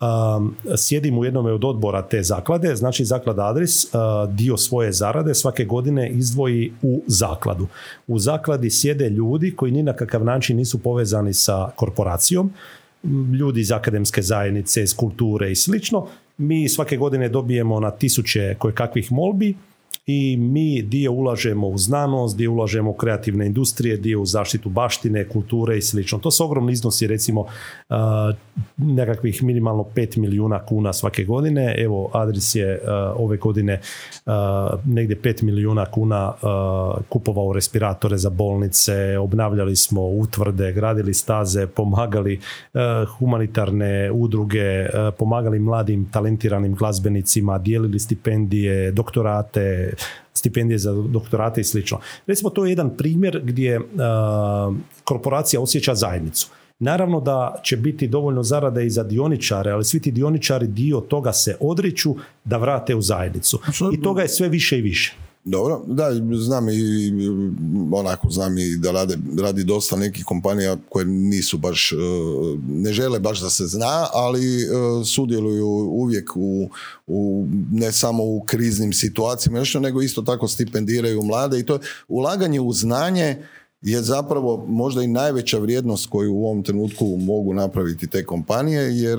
[0.00, 3.86] um, sjedim u jednome od odbora te zaklade, znači zaklada Adris
[4.28, 7.66] dio svoje zarade svake godine izdvoji u zakladu.
[8.06, 12.52] U zakladi sjede ljudi koji ni na kakav način nisu povezani sa korporacijom,
[13.40, 16.06] ljudi iz akademske zajednice, iz kulture i slično.
[16.36, 19.54] Mi svake godine dobijemo na tisuće koje kakvih molbi
[20.06, 25.28] i mi dio ulažemo u znanost, dio ulažemo u kreativne industrije, dio u zaštitu baštine,
[25.28, 26.18] kulture i slično.
[26.18, 27.46] To su ogromni iznosi recimo
[28.76, 31.74] nekakvih minimalno 5 milijuna kuna svake godine.
[31.78, 32.80] Evo Adris je
[33.16, 33.80] ove godine
[34.84, 36.32] negdje 5 milijuna kuna
[37.08, 42.40] kupovao respiratore za bolnice, obnavljali smo utvrde, gradili staze, pomagali
[43.18, 44.86] humanitarne udruge,
[45.18, 49.93] pomagali mladim talentiranim glazbenicima, dijelili stipendije, doktorate,
[50.34, 52.00] stipendije za doktorate i slično.
[52.26, 53.80] Recimo, to je jedan primjer gdje
[55.04, 56.48] korporacija osjeća zajednicu.
[56.78, 61.32] Naravno da će biti dovoljno zarade i za dioničare, ali svi ti dioničari dio toga
[61.32, 62.14] se odriču
[62.44, 63.60] da vrate u zajednicu.
[63.92, 65.14] I toga je sve više i više.
[65.44, 67.12] Dobro, da, znam i
[67.92, 71.96] onako, znam i da rade, radi dosta nekih kompanija koje nisu baš, e,
[72.68, 74.66] ne žele baš da se zna, ali e,
[75.04, 76.70] sudjeluju uvijek u,
[77.06, 82.60] u ne samo u kriznim situacijama, nešto, nego isto tako stipendiraju mlade i to ulaganje
[82.60, 83.42] u znanje
[83.84, 89.18] je zapravo možda i najveća vrijednost koju u ovom trenutku mogu napraviti te kompanije, jer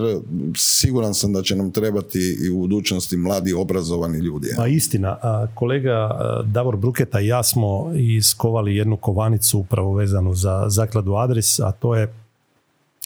[0.57, 4.47] siguran sam da će nam trebati i u budućnosti mladi obrazovani ljudi.
[4.57, 5.17] Pa istina,
[5.53, 6.09] kolega
[6.45, 11.95] Davor Bruketa i ja smo iskovali jednu kovanicu upravo vezanu za zakladu Adres, a to
[11.95, 12.24] je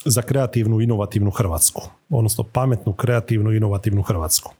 [0.06, 4.54] za kreativnu, inovativnu Hrvatsku, odnosno pametnu, kreativnu, inovativnu Hrvatsku.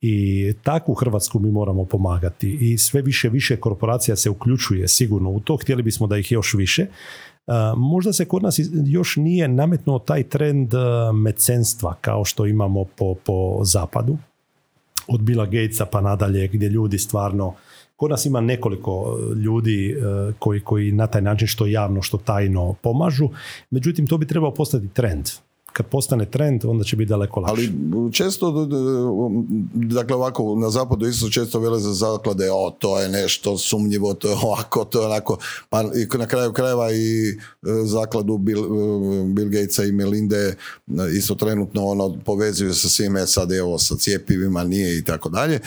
[0.00, 5.40] I takvu Hrvatsku mi moramo pomagati i sve više više korporacija se uključuje sigurno u
[5.40, 6.86] to, htjeli bismo da ih još više.
[7.76, 10.72] Možda se kod nas još nije nametnuo taj trend
[11.14, 14.18] mecenstva kao što imamo po, po zapadu,
[15.08, 17.54] od Bila Gatesa pa nadalje gdje ljudi stvarno
[17.96, 19.96] Kod nas ima nekoliko ljudi
[20.38, 23.28] koji, koji na taj način što javno, što tajno pomažu.
[23.70, 25.30] Međutim, to bi trebao postati trend
[25.74, 27.52] kad postane trend, onda će biti daleko lakše.
[27.52, 27.72] Ali
[28.12, 28.68] često,
[29.74, 34.28] dakle ovako, na zapadu isto često vele za zaklade, o, to je nešto sumnjivo, to
[34.28, 35.38] je ovako, to je onako,
[35.70, 37.36] pa i na kraju krajeva i e,
[37.84, 40.54] zakladu Bill, e, Bill Gatesa i Melinde e,
[41.18, 45.60] isto trenutno ono povezuju sa svime, sad evo sa cijepivima nije i tako dalje.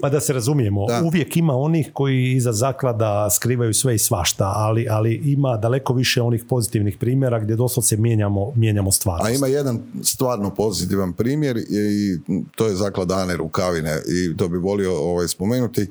[0.00, 4.86] Pa da se razumijemo, uvijek ima onih koji iza zaklada skrivaju sve i svašta, ali,
[4.90, 8.87] ali ima daleko više onih pozitivnih primjera gdje doslovce mijenjamo, mijenjamo
[9.20, 12.18] a ima jedan stvarno pozitivan primjer i
[12.56, 15.86] to je zaklada Ane Rukavine i to bi volio ovaj, spomenuti.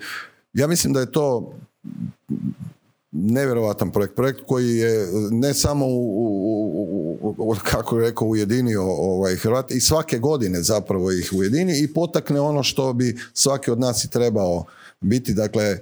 [0.54, 1.54] Ja mislim da je to
[3.12, 9.80] nevjerojatan projekt, projekt koji je ne samo u, kako je rekao ujedinio ovaj Hrvat i
[9.80, 14.66] svake godine zapravo ih ujedini i potakne ono što bi svaki od nas i trebao
[15.02, 15.80] biti, dakle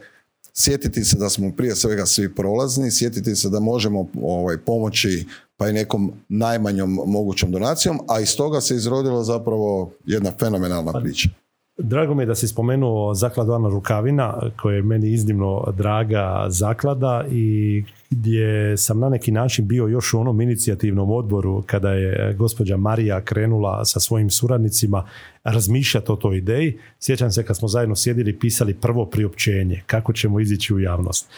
[0.58, 5.26] sjetiti se da smo prije svega svi prolazni, sjetiti se da možemo ovaj, pomoći
[5.58, 11.00] pa i nekom najmanjom mogućom donacijom, a iz toga se izrodila zapravo jedna fenomenalna pa,
[11.00, 11.30] priča.
[11.78, 17.26] Drago mi je da si spomenuo zakladu Ana Rukavina, koja je meni iznimno draga zaklada
[17.32, 17.84] i
[18.20, 23.22] gdje sam na neki način bio još u onom inicijativnom odboru kada je gospođa Marija
[23.22, 25.06] krenula sa svojim suradnicima
[25.44, 26.78] razmišljati o toj ideji.
[27.00, 31.30] Sjećam se kad smo zajedno sjedili pisali prvo priopćenje, kako ćemo izići u javnost.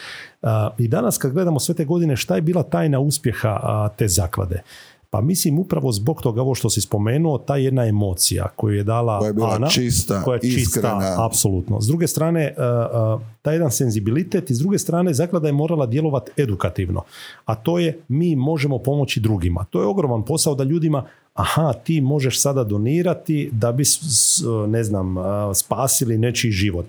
[0.78, 4.62] I danas kad gledamo sve te godine, šta je bila tajna uspjeha te zaklade?
[5.10, 9.18] Pa mislim upravo zbog toga ovo što si spomenuo, ta jedna emocija koju je dala
[9.18, 11.80] koja je bila Ana, čista, koja je čista, apsolutno.
[11.80, 15.86] S druge strane, uh, uh, taj jedan senzibilitet i s druge strane zaklada je morala
[15.86, 17.02] djelovati edukativno.
[17.44, 19.64] A to je mi možemo pomoći drugima.
[19.70, 21.04] To je ogroman posao da ljudima
[21.38, 23.84] aha, ti možeš sada donirati da bi,
[24.68, 25.16] ne znam,
[25.54, 26.86] spasili nečiji život.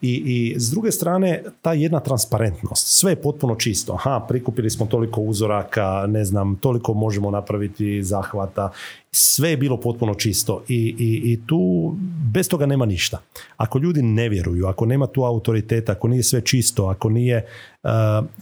[0.00, 2.86] I, I s druge strane, ta jedna transparentnost.
[2.86, 3.92] Sve je potpuno čisto.
[3.92, 8.70] Aha, prikupili smo toliko uzoraka, ne znam, toliko možemo napraviti zahvata.
[9.12, 11.94] Sve je bilo potpuno čisto i, i, i tu
[12.32, 13.18] bez toga nema ništa.
[13.56, 17.46] Ako ljudi ne vjeruju, ako nema tu autoriteta, ako nije sve čisto, ako nije,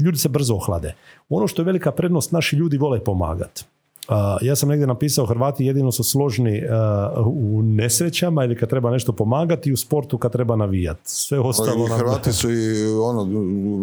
[0.01, 0.95] ljudi se brzo ohlade.
[1.29, 3.65] Ono što je velika prednost, naši ljudi vole pomagati
[4.43, 6.63] ja sam negdje napisao Hrvati jedino su složni
[7.27, 11.01] u nesrećama ili kad treba nešto pomagati i u sportu kad treba navijati.
[11.05, 11.87] Sve ostalo...
[11.87, 13.29] Hrvati su i ono,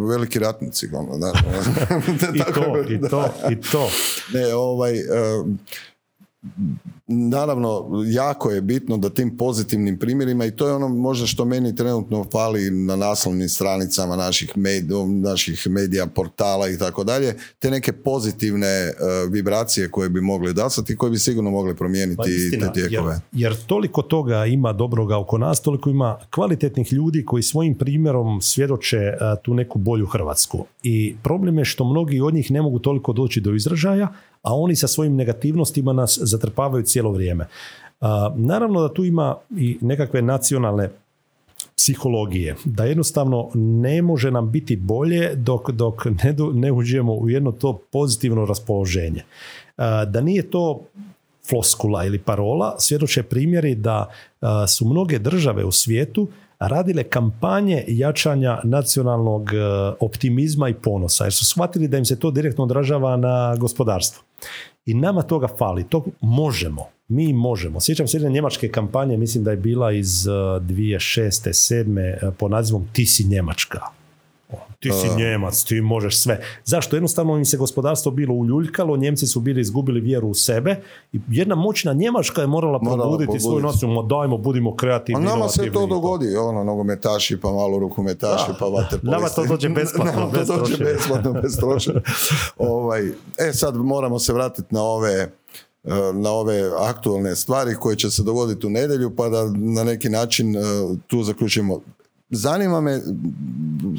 [0.08, 0.88] veliki ratnici.
[0.94, 1.34] Ono, da,
[2.36, 3.88] I, to, i to, i to.
[4.34, 4.94] Ne, ovaj,
[7.08, 11.76] naravno jako je bitno da tim pozitivnim primjerima i to je ono možda što meni
[11.76, 17.92] trenutno fali na naslovnim stranicama naših, medija, naših medija, portala i tako dalje, te neke
[17.92, 22.24] pozitivne uh, vibracije koje bi mogli dasati i koje bi sigurno mogli promijeniti pa
[22.68, 23.20] te tijekove.
[23.32, 28.42] Jer, jer toliko toga ima dobroga oko nas, toliko ima kvalitetnih ljudi koji svojim primjerom
[28.42, 30.66] svjedoče uh, tu neku bolju Hrvatsku.
[30.84, 34.08] I problem je što mnogi od njih ne mogu toliko doći do izražaja,
[34.42, 37.46] a oni sa svojim negativnostima nas zatrpavaju cijelo vrijeme.
[38.36, 40.90] naravno da tu ima i nekakve nacionalne
[41.76, 47.52] psihologije, da jednostavno ne može nam biti bolje dok, dok ne, ne uđemo u jedno
[47.52, 49.24] to pozitivno raspoloženje.
[50.08, 50.82] Da nije to
[51.50, 54.10] floskula ili parola, svjedoče primjeri da
[54.68, 56.28] su mnoge države u svijetu
[56.60, 59.50] radile kampanje jačanja nacionalnog
[60.00, 64.24] optimizma i ponosa, jer su shvatili da im se to direktno odražava na gospodarstvo.
[64.88, 67.80] I nama toga fali, to možemo, mi možemo.
[67.80, 71.48] Sjećam se jedne njemačke kampanje, mislim da je bila iz 2006.
[71.48, 72.28] Uh, 7.
[72.28, 73.80] Uh, po nazivom Ti si Njemačka
[74.80, 76.44] ti si Njemac, ti možeš sve.
[76.66, 76.96] Zašto?
[76.96, 80.76] Jednostavno im se gospodarstvo bilo uljuljkalo, Njemci su bili izgubili vjeru u sebe
[81.14, 85.28] i jedna moćna Njemačka je morala, morala probuditi svoju naciju, dajmo, budimo kreativni.
[85.28, 89.70] A nama se to dogodi, ono, nogometaši, pa malo rukometaši, pa vate Nama to dođe
[89.70, 91.58] besplatno, bez to dođe besplatno, bez
[92.58, 95.30] ovaj, e, sad moramo se vratiti na ove e,
[96.14, 100.56] na ove aktualne stvari koje će se dogoditi u nedjelju pa da na neki način
[100.56, 100.60] e,
[101.08, 101.82] tu zaključimo
[102.30, 103.02] Zanima me,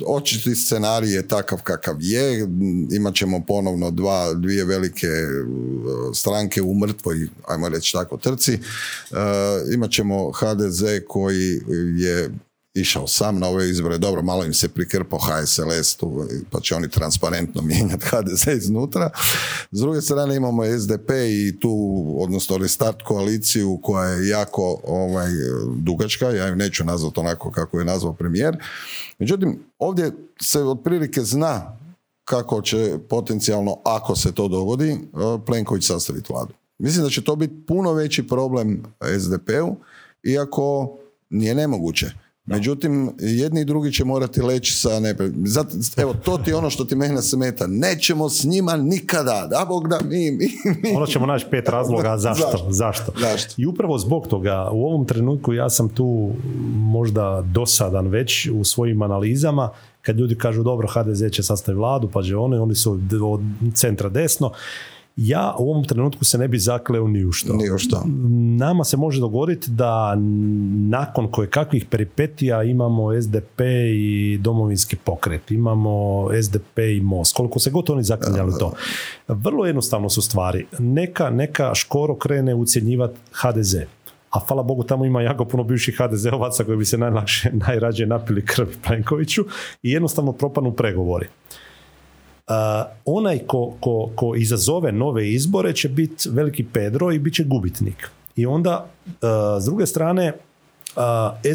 [0.07, 2.49] očiti scenarij je takav kakav je,
[2.97, 8.53] imat ćemo ponovno dva, dvije velike uh, stranke u mrtvoj, ajmo reći tako, trci.
[9.11, 9.19] Uh,
[9.75, 11.61] imat ćemo HDZ koji
[11.97, 12.31] je
[12.81, 16.89] išao sam na ove izbore, dobro, malo im se prikrpao HSLS tu, pa će oni
[16.89, 19.11] transparentno mijenjati HDZ iznutra.
[19.71, 25.29] S druge strane imamo SDP i tu, odnosno restart koaliciju koja je jako ovaj,
[25.77, 28.57] dugačka, ja ju neću nazvati onako kako je nazvao premijer.
[29.19, 31.79] Međutim, ovdje se otprilike zna
[32.25, 34.99] kako će potencijalno, ako se to dogodi, eh,
[35.47, 36.55] Plenković sastaviti vladu.
[36.79, 38.83] Mislim da će to biti puno veći problem
[39.19, 39.77] SDP-u,
[40.23, 40.97] iako
[41.31, 42.13] nije nemoguće.
[42.49, 45.15] Međutim, jedni i drugi će morati leći sa ne...
[45.45, 47.67] Zato, evo, to ti je ono što ti mene smeta.
[47.67, 49.47] Nećemo s njima nikada.
[49.51, 50.49] Da, Bog da, mi, mi,
[50.83, 50.97] mi.
[50.97, 52.67] Ono ćemo naći pet razloga zašto.
[52.69, 53.13] Zašto?
[53.21, 53.55] zašto?
[53.57, 56.31] I upravo zbog toga, u ovom trenutku ja sam tu
[56.75, 59.71] možda dosadan već u svojim analizama,
[60.03, 63.41] kad ljudi kažu dobro, HDZ će sastaviti vladu, pa će oni, oni su od
[63.75, 64.53] centra desno
[65.19, 67.53] ja u ovom trenutku se ne bi zakleo ni u što.
[67.53, 68.03] Ni u što.
[68.59, 70.17] Nama se može dogoditi da
[70.89, 73.61] nakon koje kakvih peripetija imamo SDP
[73.95, 78.73] i domovinski pokret, imamo SDP i MOST, koliko se god oni zaklinjali to.
[79.29, 80.67] Vrlo jednostavno su stvari.
[80.79, 83.75] Neka, neka škoro krene ucjenjivati HDZ.
[84.31, 88.45] A hvala Bogu tamo ima jako puno bivših HDZ-ovaca koji bi se najlakše, najrađe napili
[88.45, 89.45] krvi Plenkoviću
[89.83, 91.27] i jednostavno propanu pregovori.
[92.49, 92.55] Uh,
[93.05, 98.11] onaj ko, ko, ko izazove nove izbore će biti veliki Pedro i bit će gubitnik.
[98.37, 99.13] I onda, uh,
[99.61, 100.33] s druge strane,
[100.97, 101.03] uh,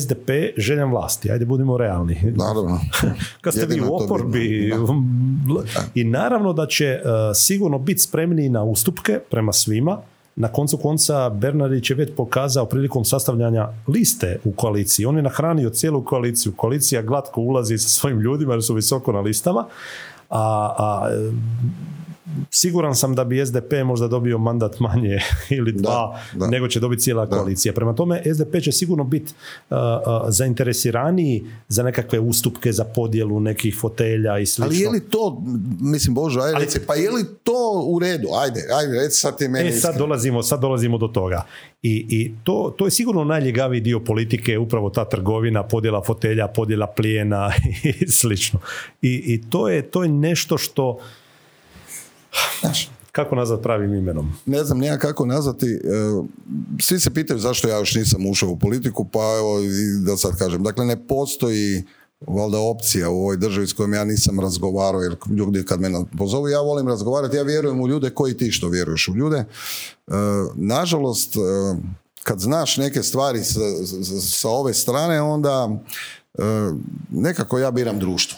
[0.01, 2.33] SDP željan vlasti, ajde budimo realni.
[2.35, 2.79] Naravno.
[3.41, 4.73] Kad ste vi u oporbi
[5.95, 6.99] i naravno da će
[7.35, 9.97] sigurno biti spremni na ustupke prema svima,
[10.35, 15.05] Na koncu konca Bernardić je već pokazao prilikom sastavljanja liste u koaliciji.
[15.05, 16.53] On je nahranio cijelu koaliciju.
[16.55, 19.65] Koalicija glatko ulazi sa svojim ljudima jer su visoko na listama.
[20.34, 21.34] A, a
[22.49, 25.19] siguran sam da bi SDP možda dobio mandat manje
[25.57, 26.19] ili dva
[26.49, 27.73] nego će dobiti cijela koalicija.
[27.73, 29.33] Prema tome SDP će sigurno biti
[29.69, 29.81] uh, uh,
[30.27, 34.65] zainteresiraniji za nekakve ustupke za podjelu nekih fotelja i slično.
[34.65, 35.43] Ali je li to,
[35.79, 38.27] mislim Bože, ajde Ali, pa je li to u redu?
[38.41, 39.69] Ajde, ajde, reci sad ti meni.
[39.69, 41.45] E, sad dolazimo, sad dolazimo do toga.
[41.81, 46.87] I, i to, to je sigurno najljegaviji dio politike, upravo ta trgovina, podjela fotelja, podjela
[46.87, 47.51] plijena
[48.01, 48.59] i slično.
[49.01, 50.99] I, i to, je, to je nešto što
[52.61, 54.34] Znaš, kako nazvat pravim imenom?
[54.45, 55.65] Ne znam nija kako nazvati.
[55.65, 55.80] E,
[56.80, 60.38] svi se pitaju zašto ja još nisam ušao u politiku, pa evo i da sad
[60.38, 60.64] kažem.
[60.64, 61.84] Dakle, ne postoji
[62.27, 66.49] valjda opcija u ovoj državi s kojom ja nisam razgovarao, jer ljudi kad me pozovu,
[66.49, 69.38] ja volim razgovarati, ja vjerujem u ljude koji ti što vjeruješ u ljude.
[69.38, 69.45] E,
[70.55, 71.39] nažalost, e,
[72.23, 73.60] kad znaš neke stvari sa,
[74.22, 75.69] sa ove strane, onda
[77.10, 78.38] nekako ja biram društvo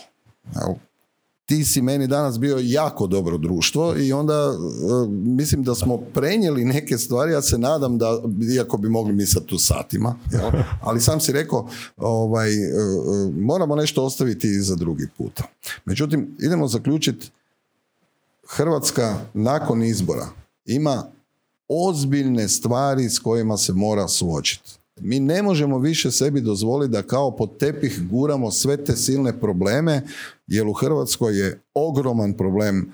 [1.46, 6.66] ti si meni danas bio jako dobro društvo i onda e, mislim da smo prenijeli
[6.66, 8.22] neke stvari, ja se nadam da,
[8.56, 10.16] iako bi mogli misliti tu satima,
[10.82, 12.72] ali sam si rekao, ovaj, e, e,
[13.40, 15.44] moramo nešto ostaviti i za drugi puta.
[15.86, 17.32] Međutim, idemo zaključiti,
[18.48, 20.28] Hrvatska nakon izbora
[20.66, 21.04] ima
[21.68, 24.72] ozbiljne stvari s kojima se mora suočiti.
[25.00, 30.02] Mi ne možemo više sebi dozvoliti da kao pod tepih guramo sve te silne probleme,
[30.48, 32.94] jer u Hrvatskoj je ogroman problem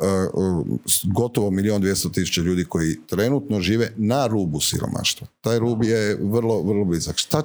[0.00, 0.66] uh,
[1.04, 5.26] gotovo milijun dvijesto tisuća ljudi koji trenutno žive na rubu siromaštva.
[5.40, 7.18] Taj rub je vrlo, vrlo blizak.
[7.18, 7.42] Šta,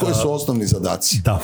[0.00, 1.20] koji su osnovni zadaci?
[1.24, 1.40] Da.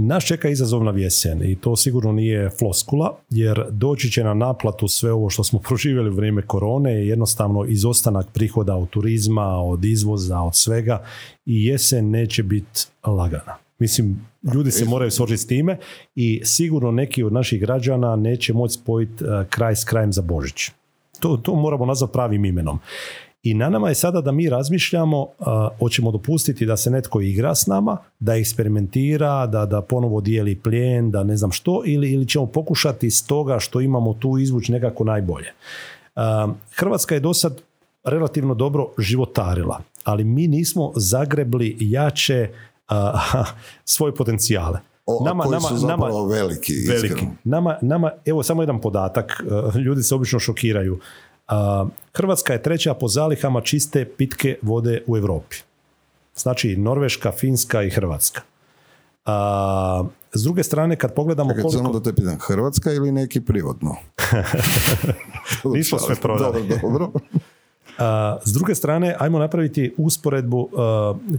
[0.00, 5.12] Nas čeka izazovna vjesen i to sigurno nije floskula, jer doći će na naplatu sve
[5.12, 10.40] ovo što smo proživjeli u vrijeme korone je jednostavno izostanak prihoda od turizma, od izvoza,
[10.40, 11.04] od svega
[11.46, 13.56] i jesen neće biti lagana.
[13.78, 15.78] Mislim, ljudi se moraju složiti s time
[16.14, 20.70] i sigurno neki od naših građana neće moći spojiti e, kraj s krajem za Božić.
[21.20, 22.78] To, to moramo nazvati pravim imenom.
[23.42, 25.46] I na nama je sada da mi razmišljamo, uh,
[25.78, 31.10] hoćemo dopustiti da se netko igra s nama, da eksperimentira, da, da ponovo dijeli plijen,
[31.10, 35.04] da ne znam što, ili, ili ćemo pokušati s toga što imamo tu izvući nekako
[35.04, 35.46] najbolje.
[36.16, 36.22] Uh,
[36.74, 37.60] Hrvatska je do sad
[38.04, 42.50] relativno dobro životarila, ali mi nismo zagrebli jače
[42.90, 42.96] uh,
[43.94, 44.78] svoje potencijale.
[45.06, 47.26] O, nama, koji nama, su nama, veliki, veliki.
[47.44, 49.42] Nama, nama, evo samo jedan podatak,
[49.84, 50.98] ljudi se obično šokiraju.
[52.14, 55.56] Hrvatska je treća po zalihama čiste pitke vode u Europi.
[56.36, 58.40] Znači Norveška, Finska i Hrvatska.
[59.24, 61.78] A, s druge strane, kad pogledamo Čekaj, koliko...
[61.78, 63.96] Samo da te pitam, Hrvatska ili neki privatno?
[65.74, 66.68] Nismo sve prodali.
[66.68, 67.10] Dobro, dobro.
[68.44, 70.68] S druge strane, ajmo napraviti usporedbu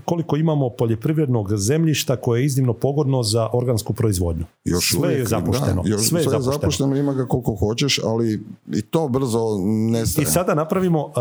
[0.05, 4.45] koliko imamo poljoprivrednog zemljišta koje je iznimno pogodno za organsku proizvodnju.
[4.65, 5.83] Još sve je zapušteno.
[5.85, 6.95] još sve, je zapušteno.
[6.95, 9.39] ima ga koliko hoćeš, ali i to brzo
[9.91, 10.23] nestaje.
[10.23, 11.11] I sada napravimo,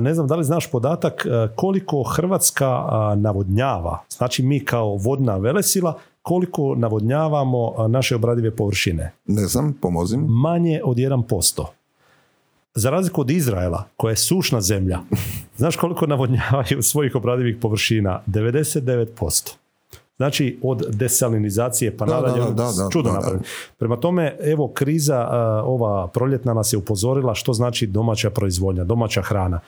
[0.00, 2.84] ne znam da li znaš podatak, koliko Hrvatska
[3.16, 9.12] navodnjava, znači mi kao vodna velesila, koliko navodnjavamo naše obradive površine?
[9.26, 10.20] Ne znam, pomozim.
[10.28, 11.64] Manje od 1%
[12.76, 14.98] za razliku od Izraela, koja je sušna zemlja,
[15.56, 18.22] znaš koliko navodnjavaju svojih obradivih površina?
[18.26, 19.54] 99%.
[20.16, 22.42] Znači od desalinizacije pa nadalje
[22.92, 23.48] čudo napraviti.
[23.78, 25.28] Prema tome, evo kriza
[25.64, 29.60] ova proljetna nas je upozorila što znači domaća proizvodnja, domaća hrana.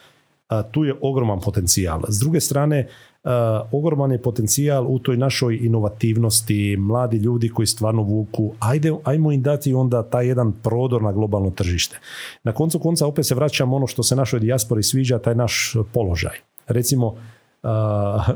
[0.71, 2.01] Tu je ogroman potencijal.
[2.09, 2.87] S druge strane,
[3.73, 9.43] ogroman je potencijal u toj našoj inovativnosti, mladi ljudi koji stvarno vuku, ajde, ajmo im
[9.43, 11.99] dati onda taj jedan prodor na globalno tržište.
[12.45, 16.37] Na koncu konca opet se vraćamo ono što se našoj dijaspori sviđa, taj naš položaj.
[16.67, 18.29] Recimo, uh,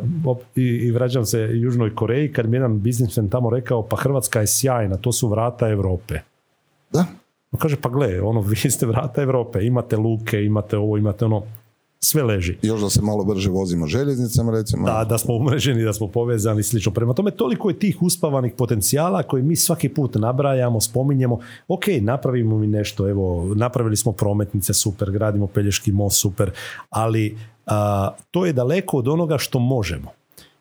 [0.57, 4.47] i, i vraćam se Južnoj Koreji, kad mi jedan biznismen tamo rekao, pa Hrvatska je
[4.47, 6.19] sjajna, to su vrata Europe.
[6.93, 7.05] Da.
[7.53, 11.43] On kaže, pa gle, ono, vi ste vrata Europe, imate luke, imate ovo, imate ono,
[12.05, 12.59] sve leži.
[12.63, 14.87] Još da se malo brže vozimo željeznicama recimo.
[14.87, 16.93] Da, da smo umreženi, da smo povezani slično.
[16.93, 21.39] Prema tome toliko je tih uspavanih potencijala koji mi svaki put nabrajamo, spominjemo.
[21.69, 26.51] Ok, napravimo mi nešto, evo, napravili smo prometnice, super, gradimo Pelješki most, super,
[26.91, 27.39] ali
[28.31, 30.11] to je daleko od onoga što možemo.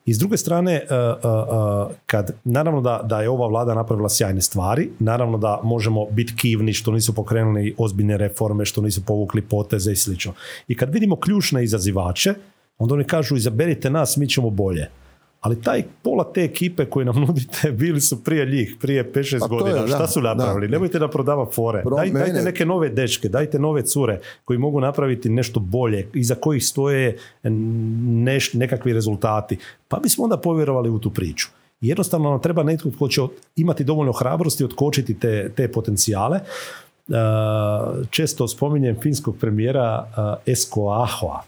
[0.05, 4.09] I s druge strane, e, e, e, kad, naravno da, da je ova vlada napravila
[4.09, 9.41] sjajne stvari, naravno da možemo biti kivni što nisu pokrenuli ozbiljne reforme, što nisu povukli
[9.41, 10.33] poteze i slično.
[10.67, 12.33] I kad vidimo ključne izazivače,
[12.77, 14.89] onda oni kažu izaberite nas, mi ćemo bolje.
[15.41, 19.47] Ali taj pola te ekipe koje nam nudite bili su prije njih, prije 5-6 Pa
[19.47, 19.81] to je, godina.
[19.81, 20.67] da, Šta su napravili?
[20.67, 20.71] da.
[20.71, 21.81] Nemojte da prodava fore.
[21.81, 26.07] Pro- Daj, dajte mene- neke nove dečke, dajte nove cure koji mogu napraviti nešto bolje,
[26.13, 29.57] iza kojih stoje neš, nekakvi rezultati.
[29.87, 31.47] Pa bismo onda povjerovali u tu priču.
[31.81, 33.21] Jednostavno nam treba netko tko će
[33.55, 36.39] imati dovoljno hrabrosti otkočiti te, te potencijale.
[37.07, 37.15] Uh,
[38.09, 40.13] često spominjem finskog premijera uh,
[40.45, 41.41] Esko Ahoa.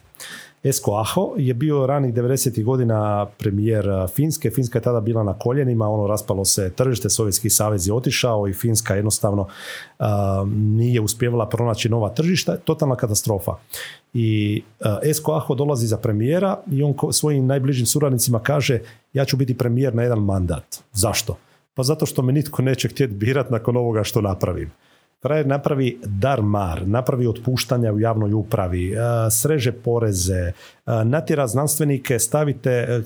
[0.63, 2.63] Esko Aho je bio ranih 90.
[2.63, 3.85] godina premijer
[4.15, 4.51] Finske.
[4.51, 8.53] Finska je tada bila na koljenima, ono raspalo se tržište, Sovjetski savez je otišao i
[8.53, 10.05] Finska jednostavno uh,
[10.47, 12.57] nije uspjevala pronaći nova tržišta.
[12.57, 13.51] Totalna katastrofa.
[14.13, 18.79] I uh, Esko Aho dolazi za premijera i on svojim najbližim suradnicima kaže
[19.13, 20.65] ja ću biti premijer na jedan mandat.
[20.91, 21.37] Zašto?
[21.73, 24.71] Pa zato što me nitko neće htjeti birat nakon ovoga što napravim.
[25.23, 28.95] Frajer napravi dar mar, napravi otpuštanja u javnoj upravi, e,
[29.31, 30.51] sreže poreze, e,
[31.05, 33.01] natjera znanstvenike, stavite e,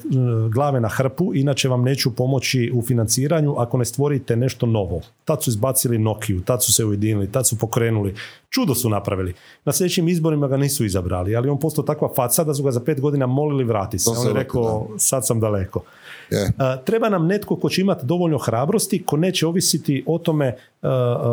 [0.53, 5.01] glave na hrpu, inače vam neću pomoći u financiranju ako ne stvorite nešto novo.
[5.25, 8.15] Tad su izbacili Nokiju, tad su se ujedinili, tad su pokrenuli.
[8.49, 9.33] Čudo su napravili.
[9.65, 12.79] Na sljedećim izborima ga nisu izabrali, ali on postao takva faca da su ga za
[12.79, 14.09] pet godina molili vrati se.
[14.09, 15.83] On je rekao, sad sam daleko.
[16.29, 16.51] Je.
[16.85, 20.55] Treba nam netko ko će imati dovoljno hrabrosti, ko neće ovisiti o tome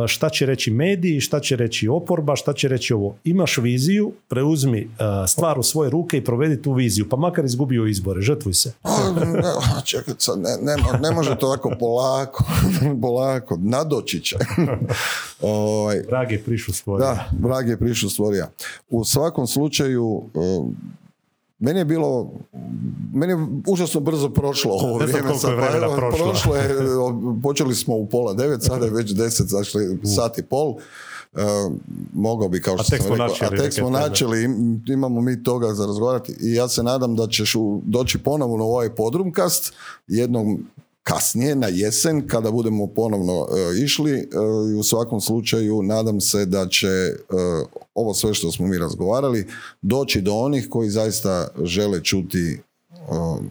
[0.07, 3.17] šta će reći mediji, šta će reći oporba, šta će reći ovo.
[3.25, 4.89] Imaš viziju, preuzmi
[5.29, 8.73] stvar u svoje ruke i provedi tu viziju, pa makar izgubio izbore, žrtvuj se.
[9.85, 12.45] Čekaj, sad, ne, ne, mo- ne može to ovako polako,
[13.03, 14.37] polako, nadoći će.
[15.43, 17.07] ovaj, Drage prišu stvorio.
[17.07, 18.51] da, vrag je prišao stvorija.
[18.91, 20.05] U svakom slučaju,
[20.35, 20.77] um,
[21.65, 22.31] meni je bilo,
[23.13, 25.31] meni je užasno brzo prošlo ovo Ne vrijeme.
[25.31, 26.27] je sad, pa evo, prošlo.
[26.27, 26.69] prošlo je,
[27.43, 29.71] počeli smo u pola devet, sada je već deset, znači
[30.07, 30.75] sat i pol.
[31.33, 31.39] E,
[32.15, 35.69] mogao bi, kao što sam rekao, načeli a tek smo načeli, im- imamo mi toga
[35.69, 39.73] za razgovarati i ja se nadam da ćeš u- doći ponovno u ovaj podrumkast
[40.09, 40.65] jednom
[41.05, 44.25] kasnije na jesen kada budemo ponovno e, išli e,
[44.73, 47.15] i u svakom slučaju nadam se da će e,
[47.95, 49.47] ovo sve što smo mi razgovarali
[49.83, 52.59] doći do onih koji zaista žele čuti e,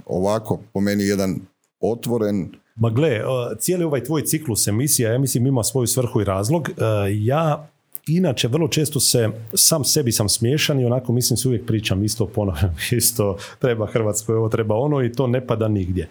[0.05, 1.39] ovako po meni jedan
[1.79, 6.23] otvoren Ma gle, uh, cijeli ovaj tvoj ciklus emisija, ja mislim, ima svoju svrhu i
[6.23, 6.61] razlog.
[6.61, 7.69] Uh, Ja
[8.07, 12.25] inače vrlo često se sam sebi sam smiješan i onako mislim se uvijek pričam isto
[12.25, 16.09] ponavljam isto treba Hrvatskoj ovo treba ono i to ne pada nigdje.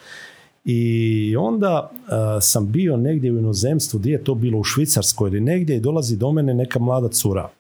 [0.65, 2.09] I onda uh,
[2.41, 6.17] sam bio negdje u inozemstvu, gdje je to bilo u Švicarskoj ili negdje i dolazi
[6.17, 7.51] do mene neka mlada cura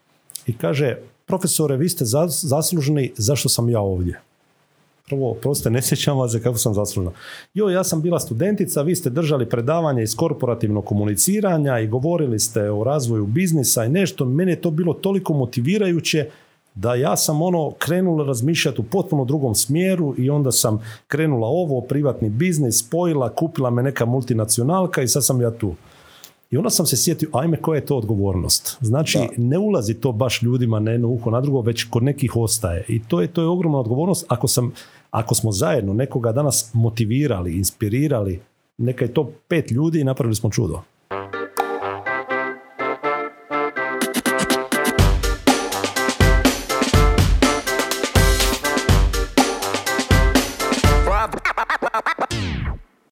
[0.47, 0.97] i kaže,
[1.27, 4.21] profesore, vi ste zas- zaslužni, zašto sam ja ovdje?
[5.07, 7.13] Prvo, proste, ne sjećam vas za kako sam zaslužna.
[7.55, 12.71] Jo, ja sam bila studentica, vi ste držali predavanje iz korporativnog komuniciranja i govorili ste
[12.71, 14.25] o razvoju biznisa i nešto.
[14.25, 16.29] Mene je to bilo toliko motivirajuće
[16.75, 21.81] da ja sam ono krenula razmišljati u potpuno drugom smjeru i onda sam krenula ovo,
[21.81, 25.75] privatni biznis, spojila, kupila me neka multinacionalka i sad sam ja tu.
[26.51, 28.77] I onda sam se sjetio, ajme, koja je to odgovornost?
[28.81, 29.27] Znači, Da.
[29.37, 32.85] ne ulazi to baš ljudima na jedno uho na drugo, već kod nekih ostaje.
[32.89, 34.25] I to je, to je ogromna odgovornost.
[34.29, 34.73] Ako, sam,
[35.11, 38.41] ako smo zajedno nekoga danas motivirali, inspirirali,
[38.79, 40.81] neka je to pet ljudi i napravili smo čudo.